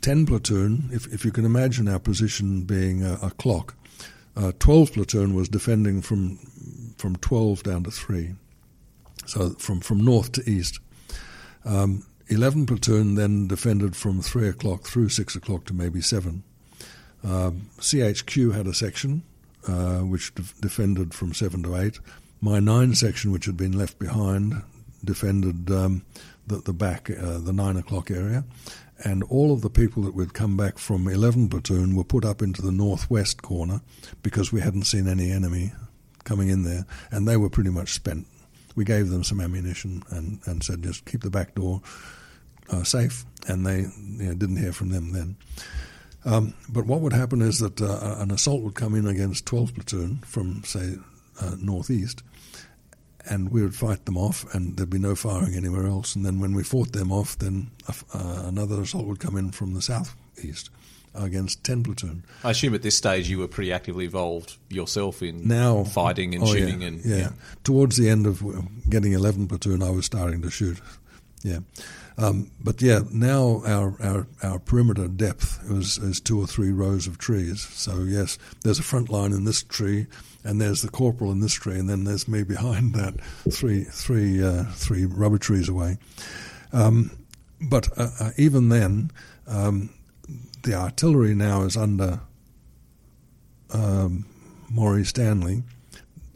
[0.00, 3.74] 10 platoon, if, if you can imagine our position being a, a clock,
[4.36, 6.38] uh, 12 platoon was defending from
[6.96, 8.34] from 12 down to 3,
[9.26, 10.80] so from, from north to east.
[11.64, 16.42] Um, 11 platoon then defended from 3 o'clock through 6 o'clock to maybe 7.
[17.24, 19.22] Um, CHQ had a section
[19.66, 22.00] uh, which de- defended from 7 to 8.
[22.40, 24.62] my nine section, which had been left behind,
[25.04, 26.04] defended um,
[26.46, 28.44] the, the back, uh, the nine o'clock area,
[29.04, 32.42] and all of the people that would come back from 11 platoon were put up
[32.42, 33.80] into the northwest corner
[34.22, 35.72] because we hadn't seen any enemy
[36.24, 38.26] coming in there, and they were pretty much spent.
[38.74, 41.82] We gave them some ammunition and, and said just keep the back door
[42.70, 45.36] uh, safe, and they you know, didn't hear from them then.
[46.28, 49.74] Um, but what would happen is that uh, an assault would come in against 12
[49.74, 50.96] platoon from, say,
[51.40, 52.22] uh, northeast,
[53.30, 56.14] and we would fight them off, and there'd be no firing anywhere else.
[56.14, 59.72] And then when we fought them off, then uh, another assault would come in from
[59.72, 60.68] the southeast
[61.14, 62.24] against 10 platoon.
[62.44, 66.44] I assume at this stage you were pretty actively involved yourself in now fighting and
[66.44, 67.16] oh, shooting yeah, and yeah.
[67.16, 67.28] yeah.
[67.64, 68.42] Towards the end of
[68.88, 70.78] getting 11 platoon, I was starting to shoot.
[71.42, 71.60] Yeah.
[72.18, 77.06] Um, but yeah, now our, our, our perimeter depth is, is two or three rows
[77.06, 77.60] of trees.
[77.60, 80.08] So yes, there's a front line in this tree,
[80.42, 83.20] and there's the corporal in this tree, and then there's me behind that,
[83.52, 85.98] three three uh, three rubber trees away.
[86.72, 87.12] Um,
[87.60, 89.12] but uh, uh, even then,
[89.46, 89.90] um,
[90.64, 92.20] the artillery now is under
[93.72, 94.26] um,
[94.72, 95.62] Morrie Stanley,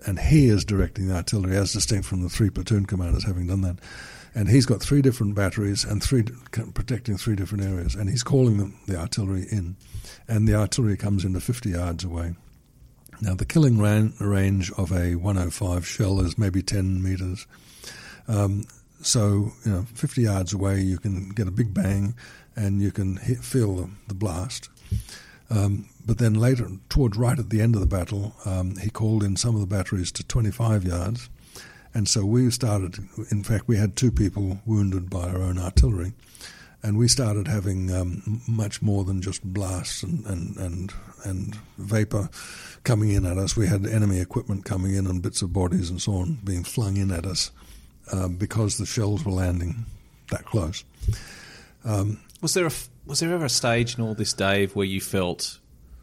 [0.07, 3.63] and he is directing the artillery, as distinct from the three platoon commanders having done
[3.63, 3.79] that
[4.35, 6.23] and he's got three different batteries and three
[6.75, 9.77] protecting three different areas, and he's calling them the artillery in,
[10.29, 12.35] and the artillery comes into 50 yards away.
[13.21, 17.47] Now the killing ran, range of a 105 shell is maybe 10 meters.
[18.27, 18.67] Um,
[19.03, 22.15] so you know, 50 yards away, you can get a big bang,
[22.57, 24.69] and you can hit, feel the, the blast.
[25.51, 29.23] Um, but then later, towards right at the end of the battle, um, he called
[29.23, 31.29] in some of the batteries to 25 yards
[31.95, 32.99] and so we started,
[33.31, 36.13] in fact, we had two people wounded by our own artillery.
[36.85, 40.93] And we started having um, much more than just blasts and, and, and,
[41.25, 42.29] and vapor
[42.83, 43.57] coming in at us.
[43.57, 46.97] We had enemy equipment coming in and bits of bodies and so on being flung
[46.97, 47.53] in at us
[48.13, 49.87] uh, because the shells were landing
[50.31, 50.85] that close.
[51.85, 52.73] Um, was there a,
[53.07, 55.61] was there ever a stage in all this, Dave, where you felt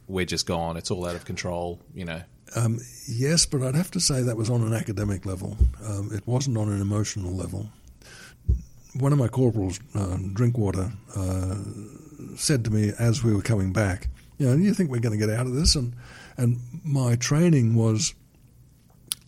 [0.07, 2.21] we're just gone, it's all out of control, you know?
[2.55, 5.57] Um, yes, but I'd have to say that was on an academic level.
[5.85, 7.69] Um, it wasn't on an emotional level.
[8.93, 11.55] One of my corporals, uh, Drinkwater, uh,
[12.35, 14.07] said to me as we were coming back,
[14.37, 15.93] "You know, you think we're going to get out of this?" And
[16.37, 18.15] and my training was,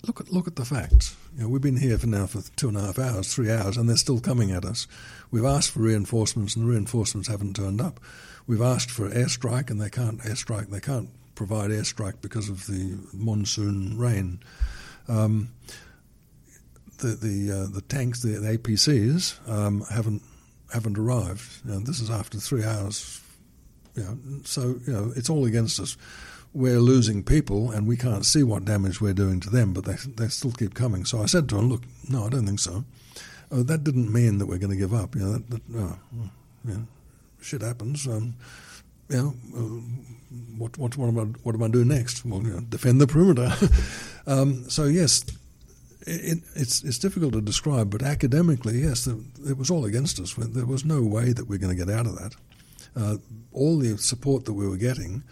[0.07, 1.15] look at look at the facts.
[1.38, 3.77] You know, we've been here for now for two and a half hours, three hours,
[3.77, 4.88] and they're still coming at us.
[5.30, 7.99] We've asked for reinforcements, and the reinforcements haven't turned up.
[8.48, 10.69] We've asked for airstrike, and they can't airstrike.
[10.69, 11.10] They can't
[11.41, 14.39] provide airstrike because of the monsoon rain.
[15.07, 15.49] Um,
[16.99, 20.22] the the uh, the tanks, the, the APCs, um, haven't
[20.72, 21.65] haven't arrived.
[21.65, 23.22] You know, this is after three hours.
[23.95, 25.97] You know, so you know it's all against us.
[26.53, 29.95] We're losing people, and we can't see what damage we're doing to them, but they
[30.15, 31.05] they still keep coming.
[31.05, 32.85] So I said to him, "Look, no, I don't think so.
[33.51, 35.15] Uh, that didn't mean that we're going to give up.
[35.15, 35.97] You know, that, that,
[36.65, 36.88] know,
[37.41, 38.07] shit happens.
[38.07, 38.35] Um,
[39.09, 40.20] you know, uh,
[40.57, 42.25] what, what, what, am I, what am I doing next?
[42.25, 43.51] Well, you know, defend the perimeter.
[44.27, 45.23] um, so, yes,
[46.07, 50.33] it, it's, it's difficult to describe, but academically, yes, it was all against us.
[50.35, 52.35] There was no way that we are going to get out of that.
[52.95, 53.17] Uh,
[53.51, 55.23] all the support that we were getting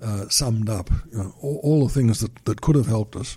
[0.00, 3.36] uh, summed up, you know, all, all, the things that, that could have helped us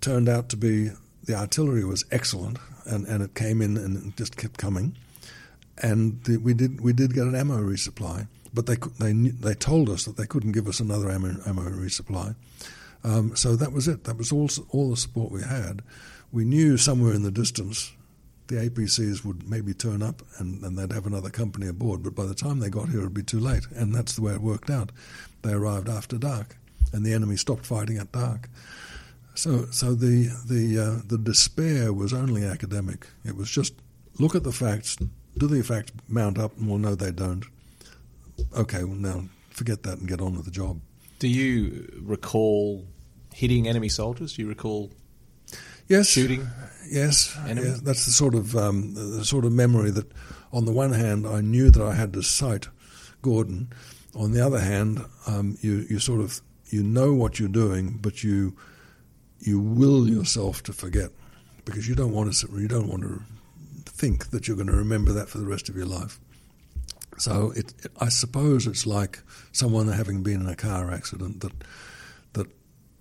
[0.00, 0.90] turned out to be
[1.24, 4.96] the artillery was excellent, and, and it came in and just kept coming
[5.82, 8.26] and the, we did we did get an ammo resupply,
[8.58, 12.34] but they they they told us that they couldn't give us another ammo, ammo resupply.
[13.04, 14.02] Um, so that was it.
[14.02, 15.80] That was all all the support we had.
[16.32, 17.92] We knew somewhere in the distance
[18.48, 22.24] the APCs would maybe turn up and, and they'd have another company aboard, but by
[22.24, 23.64] the time they got here, it'd be too late.
[23.76, 24.90] And that's the way it worked out.
[25.42, 26.56] They arrived after dark,
[26.92, 28.48] and the enemy stopped fighting at dark.
[29.36, 33.06] So, so the the uh, the despair was only academic.
[33.24, 33.74] It was just
[34.18, 34.96] look at the facts,
[35.36, 36.58] do the facts mount up?
[36.60, 37.44] Well, no, they don't.
[38.56, 40.80] Okay, well, now forget that and get on with the job.
[41.18, 42.86] Do you recall
[43.34, 44.34] hitting enemy soldiers?
[44.34, 44.90] Do you recall
[45.88, 46.46] yes, shooting?
[46.88, 47.80] Yes, yes.
[47.80, 50.10] That's the sort of um, the sort of memory that,
[50.52, 52.68] on the one hand, I knew that I had to sight
[53.22, 53.72] Gordon.
[54.14, 58.22] On the other hand, um, you you sort of you know what you're doing, but
[58.22, 58.56] you
[59.40, 61.10] you will yourself to forget
[61.64, 63.22] because you don't want to you don't want to
[63.84, 66.20] think that you're going to remember that for the rest of your life.
[67.18, 69.20] So it, I suppose it's like
[69.52, 71.52] someone having been in a car accident that
[72.34, 72.46] that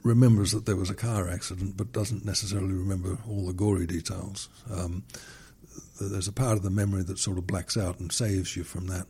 [0.03, 4.49] remembers that there was a car accident, but doesn't necessarily remember all the gory details.
[4.71, 5.03] Um,
[5.99, 8.87] there's a part of the memory that sort of blacks out and saves you from
[8.87, 9.07] that.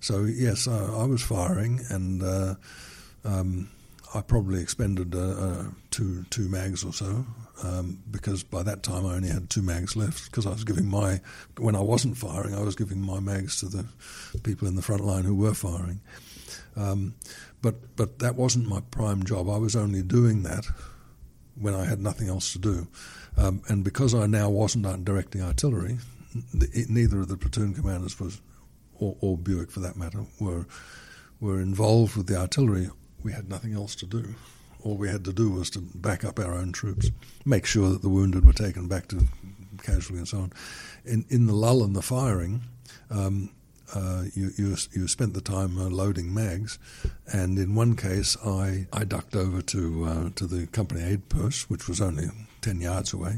[0.00, 2.54] So yes, I, I was firing, and uh,
[3.24, 3.70] um,
[4.14, 7.26] I probably expended uh, uh, two two mags or so
[7.62, 10.86] um, because by that time I only had two mags left because I was giving
[10.86, 11.20] my
[11.58, 13.86] when I wasn't firing I was giving my mags to the
[14.42, 16.00] people in the front line who were firing.
[16.76, 17.14] Um,
[17.62, 19.48] but but that wasn't my prime job.
[19.48, 20.66] I was only doing that
[21.54, 22.88] when I had nothing else to do,
[23.36, 25.98] um, and because I now wasn't directing artillery,
[26.88, 28.40] neither of the platoon commanders was,
[28.98, 30.66] or, or Buick for that matter, were
[31.40, 32.90] were involved with the artillery
[33.22, 34.34] we had nothing else to do.
[34.84, 37.10] All we had to do was to back up our own troops,
[37.44, 39.26] make sure that the wounded were taken back to
[39.82, 40.52] casualty and so on.
[41.04, 42.62] In, in the lull in the firing,
[43.10, 43.50] um,
[43.94, 46.78] uh, you, you, you spent the time uh, loading mags,
[47.32, 51.70] and in one case, I, I ducked over to uh, to the company aid post,
[51.70, 52.26] which was only
[52.60, 53.36] ten yards away.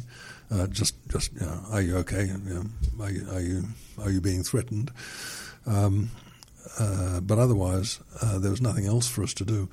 [0.51, 2.27] Uh, just just you know, are you okay?
[2.27, 3.65] You know, are, you, are you
[3.99, 4.91] are you being threatened?
[5.67, 6.11] Um,
[6.79, 9.69] uh, but otherwise, uh, there was nothing else for us to do.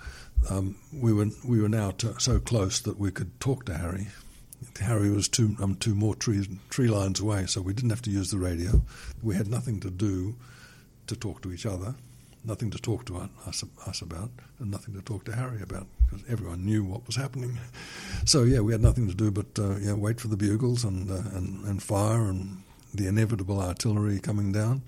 [0.49, 4.07] Um, we were we were now so close that we could talk to Harry.
[4.79, 8.09] Harry was two um, two more trees tree lines away, so we didn't have to
[8.09, 8.81] use the radio.
[9.21, 10.35] We had nothing to do
[11.07, 11.95] to talk to each other,
[12.45, 16.23] nothing to talk to us, us about, and nothing to talk to Harry about because
[16.29, 17.59] everyone knew what was happening.
[18.25, 21.09] So yeah, we had nothing to do but uh, yeah, wait for the bugles and,
[21.09, 22.63] uh, and and fire and
[22.93, 24.81] the inevitable artillery coming down.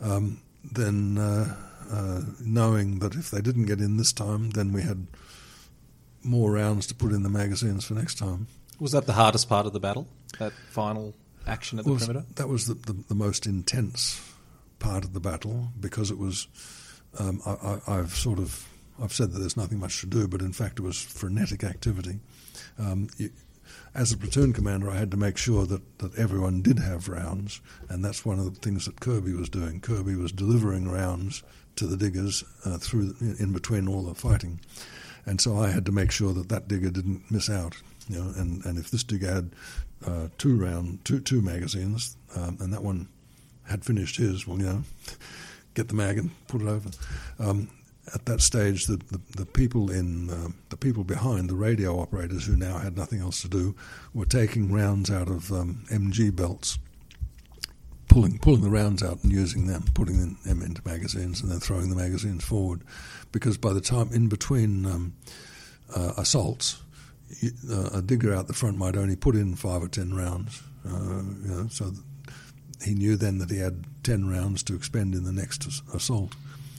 [0.00, 1.56] Um, then uh,
[1.92, 5.06] uh, knowing that if they didn't get in this time, then we had
[6.22, 8.46] more rounds to put in the magazines for next time.
[8.80, 10.08] Was that the hardest part of the battle?
[10.38, 11.14] That final
[11.46, 12.24] action at the perimeter?
[12.36, 14.20] That was the, the, the, most intense
[14.78, 16.48] part of the battle because it was.
[17.18, 18.66] Um, I, have sort of
[19.00, 22.20] I've said that there's nothing much to do, but in fact it was frenetic activity.
[22.78, 23.30] Um, you,
[23.94, 27.60] as a platoon commander, I had to make sure that, that everyone did have rounds,
[27.88, 29.80] and that's one of the things that Kirby was doing.
[29.80, 31.42] Kirby was delivering rounds
[31.76, 34.60] to the diggers uh, through in between all the fighting,
[35.26, 37.76] and so I had to make sure that that digger didn't miss out.
[38.08, 39.50] You know, and, and if this digger had
[40.06, 43.08] uh, two round two two magazines, um, and that one
[43.64, 44.82] had finished his, well, you know,
[45.74, 46.90] get the mag and put it over.
[47.38, 47.68] Um,
[48.14, 52.46] at that stage, the, the, the people in uh, the people behind the radio operators
[52.46, 53.74] who now had nothing else to do
[54.12, 56.78] were taking rounds out of um, MG belts,
[58.12, 61.88] pulling pulling the rounds out and using them, putting them into magazines, and then throwing
[61.88, 62.82] the magazines forward,
[63.32, 65.14] because by the time in between um,
[65.94, 66.82] uh, assaults,
[67.70, 71.22] uh, a digger out the front might only put in five or ten rounds, uh,
[71.42, 71.90] you know, so
[72.84, 76.34] he knew then that he had ten rounds to expend in the next assault.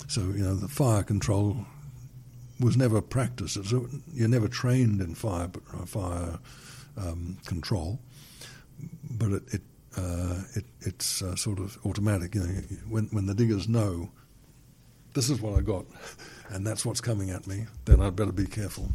[0.08, 1.66] So, you know, the fire control
[2.60, 3.58] was never practiced.
[4.14, 6.38] you're never trained in fire, uh, fire
[6.98, 8.00] um, control,
[9.10, 9.62] but it, it,
[9.98, 12.36] uh, it it's uh, sort of automatic.
[12.36, 14.12] You know, when, when the diggers know
[15.14, 15.86] this is what I got
[16.50, 18.90] and that's what's coming at me, then I'd better be careful.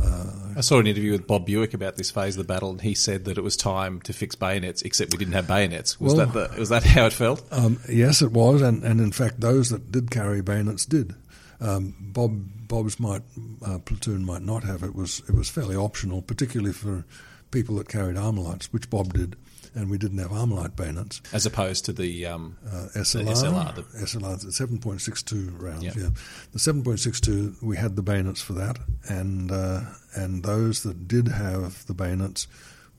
[0.00, 2.80] Uh, I saw an interview with Bob Buick about this phase of the battle, and
[2.80, 6.00] he said that it was time to fix bayonets, except we didn't have bayonets.
[6.00, 7.44] Was well, that the, was that how it felt?
[7.50, 11.14] Um, yes, it was, and, and in fact, those that did carry bayonets did.
[11.60, 13.22] Um, Bob Bob's might
[13.64, 14.82] uh, platoon might not have.
[14.82, 17.04] It was it was fairly optional, particularly for
[17.50, 19.36] people that carried Armalite, which Bob did
[19.74, 21.22] and we didn't have Armalite bayonets.
[21.32, 25.82] As opposed to the, um, uh, SLR, the SLR, the SLR, the 7.62 rounds.
[25.82, 25.92] Yeah.
[25.96, 26.08] yeah.
[26.52, 28.78] the 7.62 we had the bayonets for that,
[29.08, 29.82] and uh,
[30.14, 32.46] and those that did have the bayonets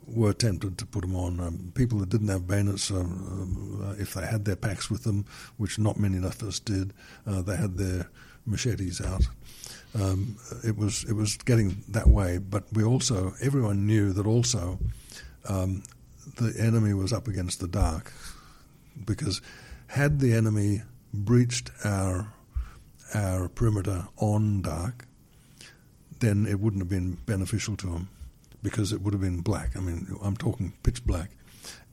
[0.06, 1.40] were tempted to put them on.
[1.40, 5.26] Um, people that didn't have bayonets, uh, uh if they had their packs with them,
[5.58, 6.94] which not many of us did,
[7.26, 8.10] uh, they had their
[8.46, 9.28] machetes out.
[9.96, 14.80] Um, it was it was getting that way, but we also everyone knew that also
[15.48, 15.84] um,
[16.26, 18.12] the enemy was up against the dark
[19.06, 19.42] because
[19.88, 20.82] had the enemy
[21.14, 22.34] breached our
[23.14, 25.06] our perimeter on dark,
[26.20, 28.10] then it wouldn't have been beneficial to them
[28.64, 29.78] because it would have been black.
[29.78, 31.30] I mean, I'm talking pitch black,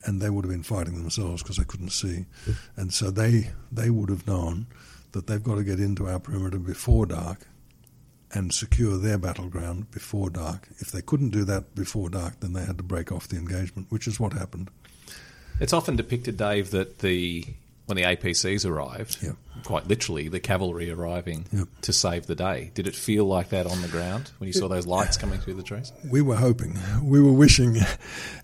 [0.05, 2.57] and they would have been fighting themselves because they couldn't see, mm.
[2.77, 4.67] and so they they would have known
[5.13, 7.47] that they've got to get into our perimeter before dark
[8.33, 10.69] and secure their battleground before dark.
[10.79, 13.87] If they couldn't do that before dark, then they had to break off the engagement,
[13.91, 14.71] which is what happened.
[15.59, 17.45] It's often depicted, Dave, that the
[17.91, 19.35] when the APCs arrived, yep.
[19.65, 21.67] quite literally, the cavalry arriving yep.
[21.81, 22.71] to save the day.
[22.75, 25.55] Did it feel like that on the ground when you saw those lights coming through
[25.55, 25.93] the trees?
[26.09, 27.79] We were hoping, we were wishing,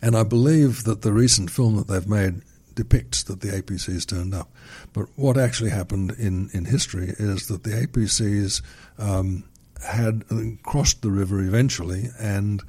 [0.03, 2.43] and I believe that the recent film that they've made
[2.75, 4.51] depicts that the APCs turned up.
[4.93, 8.63] But what actually happened in, in history is that the APCs
[8.99, 9.45] um,
[9.85, 10.25] had
[10.63, 12.63] crossed the river eventually, and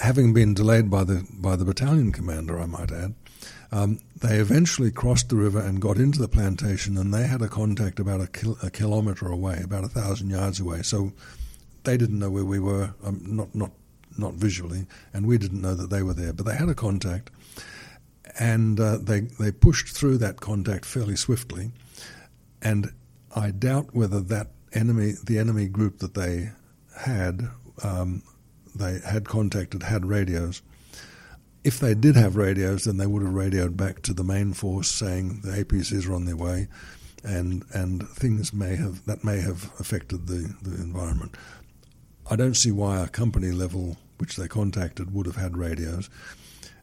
[0.00, 3.14] having been delayed by the by the battalion commander, I might add,
[3.72, 7.48] um, they eventually crossed the river and got into the plantation, and they had a
[7.48, 10.82] contact about a, kil- a kilometre away, about a thousand yards away.
[10.82, 11.12] So
[11.84, 13.70] they didn't know where we were, um, not not
[14.18, 16.32] not visually, and we didn't know that they were there.
[16.32, 17.30] But they had a contact,
[18.38, 21.70] and uh, they they pushed through that contact fairly swiftly,
[22.60, 22.92] and
[23.34, 26.50] I doubt whether that enemy, the enemy group that they
[26.96, 27.48] had,
[27.82, 28.22] um,
[28.74, 30.62] they had contacted, had radios.
[31.62, 34.88] If they did have radios, then they would have radioed back to the main force
[34.88, 36.68] saying the APCs are on their way,
[37.22, 41.34] and and things may have that may have affected the, the environment.
[42.30, 46.08] I don't see why a company level, which they contacted, would have had radios.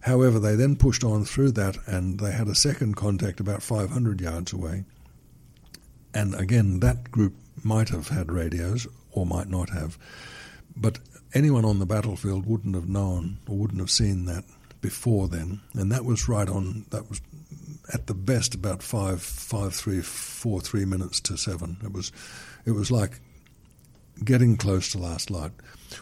[0.01, 4.22] However, they then pushed on through that, and they had a second contact about 500
[4.22, 4.85] yards away.
[6.14, 9.97] And again, that group might have had radios or might not have.
[10.75, 10.99] But
[11.34, 14.43] anyone on the battlefield wouldn't have known or wouldn't have seen that
[14.81, 15.61] before then.
[15.73, 17.21] And that was right on, that was
[17.93, 21.77] at the best about five, five, three, four, three minutes to seven.
[21.84, 22.11] It was,
[22.65, 23.19] it was like
[24.23, 25.51] getting close to last light,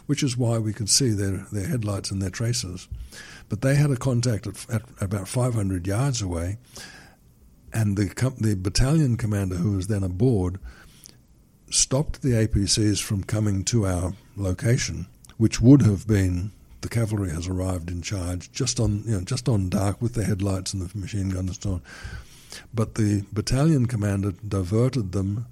[0.06, 2.88] which is why we could see their, their headlights and their traces.
[3.48, 6.58] But they had a contact at, at about 500 yards away,
[7.72, 10.58] and the, the battalion commander who was then aboard
[11.70, 15.06] stopped the APCs from coming to our location,
[15.36, 19.48] which would have been the cavalry has arrived in charge just on you know just
[19.48, 21.82] on dark with the headlights and the machine guns and so on.
[22.72, 25.46] But the battalion commander diverted them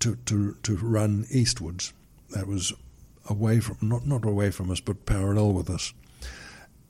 [0.00, 1.92] to to to run eastwards.
[2.30, 2.72] That was
[3.28, 5.94] away from not not away from us, but parallel with us.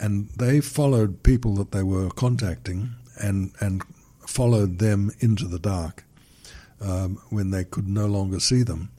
[0.00, 3.82] And they followed people that they were contacting and and
[4.26, 6.03] followed them into the dark
[6.80, 8.90] um, when they could no longer see them,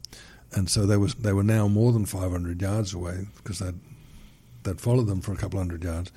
[0.54, 3.80] and so they was they were now more than 500 yards away because they'd
[4.64, 6.12] they'd followed them for a couple hundred yards.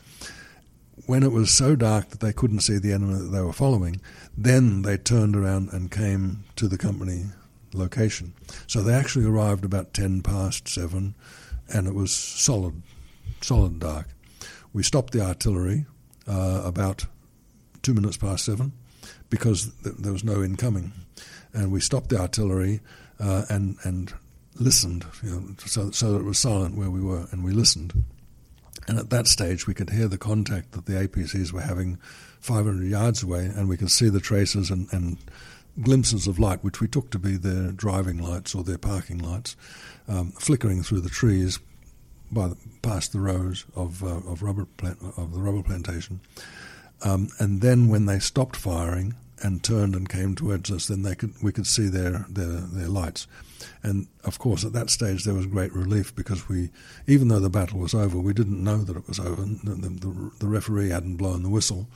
[1.07, 4.01] When it was so dark that they couldn't see the enemy that they were following,
[4.37, 7.25] then they turned around and came to the company
[7.73, 8.35] location.
[8.67, 11.15] So they actually arrived about 10 past 7,
[11.73, 12.83] and it was solid,
[13.41, 14.09] solid dark.
[14.73, 15.87] We stopped the artillery
[16.27, 17.07] uh, about
[17.83, 18.73] two minutes past 7
[19.31, 20.93] because th- there was no incoming.
[21.53, 22.81] And we stopped the artillery
[23.21, 24.13] uh, and, and
[24.57, 28.05] listened, you know, so, so that it was silent where we were, and we listened.
[28.87, 31.99] And at that stage, we could hear the contact that the APCs were having
[32.41, 35.19] 500 yards away, and we could see the traces and, and
[35.83, 39.57] glimpses of light, which we took to be their driving lights or their parking lights,
[40.09, 41.59] um, flickering through the trees
[42.31, 46.21] by the, past the rows of, uh, of rubber plant, of the rubber plantation.
[47.05, 51.15] Um, and then when they stopped firing and turned and came towards us, then they
[51.15, 53.27] could we could see their, their their lights.
[53.83, 56.71] And of course, at that stage, there was great relief because we,
[57.07, 59.43] even though the battle was over, we didn't know that it was over.
[59.43, 61.89] The, the, the referee hadn't blown the whistle,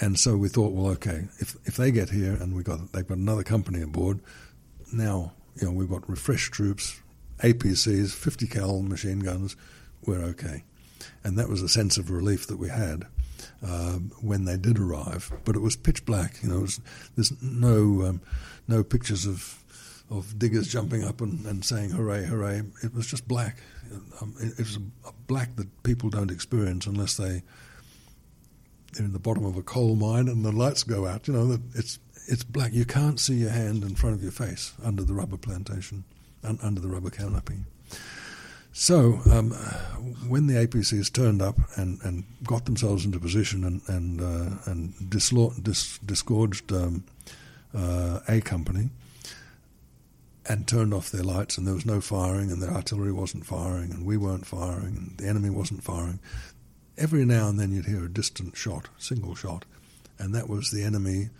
[0.00, 3.06] and so we thought, well, okay, if if they get here and we got they've
[3.06, 4.20] got another company aboard,
[4.92, 7.00] now you know we've got refreshed troops,
[7.42, 9.56] APCs, 50 cal machine guns,
[10.06, 10.64] we're okay,
[11.24, 13.06] and that was a sense of relief that we had.
[13.60, 16.40] Uh, when they did arrive, but it was pitch black.
[16.44, 16.80] You know, was,
[17.16, 18.20] there's no um,
[18.68, 19.64] no pictures of
[20.10, 22.62] of diggers jumping up and, and saying hooray, hooray.
[22.82, 23.58] It was just black.
[24.20, 27.42] Um, it, it, was a, a black that people don't experience unless they
[28.92, 31.28] they're in the bottom of a coal mine and the lights go out.
[31.28, 32.72] You know, it's it's black.
[32.72, 36.04] You can't see your hand in front of your face under the rubber plantation,
[36.44, 37.64] un, under the rubber canopy.
[38.80, 39.50] So um,
[40.28, 45.10] when the APCs turned up and, and got themselves into position and and uh, and
[45.10, 47.02] dis- disgorged um,
[47.74, 48.90] uh, a company
[50.46, 53.90] and turned off their lights and there was no firing and the artillery wasn't firing
[53.90, 56.20] and we weren't firing and the enemy wasn't firing,
[56.96, 59.64] every now and then you'd hear a distant shot, single shot,
[60.20, 61.30] and that was the enemy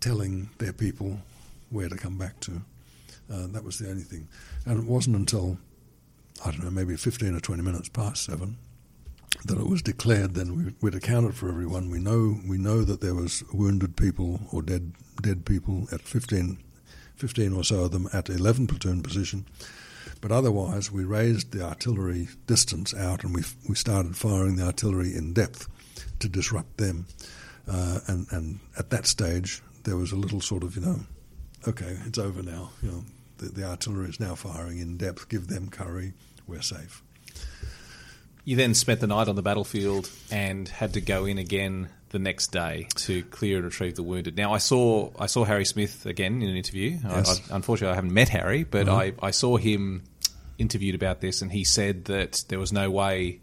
[0.00, 1.16] telling their people
[1.70, 2.60] where to come back to.
[3.32, 4.28] Uh, that was the only thing.
[4.66, 5.56] And it wasn't until,
[6.44, 8.58] I don't know, maybe 15 or 20 minutes past seven
[9.44, 11.90] that it was declared then we, would accounted for everyone.
[11.90, 14.92] We know we know that there was wounded people or dead
[15.22, 16.58] dead people at 15,
[17.16, 19.46] 15 or so of them at 11 platoon position.
[20.20, 25.14] But otherwise, we raised the artillery distance out and we, we started firing the artillery
[25.14, 25.68] in depth
[26.20, 27.06] to disrupt them.
[27.70, 31.00] Uh, and, and at that stage, there was a little sort of, you know,
[31.68, 32.70] okay, it's over now.
[32.82, 33.04] You know,
[33.36, 35.28] the, the artillery is now firing in depth.
[35.28, 36.14] Give them curry.
[36.48, 37.02] We're safe.
[38.44, 42.18] You then spent the night on the battlefield and had to go in again the
[42.18, 44.36] next day to clear and retrieve the wounded.
[44.36, 46.98] Now, I saw I saw Harry Smith again in an interview.
[47.04, 47.40] Yes.
[47.50, 49.22] I, I, unfortunately, I haven't met Harry, but mm-hmm.
[49.22, 50.04] I, I saw him
[50.56, 53.40] interviewed about this, and he said that there was no way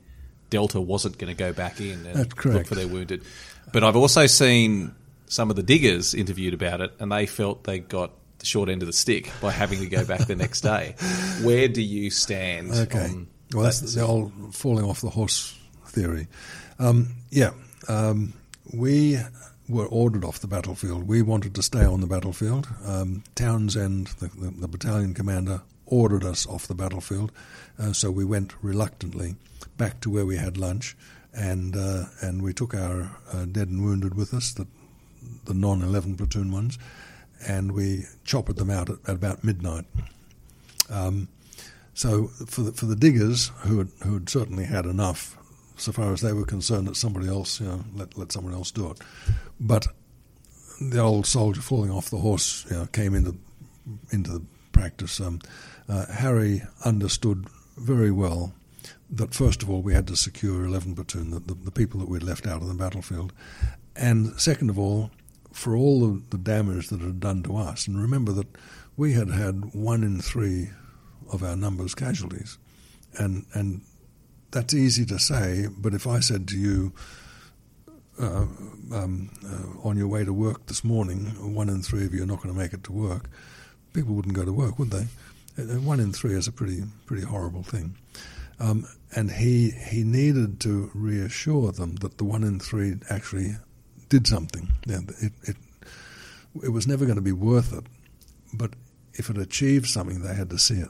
[0.50, 3.24] Delta wasn't going to go back in and look for their wounded.
[3.72, 4.96] But I've also seen
[5.28, 8.82] some of the diggers interviewed about it, and they felt they got the short end
[8.82, 10.96] of the stick by having to go back the next day.
[11.42, 12.72] Where do you stand?
[12.72, 13.06] Okay.
[13.06, 15.58] on well, that's that the old falling off the horse
[15.88, 16.28] theory.
[16.80, 17.52] Um, yeah,
[17.88, 18.34] um,
[18.74, 19.18] we
[19.70, 21.08] were ordered off the battlefield.
[21.08, 22.68] We wanted to stay on the battlefield.
[22.86, 27.32] Um, Townsend, the, the, the, battalion commander, ordered us off the battlefield,
[27.80, 29.36] uh, so we went reluctantly
[29.78, 30.96] back to where we had lunch,
[31.34, 34.68] and uh, and we took our uh, dead and wounded with us, the
[35.46, 36.78] the non eleven platoon ones,
[37.48, 39.86] and we choppered them out at, at about midnight.
[40.90, 41.28] Um,
[41.94, 45.38] so for the, for the diggers who had, who had certainly had enough,
[45.78, 48.72] so far as they were concerned that somebody else, you know, let let someone else
[48.72, 49.00] do it,
[49.60, 49.88] but
[50.80, 53.36] the old soldier falling off the horse you know, came into
[54.12, 54.42] into the
[54.72, 55.20] practice.
[55.20, 55.40] Um,
[55.88, 57.46] uh, Harry understood
[57.78, 58.54] very well
[59.10, 62.10] that first of all we had to secure 11 platoon, the, the, the people that
[62.10, 63.32] we'd left out of the battlefield,
[63.96, 65.12] and second of all,
[65.56, 68.48] for all the, the damage that had done to us, and remember that
[68.98, 70.70] we had had one in three
[71.32, 72.58] of our numbers casualties,
[73.18, 73.82] and and
[74.52, 76.94] that's easy to say, but if I said to you,
[78.20, 78.46] uh,
[78.94, 82.28] um, uh, on your way to work this morning, one in three of you are
[82.28, 83.30] not going to make it to work,
[83.94, 85.08] people wouldn't go to work, would they?
[85.58, 87.96] And one in three is a pretty pretty horrible thing.
[88.60, 93.56] Um, and he he needed to reassure them that the one in three actually
[94.10, 94.74] did something.
[94.86, 95.56] Yeah, it, it
[96.64, 97.84] it was never going to be worth it,
[98.54, 98.72] but
[99.14, 100.90] if it achieved something, they had to see it.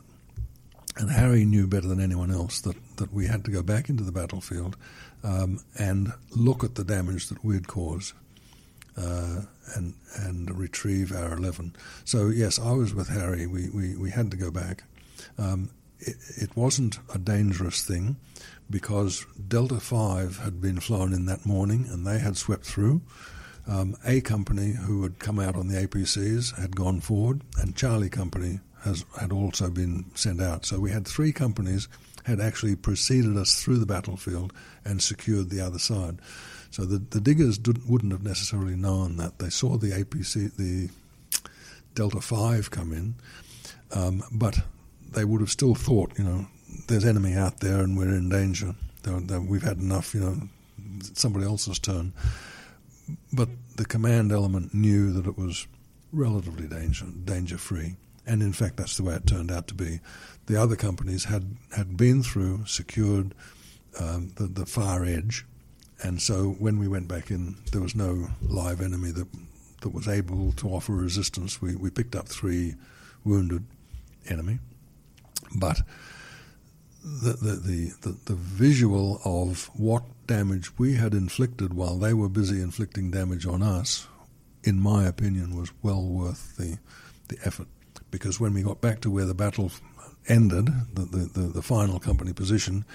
[0.98, 4.04] And Harry knew better than anyone else that, that we had to go back into
[4.04, 4.78] the battlefield
[5.24, 8.14] um, and look at the damage that we'd caused
[8.98, 9.42] uh,
[9.76, 11.76] and and retrieve our 11.
[12.06, 13.46] So, yes, I was with Harry.
[13.46, 14.84] We, we, we had to go back.
[15.38, 18.16] Um, it, it, wasn't a dangerous thing
[18.70, 23.02] because Delta 5 had been flown in that morning and they had swept through.
[23.68, 28.10] Um, a company who had come out on the APCs had gone forward, and Charlie
[28.10, 30.66] Company has had also been sent out.
[30.66, 31.88] So we had three companies
[32.26, 36.20] had actually preceded us through the battlefield and secured the other side.
[36.72, 39.40] So the, the diggers wouldn't have necessarily known that.
[39.40, 40.90] They saw the APC, the
[41.94, 43.16] Delta 5 come in,
[43.92, 44.60] um, but
[45.12, 46.48] they would have still thought, you know,
[46.88, 48.76] there's enemy out there and we're in danger.
[49.04, 50.38] They're, they're, we've had enough, you know,
[51.14, 52.14] somebody else's turn.
[53.32, 55.68] But the command element knew that it was
[56.12, 57.96] relatively danger danger free,
[58.26, 60.00] and in fact that's the way it turned out to be.
[60.48, 63.36] The other companies had had been through, secured
[64.00, 65.46] um, the the far edge,
[66.02, 69.28] and so when we went back in, there was no live enemy that
[69.82, 71.62] that was able to offer resistance.
[71.62, 72.76] We we picked up three
[73.24, 73.66] wounded
[74.28, 74.60] enemy,
[75.56, 75.82] but
[77.06, 82.62] the, the, the, the, visual of what damage we had inflicted while they were busy
[82.62, 84.08] inflicting damage on us,
[84.64, 86.80] in my opinion, was well worth the,
[87.28, 87.68] the effort.
[88.10, 89.72] Because when we got back to where the battle
[90.28, 90.66] ended,
[90.96, 92.86] the, the, the, the final company position,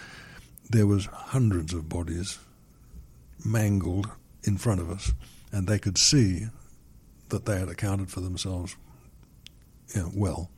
[0.69, 2.41] there was hundreds of bodies
[3.45, 4.09] mangled
[4.43, 5.13] in front of us,
[5.53, 6.47] and they could see
[7.29, 8.75] that they had accounted for themselves
[9.95, 10.51] you know, well.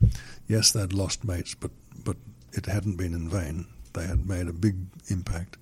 [0.47, 1.71] Yes, they'd lost mates, but
[2.03, 2.17] but
[2.53, 3.65] it hadn't been in vain.
[3.93, 4.75] They had made a big
[5.09, 5.57] impact.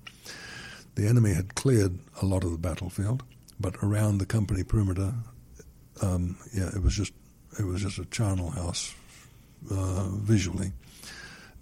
[0.94, 3.22] The enemy had cleared a lot of the battlefield,
[3.58, 5.14] but around the company perimeter,
[6.00, 7.12] um, yeah, it was just
[7.58, 8.94] it was just a charnel house
[9.70, 10.72] uh, visually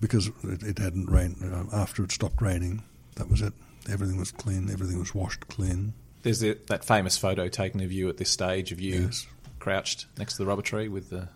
[0.01, 1.37] because it, it hadn't rained.
[1.43, 2.83] Uh, after it stopped raining,
[3.17, 3.53] that was it.
[3.91, 4.71] Everything was clean.
[4.71, 5.93] Everything was washed clean.
[6.23, 9.27] There's the, that famous photo taken of you at this stage of you yes.
[9.59, 11.29] crouched next to the rubber tree with the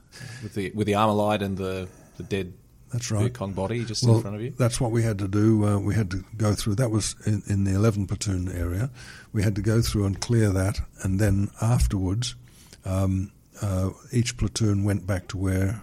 [0.42, 2.52] with the with the Armalite and the the dead
[2.94, 3.32] that's right.
[3.56, 4.50] Body just well, in front of you.
[4.56, 5.66] That's what we had to do.
[5.66, 6.76] Uh, we had to go through.
[6.76, 8.88] That was in, in, the 11 platoon area.
[9.32, 12.36] We had to go through and clear that, and then afterwards,
[12.84, 15.80] um, uh, each platoon went back to where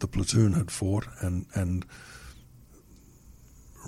[0.00, 1.86] the platoon had fought and and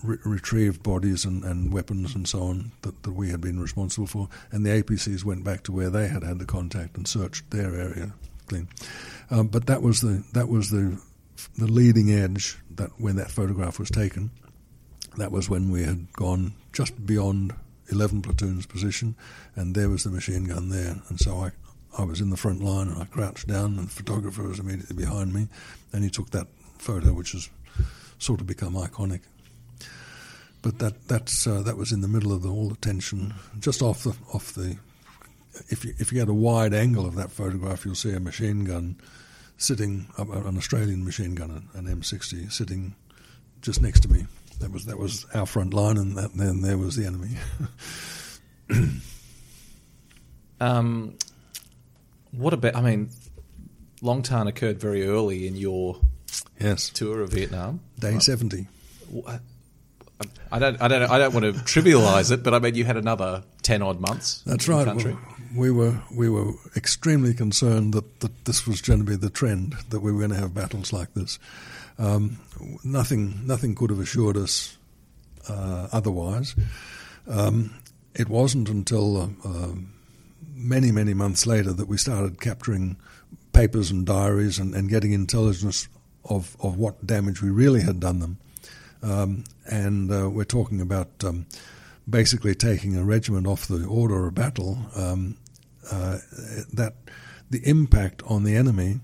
[0.05, 4.07] re- retrieved bodies and, and weapons and so on that, that we had been responsible
[4.07, 4.29] for.
[4.53, 7.75] And the APCs went back to where they had had the contact and searched their
[7.75, 8.13] area
[8.47, 8.69] clean.
[9.29, 11.01] Um, but that was the that was the
[11.57, 14.31] the leading edge that when that photograph was taken,
[15.17, 17.53] that was when we had gone just beyond
[17.89, 19.17] 11 platoon's position,
[19.57, 20.97] and there was the machine gun there.
[21.09, 21.51] And so I,
[21.99, 24.97] I was in the front line, and I crouched down, and the photographer was immediately
[24.97, 25.49] behind me,
[25.93, 26.47] and he took that
[26.79, 27.51] photo, which has
[28.19, 29.21] sort of become iconic.
[30.63, 33.81] But that that's uh, that was in the middle of the, all the tension, just
[33.83, 34.77] off the off the.
[35.69, 38.65] If you if you get a wide angle of that photograph, you'll see a machine
[38.65, 38.97] gun
[39.61, 42.95] sitting, an Australian machine gun, an M60, sitting
[43.61, 44.27] just next to me.
[44.59, 47.37] That was that was our front line, and that, then there was the enemy.
[50.61, 51.15] um,
[52.33, 52.77] what about?
[52.77, 53.11] I mean,
[54.03, 55.97] Long Tan occurred very early in your
[56.59, 57.81] Yes, tour of Vietnam.
[57.99, 58.67] day seventy.
[60.53, 62.99] I don't, I don't, I don't want to trivialise it, but I mean, you had
[62.99, 64.43] another ten odd months.
[64.45, 64.85] That's right.
[64.85, 65.15] Country.
[65.15, 69.31] Well, we were we were extremely concerned that, that this was going to be the
[69.31, 71.39] trend that we were going to have battles like this.
[71.99, 72.39] Um,
[72.85, 74.77] nothing nothing could have assured us
[75.49, 76.55] uh, otherwise.
[77.29, 77.75] Um,
[78.15, 79.73] it wasn't until uh, uh,
[80.55, 82.97] many many months later that we started capturing
[83.53, 85.89] papers and diaries and, and getting intelligence
[86.25, 88.39] of, of what damage we really had done them.
[89.03, 91.47] Um, and uh, we're talking about um,
[92.09, 94.79] basically taking a regiment off the order of battle.
[94.95, 95.37] Um,
[95.91, 96.19] uh,
[96.73, 96.95] that
[97.51, 99.01] the impact on the enemy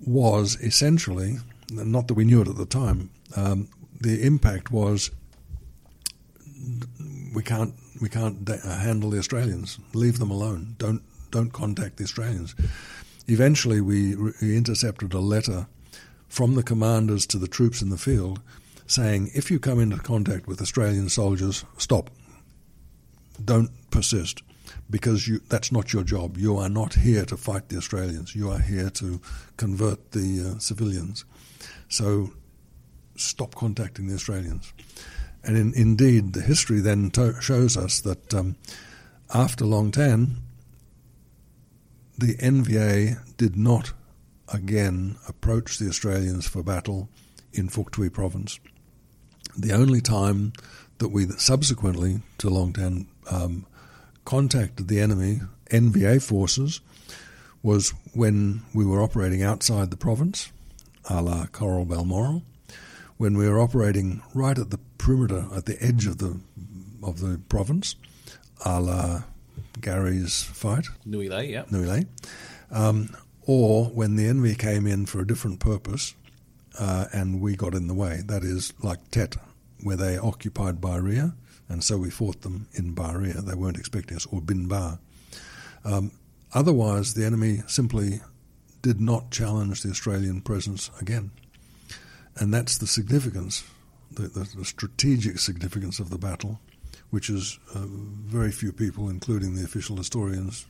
[0.00, 1.38] was essentially,
[1.70, 3.68] not that we knew it at the time, um,
[4.00, 5.10] the impact was
[7.34, 9.78] we can't we can't uh, handle the Australians.
[9.92, 10.76] Leave them alone.
[10.78, 12.54] Don't don't contact the Australians.
[13.26, 15.66] Eventually, we, we intercepted a letter
[16.28, 18.40] from the commanders to the troops in the field
[18.86, 22.08] saying, if you come into contact with Australian soldiers, stop.
[23.44, 24.42] Don't persist
[24.90, 26.36] because you, that's not your job.
[26.36, 28.34] You are not here to fight the Australians.
[28.34, 29.20] You are here to
[29.56, 31.24] convert the uh, civilians.
[31.88, 32.30] So
[33.16, 34.72] stop contacting the Australians.
[35.44, 38.56] And in, indeed, the history then to- shows us that um,
[39.32, 40.36] after Long Tan,
[42.16, 43.92] the NVA did not
[44.52, 47.08] again approach the Australians for battle
[47.52, 48.58] in Tuy province.
[49.56, 50.52] The only time
[50.98, 53.66] that we subsequently to Long Tan um,
[54.28, 55.40] contacted the enemy
[55.70, 56.82] NVA forces
[57.62, 60.52] was when we were operating outside the province,
[61.08, 62.42] a la Coral Balmoral,
[63.16, 66.38] when we were operating right at the perimeter, at the edge of the
[67.02, 67.96] of the province,
[68.66, 69.22] a la
[69.80, 71.64] Gary's fight, Nui Le, yeah.
[71.70, 72.04] Nui
[72.70, 76.14] um, or when the enemy came in for a different purpose
[76.78, 78.20] uh, and we got in the way.
[78.26, 79.36] That is like Tet,
[79.82, 81.32] where they occupied Baria,
[81.68, 83.44] and so we fought them in Baria.
[83.44, 84.98] They weren't expecting us, or Binh Ba.
[85.84, 86.12] Um,
[86.54, 88.20] otherwise, the enemy simply
[88.82, 91.30] did not challenge the Australian presence again.
[92.36, 93.64] And that's the significance,
[94.12, 96.60] the, the, the strategic significance of the battle,
[97.10, 100.66] which is uh, very few people, including the official historians,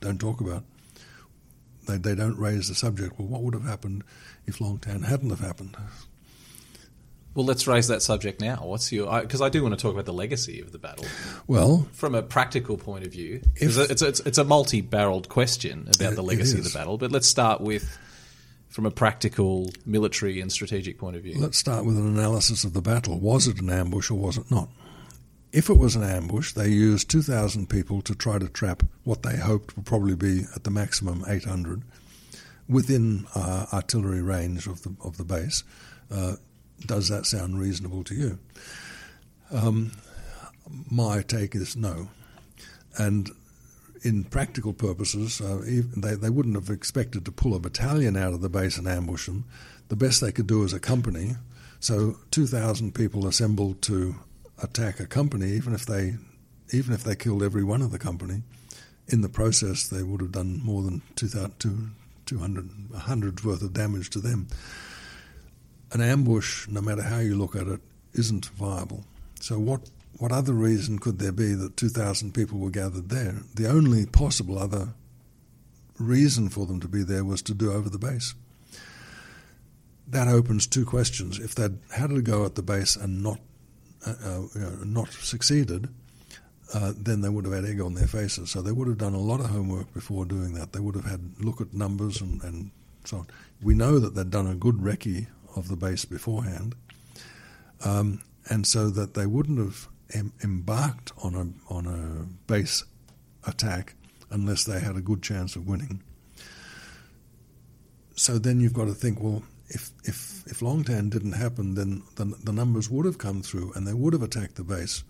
[0.00, 0.64] don't talk about.
[1.86, 3.18] They, they don't raise the subject.
[3.18, 4.04] Well, what would have happened
[4.46, 5.76] if Long Tan hadn't have happened?
[7.34, 8.62] Well, let's raise that subject now.
[8.64, 9.20] What's your?
[9.20, 11.04] Because I, I do want to talk about the legacy of the battle
[11.46, 15.82] Well, from a practical point of view, If- it's, a, it's, it's a multi-barreled question
[15.94, 17.96] about It- the legacy of the battle, but let's start with
[18.68, 21.38] from a practical military and strategic point of view.
[21.38, 23.18] let's start with an analysis of the battle.
[23.18, 24.68] Was it an ambush or was it not?
[25.52, 29.36] If it was an ambush, they used 2,000 people to try to trap what they
[29.38, 31.82] hoped would probably be at the maximum 800
[32.68, 35.64] within uh, artillery range of the of the base.
[36.10, 36.34] Uh,
[36.86, 38.38] does that sound reasonable to you?
[39.50, 39.92] Um,
[40.90, 42.08] my take is no.
[42.96, 43.30] And
[44.02, 45.62] in practical purposes, uh,
[45.96, 49.26] they, they wouldn't have expected to pull a battalion out of the base and ambush
[49.26, 49.44] them.
[49.88, 51.36] The best they could do is a company.
[51.80, 54.16] So 2,000 people assembled to
[54.62, 56.16] attack a company, even if they
[56.70, 58.42] even if they killed every one of the company,
[59.06, 61.94] in the process they would have done more than 2,000,
[62.26, 64.48] 200, 100 worth of damage to them.
[65.92, 67.80] An ambush, no matter how you look at it,
[68.12, 69.04] isn't viable.
[69.40, 69.88] So what
[70.18, 73.36] what other reason could there be that 2,000 people were gathered there?
[73.54, 74.94] The only possible other
[75.96, 78.34] reason for them to be there was to do over the base.
[80.08, 81.38] That opens two questions.
[81.38, 83.38] If they'd had a go at the base and not
[84.06, 85.88] uh, uh, you know, not succeeded,
[86.74, 88.50] uh, then they would have had egg on their faces.
[88.50, 90.72] So they would have done a lot of homework before doing that.
[90.72, 92.70] They would have had look at numbers and, and
[93.04, 93.26] so on.
[93.62, 95.26] We know that they'd done a good recce
[95.58, 96.74] of the base beforehand,
[97.84, 102.84] um, and so that they wouldn't have em- embarked on a on a base
[103.46, 103.94] attack
[104.30, 106.02] unless they had a good chance of winning.
[108.14, 112.02] So then you've got to think, well, if if if Long Tan didn't happen, then
[112.16, 115.04] the, the numbers would have come through and they would have attacked the base.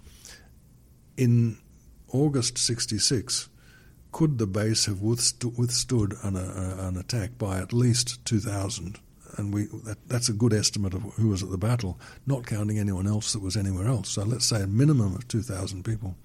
[1.16, 1.58] In
[2.12, 3.48] August '66,
[4.12, 8.98] could the base have withstood, withstood an, uh, an attack by at least 2,000?
[9.38, 12.78] And we that, that's a good estimate of who was at the battle, not counting
[12.78, 14.10] anyone else that was anywhere else.
[14.10, 16.16] So let's say a minimum of 2,000 people.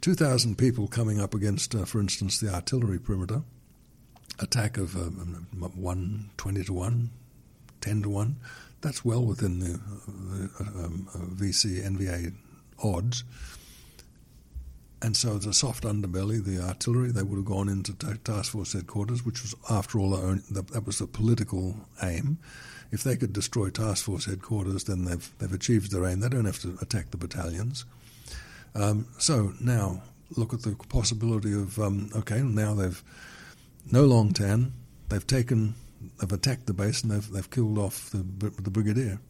[0.00, 3.42] 2,000 people coming up against, uh, for instance, the artillery perimeter,
[4.38, 7.10] attack of um, 1, 20 to 1,
[7.80, 8.36] 10 to 1,
[8.80, 12.34] that's well within the, uh, um, uh, VC NVA
[12.82, 13.24] odds.
[15.04, 19.22] And so the soft underbelly, the artillery, they would have gone into task force headquarters,
[19.22, 22.38] which was, after all, that was the political aim.
[22.90, 26.20] If they could destroy task force headquarters, then they've they've achieved their aim.
[26.20, 27.84] They don't have to attack the battalions.
[28.74, 30.00] Um, so now
[30.38, 33.02] look at the possibility of um, okay, now they've
[33.92, 34.72] no Long Tan,
[35.10, 35.74] they've taken,
[36.18, 38.24] they've attacked the base and they've they've killed off the
[38.62, 39.20] the brigadier,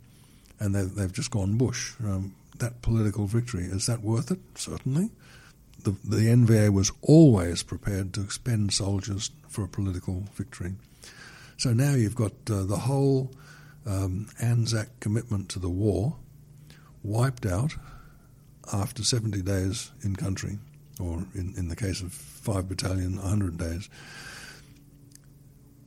[0.60, 1.94] and they've they've just gone bush.
[2.04, 4.38] Um, that political victory is that worth it?
[4.54, 5.10] Certainly.
[5.84, 10.72] The, the NVA was always prepared to expend soldiers for a political victory.
[11.56, 13.30] So now you've got uh, the whole
[13.86, 16.16] um, Anzac commitment to the war
[17.02, 17.76] wiped out
[18.72, 20.58] after 70 days in country,
[20.98, 23.88] or in, in the case of 5 Battalion, 100 days.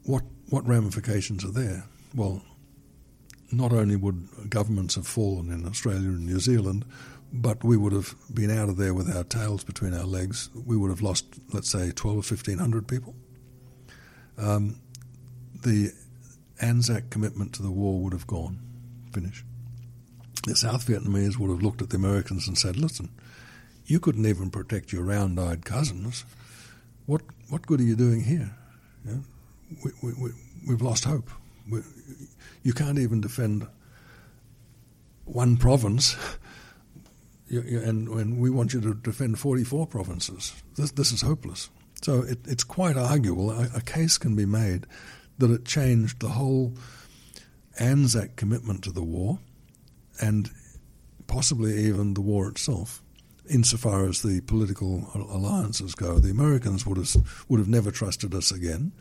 [0.04, 1.86] What, what ramifications are there?
[2.16, 2.44] Well,
[3.52, 6.86] not only would governments have fallen in Australia and New Zealand,
[7.32, 10.50] but we would have been out of there with our tails between our legs.
[10.54, 13.16] We would have lost, let's say, 12 or 1500 people.
[14.38, 14.80] Um,
[15.64, 15.92] the
[16.62, 18.60] Anzac commitment to the war would have gone,
[19.12, 19.46] finished.
[20.46, 23.10] The South Vietnamese would have looked at the Americans and said, listen,
[23.86, 26.26] you couldn't even protect your round eyed cousins.
[27.06, 28.52] What, what good are you doing here?
[29.06, 30.32] We, we, we,
[30.68, 31.30] we've lost hope.
[31.70, 31.82] We,
[32.64, 33.68] you can't even defend
[35.26, 36.16] one province,
[37.50, 40.54] and, and, we want you to defend 44 provinces.
[40.76, 41.70] This, this is hopeless.
[42.02, 43.52] So it, it's quite arguable.
[43.52, 44.86] A, a, case can be made
[45.38, 46.74] that it changed the whole
[47.80, 49.40] Anzac commitment to the war
[50.20, 50.50] and
[51.28, 53.02] possibly even the war itself.
[53.50, 58.52] Insofar as the political alliances go, the Americans would have would have never trusted us
[58.52, 58.92] again.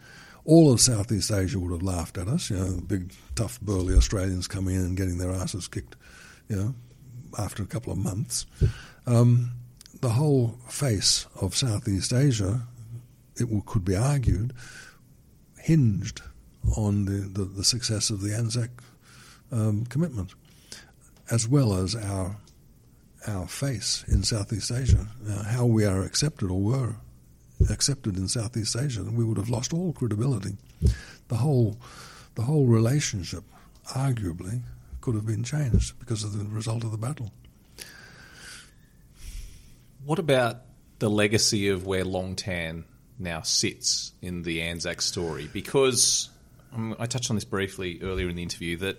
[0.45, 2.51] All of Southeast Asia would have laughed at us.
[2.51, 5.97] You know, big, tough, burly Australians coming in and getting their asses kicked.
[6.49, 6.75] You know,
[7.39, 8.47] after a couple of months,
[9.07, 9.53] um,
[10.01, 12.63] the whole face of Southeast Asia,
[13.37, 14.53] it could be argued,
[15.59, 16.23] hinged
[16.77, 18.71] on the, the, the success of the Anzac
[19.53, 20.35] um, commitment,
[21.31, 22.37] as well as our
[23.27, 26.95] our face in Southeast Asia, uh, how we are accepted or were
[27.71, 30.57] accepted in Southeast Asia, we would have lost all credibility.
[31.29, 31.77] The whole
[32.35, 33.45] the whole relationship,
[33.89, 34.61] arguably,
[35.07, 37.31] could have been changed because of the result of the battle.
[40.05, 40.63] What about
[40.99, 42.85] the legacy of where Long Tan
[43.17, 46.29] now sits in the Anzac story because
[46.75, 48.97] um, I touched on this briefly earlier in the interview that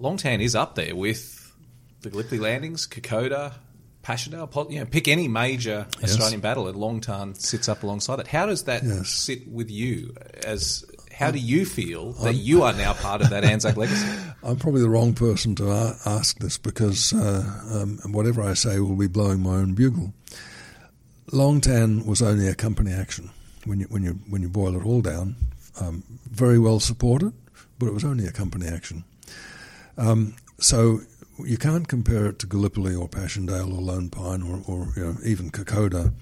[0.00, 1.54] Long Tan is up there with
[2.00, 3.54] the Gallipoli landings, Kokoda,
[4.02, 4.68] Passchendaele.
[4.68, 6.10] You know, pick any major yes.
[6.10, 8.26] Australian battle, and Long Tan sits up alongside it.
[8.26, 9.10] How does that yes.
[9.10, 10.16] sit with you?
[10.44, 10.84] As
[11.22, 14.08] how do you feel that I'm, you are now part of that Anzac legacy?
[14.42, 15.70] I'm probably the wrong person to
[16.04, 20.12] ask this because uh, um, whatever I say will be blowing my own bugle.
[21.30, 23.30] Long Tan was only a company action
[23.64, 25.36] when you when you when you boil it all down.
[25.80, 27.32] Um, very well supported,
[27.78, 29.04] but it was only a company action.
[29.96, 31.00] Um, so
[31.38, 35.16] you can't compare it to Gallipoli or Passchendaele or Lone Pine or, or you know,
[35.24, 36.12] even Kokoda.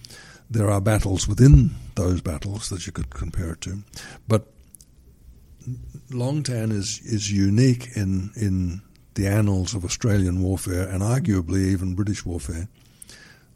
[0.50, 3.82] There are battles within those battles that you could compare it to,
[4.28, 4.46] but
[6.10, 8.82] Long Tan is is unique in in
[9.14, 12.68] the annals of Australian warfare and arguably even British warfare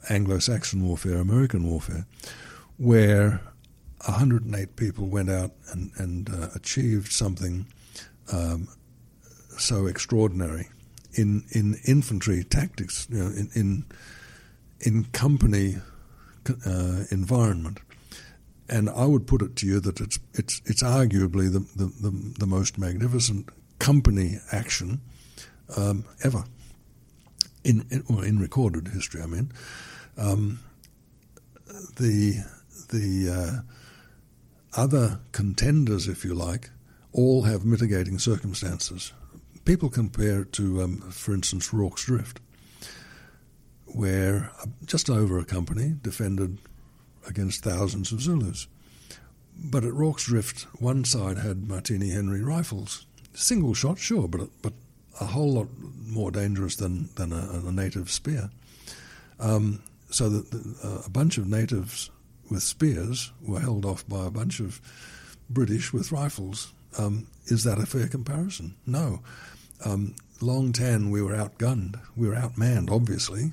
[0.09, 2.07] Anglo Saxon warfare, American warfare,
[2.77, 3.41] where
[4.05, 7.67] 108 people went out and, and uh, achieved something
[8.33, 8.69] um,
[9.57, 10.69] so extraordinary
[11.15, 13.85] in, in infantry tactics, you know, in, in,
[14.81, 15.77] in company
[16.67, 17.79] uh, environment.
[18.69, 22.35] And I would put it to you that it's, it's, it's arguably the, the, the,
[22.39, 25.01] the most magnificent company action
[25.77, 26.45] um, ever
[27.65, 29.53] in, in, well, in recorded history, I mean.
[30.17, 30.61] Um,
[31.97, 32.45] the
[32.91, 33.31] the
[34.77, 36.71] uh, other contenders, if you like,
[37.13, 39.13] all have mitigating circumstances.
[39.65, 42.41] People compare it to, um, for instance, Rorke's Drift,
[43.87, 44.53] where
[44.85, 46.59] just over a company defended
[47.29, 48.67] against thousands of Zulus.
[49.57, 54.73] But at Rorke's Drift, one side had Martini Henry rifles, single shot, sure, but but
[55.21, 55.69] a whole lot
[56.07, 58.51] more dangerous than than a, a native spear.
[59.39, 62.11] Um, so that the, uh, a bunch of natives
[62.51, 64.81] with spears were held off by a bunch of
[65.51, 66.73] British with rifles.
[66.99, 68.75] Um, is that a fair comparison?
[68.87, 69.21] No.
[69.85, 71.99] Um, Long Tan, we were outgunned.
[72.17, 73.53] We were outmanned, obviously,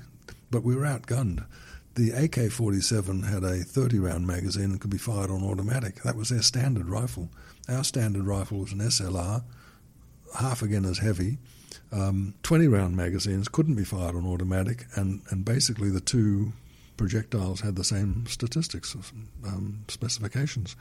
[0.50, 1.44] but we were outgunned.
[1.94, 6.02] The AK 47 had a 30 round magazine and could be fired on automatic.
[6.02, 7.28] That was their standard rifle.
[7.68, 9.42] Our standard rifle was an SLR,
[10.34, 11.38] half again as heavy,
[11.92, 16.52] um, 20 round magazines couldn't be fired on automatic, and, and basically the two
[16.96, 18.96] projectiles had the same statistics,
[19.46, 20.74] um, specifications.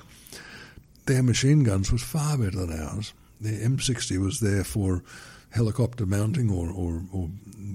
[1.05, 3.13] Their machine guns was far better than ours.
[3.39, 5.03] The M60 was there for
[5.49, 7.27] helicopter mounting or, or, or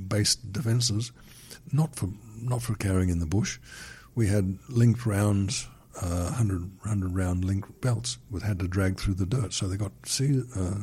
[0.08, 1.12] base defences,
[1.72, 2.08] not for
[2.40, 3.58] not for carrying in the bush.
[4.14, 5.66] We had linked rounds,
[6.00, 9.52] uh, 100, 100 round linked belts, that had to drag through the dirt.
[9.52, 10.74] So they got see, uh,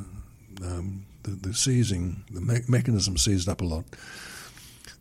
[0.64, 3.86] um, the, the, seizing, the me- mechanism seized up a lot.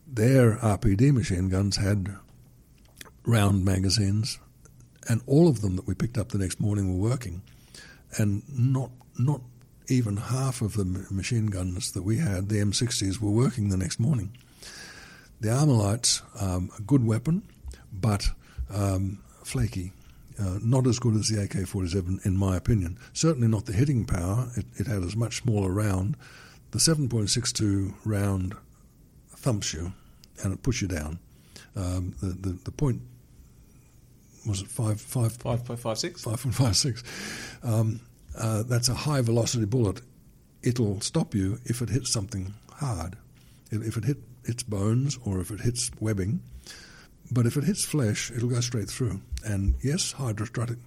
[0.07, 2.15] Their RPD machine guns had
[3.25, 4.39] round magazines,
[5.09, 7.41] and all of them that we picked up the next morning were working,
[8.17, 9.41] and not not
[9.89, 13.99] even half of the machine guns that we had, the M60s, were working the next
[13.99, 14.35] morning.
[15.43, 17.43] The Armalite's um, a good weapon,
[17.91, 18.29] but
[18.73, 19.91] um, flaky.
[20.39, 22.97] Uh, not as good as the AK 47, in my opinion.
[23.11, 24.47] Certainly not the hitting power.
[24.55, 26.15] It, it had a much smaller round.
[26.71, 28.55] The 7.62 round
[29.31, 29.91] thumps you
[30.41, 31.19] and it puts you down.
[31.75, 33.01] Um, the, the, the point
[34.47, 37.03] was it five five five point five six five point five six.
[37.63, 37.99] Um,
[38.37, 39.99] uh, that's a high velocity bullet.
[40.61, 43.17] It'll stop you if it hits something hard.
[43.71, 46.41] If, if it hit hits bones or if it hits webbing,
[47.31, 49.21] but if it hits flesh, it'll go straight through.
[49.45, 50.77] And yes, hydrostatic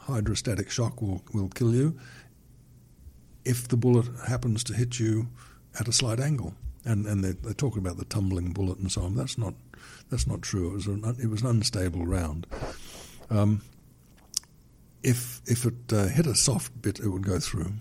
[0.00, 1.98] hydrostatic shock will, will kill you
[3.44, 5.28] if the bullet happens to hit you
[5.78, 6.54] at a slight angle.
[6.84, 9.14] And and they, they talk about the tumbling bullet and so on.
[9.14, 9.54] That's not
[10.10, 10.70] that's not true.
[10.70, 12.46] It was an it was an unstable round.
[13.30, 13.62] Um,
[15.02, 17.72] if if it uh, hit a soft bit, it would go through.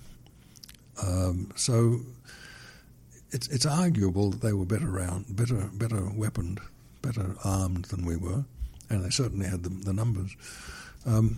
[1.01, 2.01] Um, so
[3.37, 6.59] it's it's arguable that they were better round, better better weaponed,
[7.03, 8.45] better armed than we were,
[8.89, 10.35] and they certainly had the, the numbers.
[11.05, 11.37] Um,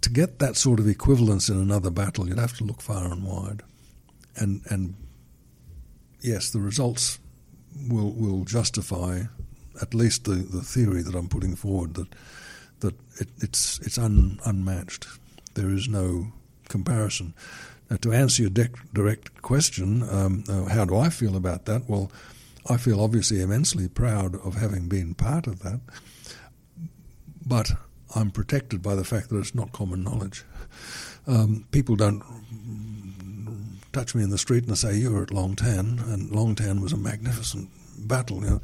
[0.00, 3.22] to get that sort of equivalence in another battle, you'd have to look far and
[3.22, 3.60] wide,
[4.34, 4.94] and and
[6.22, 7.18] yes, the results
[7.86, 9.24] will will justify
[9.82, 12.08] at least the, the theory that I'm putting forward that
[12.80, 15.06] that it, it's it's un, unmatched.
[15.52, 16.32] There is no
[16.70, 17.34] comparison.
[17.90, 18.50] Now, to answer your
[18.92, 21.88] direct question, um, uh, how do I feel about that?
[21.88, 22.10] Well,
[22.68, 25.80] I feel obviously immensely proud of having been part of that,
[27.46, 27.70] but
[28.14, 30.44] I'm protected by the fact that it's not common knowledge.
[31.28, 32.22] Um, people don't
[33.92, 36.80] touch me in the street and say, You were at Long Tan, and Long Tan
[36.80, 38.42] was a magnificent battle.
[38.42, 38.60] You know,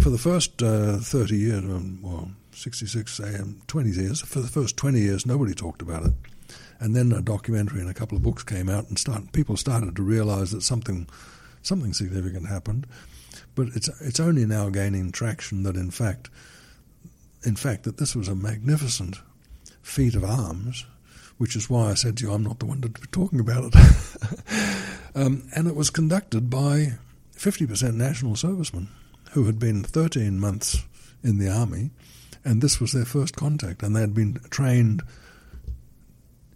[0.00, 4.76] for the first uh, 30 years, um, well, 66 AM, 20 years, for the first
[4.76, 6.12] 20 years, nobody talked about it.
[6.78, 9.96] And then a documentary and a couple of books came out, and start, people started
[9.96, 11.08] to realize that something,
[11.62, 12.86] something significant happened.
[13.54, 16.28] But it's, it's only now gaining traction that, in fact,
[17.44, 19.20] in fact, that this was a magnificent
[19.82, 20.84] feat of arms
[21.38, 23.64] which is why I said to you, I'm not the one to be talking about
[23.64, 23.74] it.
[25.14, 26.94] um, and it was conducted by
[27.36, 28.88] 50% national servicemen
[29.32, 30.84] who had been 13 months
[31.22, 31.90] in the army,
[32.44, 35.02] and this was their first contact, and they had been trained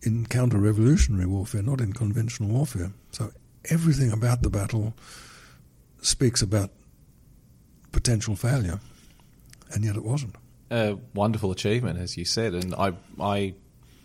[0.02, 2.92] in counter revolutionary warfare, not in conventional warfare.
[3.12, 3.32] So
[3.70, 4.94] everything about the battle
[6.00, 6.70] speaks about
[7.92, 8.80] potential failure,
[9.72, 10.36] and yet it wasn't.
[10.70, 13.54] A wonderful achievement, as you said, and I, I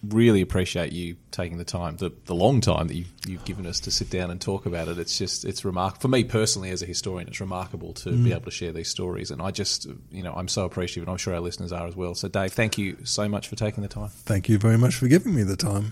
[0.10, 3.80] really appreciate you taking the time, the, the long time that you've, you've, given us
[3.82, 4.98] to sit down and talk about it.
[4.98, 6.02] It's just, it's remarkable.
[6.02, 8.24] For me personally, as a historian, it's remarkable to mm.
[8.24, 9.32] be able to share these stories.
[9.32, 11.96] And I just, you know, I'm so appreciative, and I'm sure our listeners are as
[11.96, 12.16] well.
[12.16, 14.10] So, Dave, thank you so much for taking the time.
[14.10, 15.92] Thank you very much for giving me the time.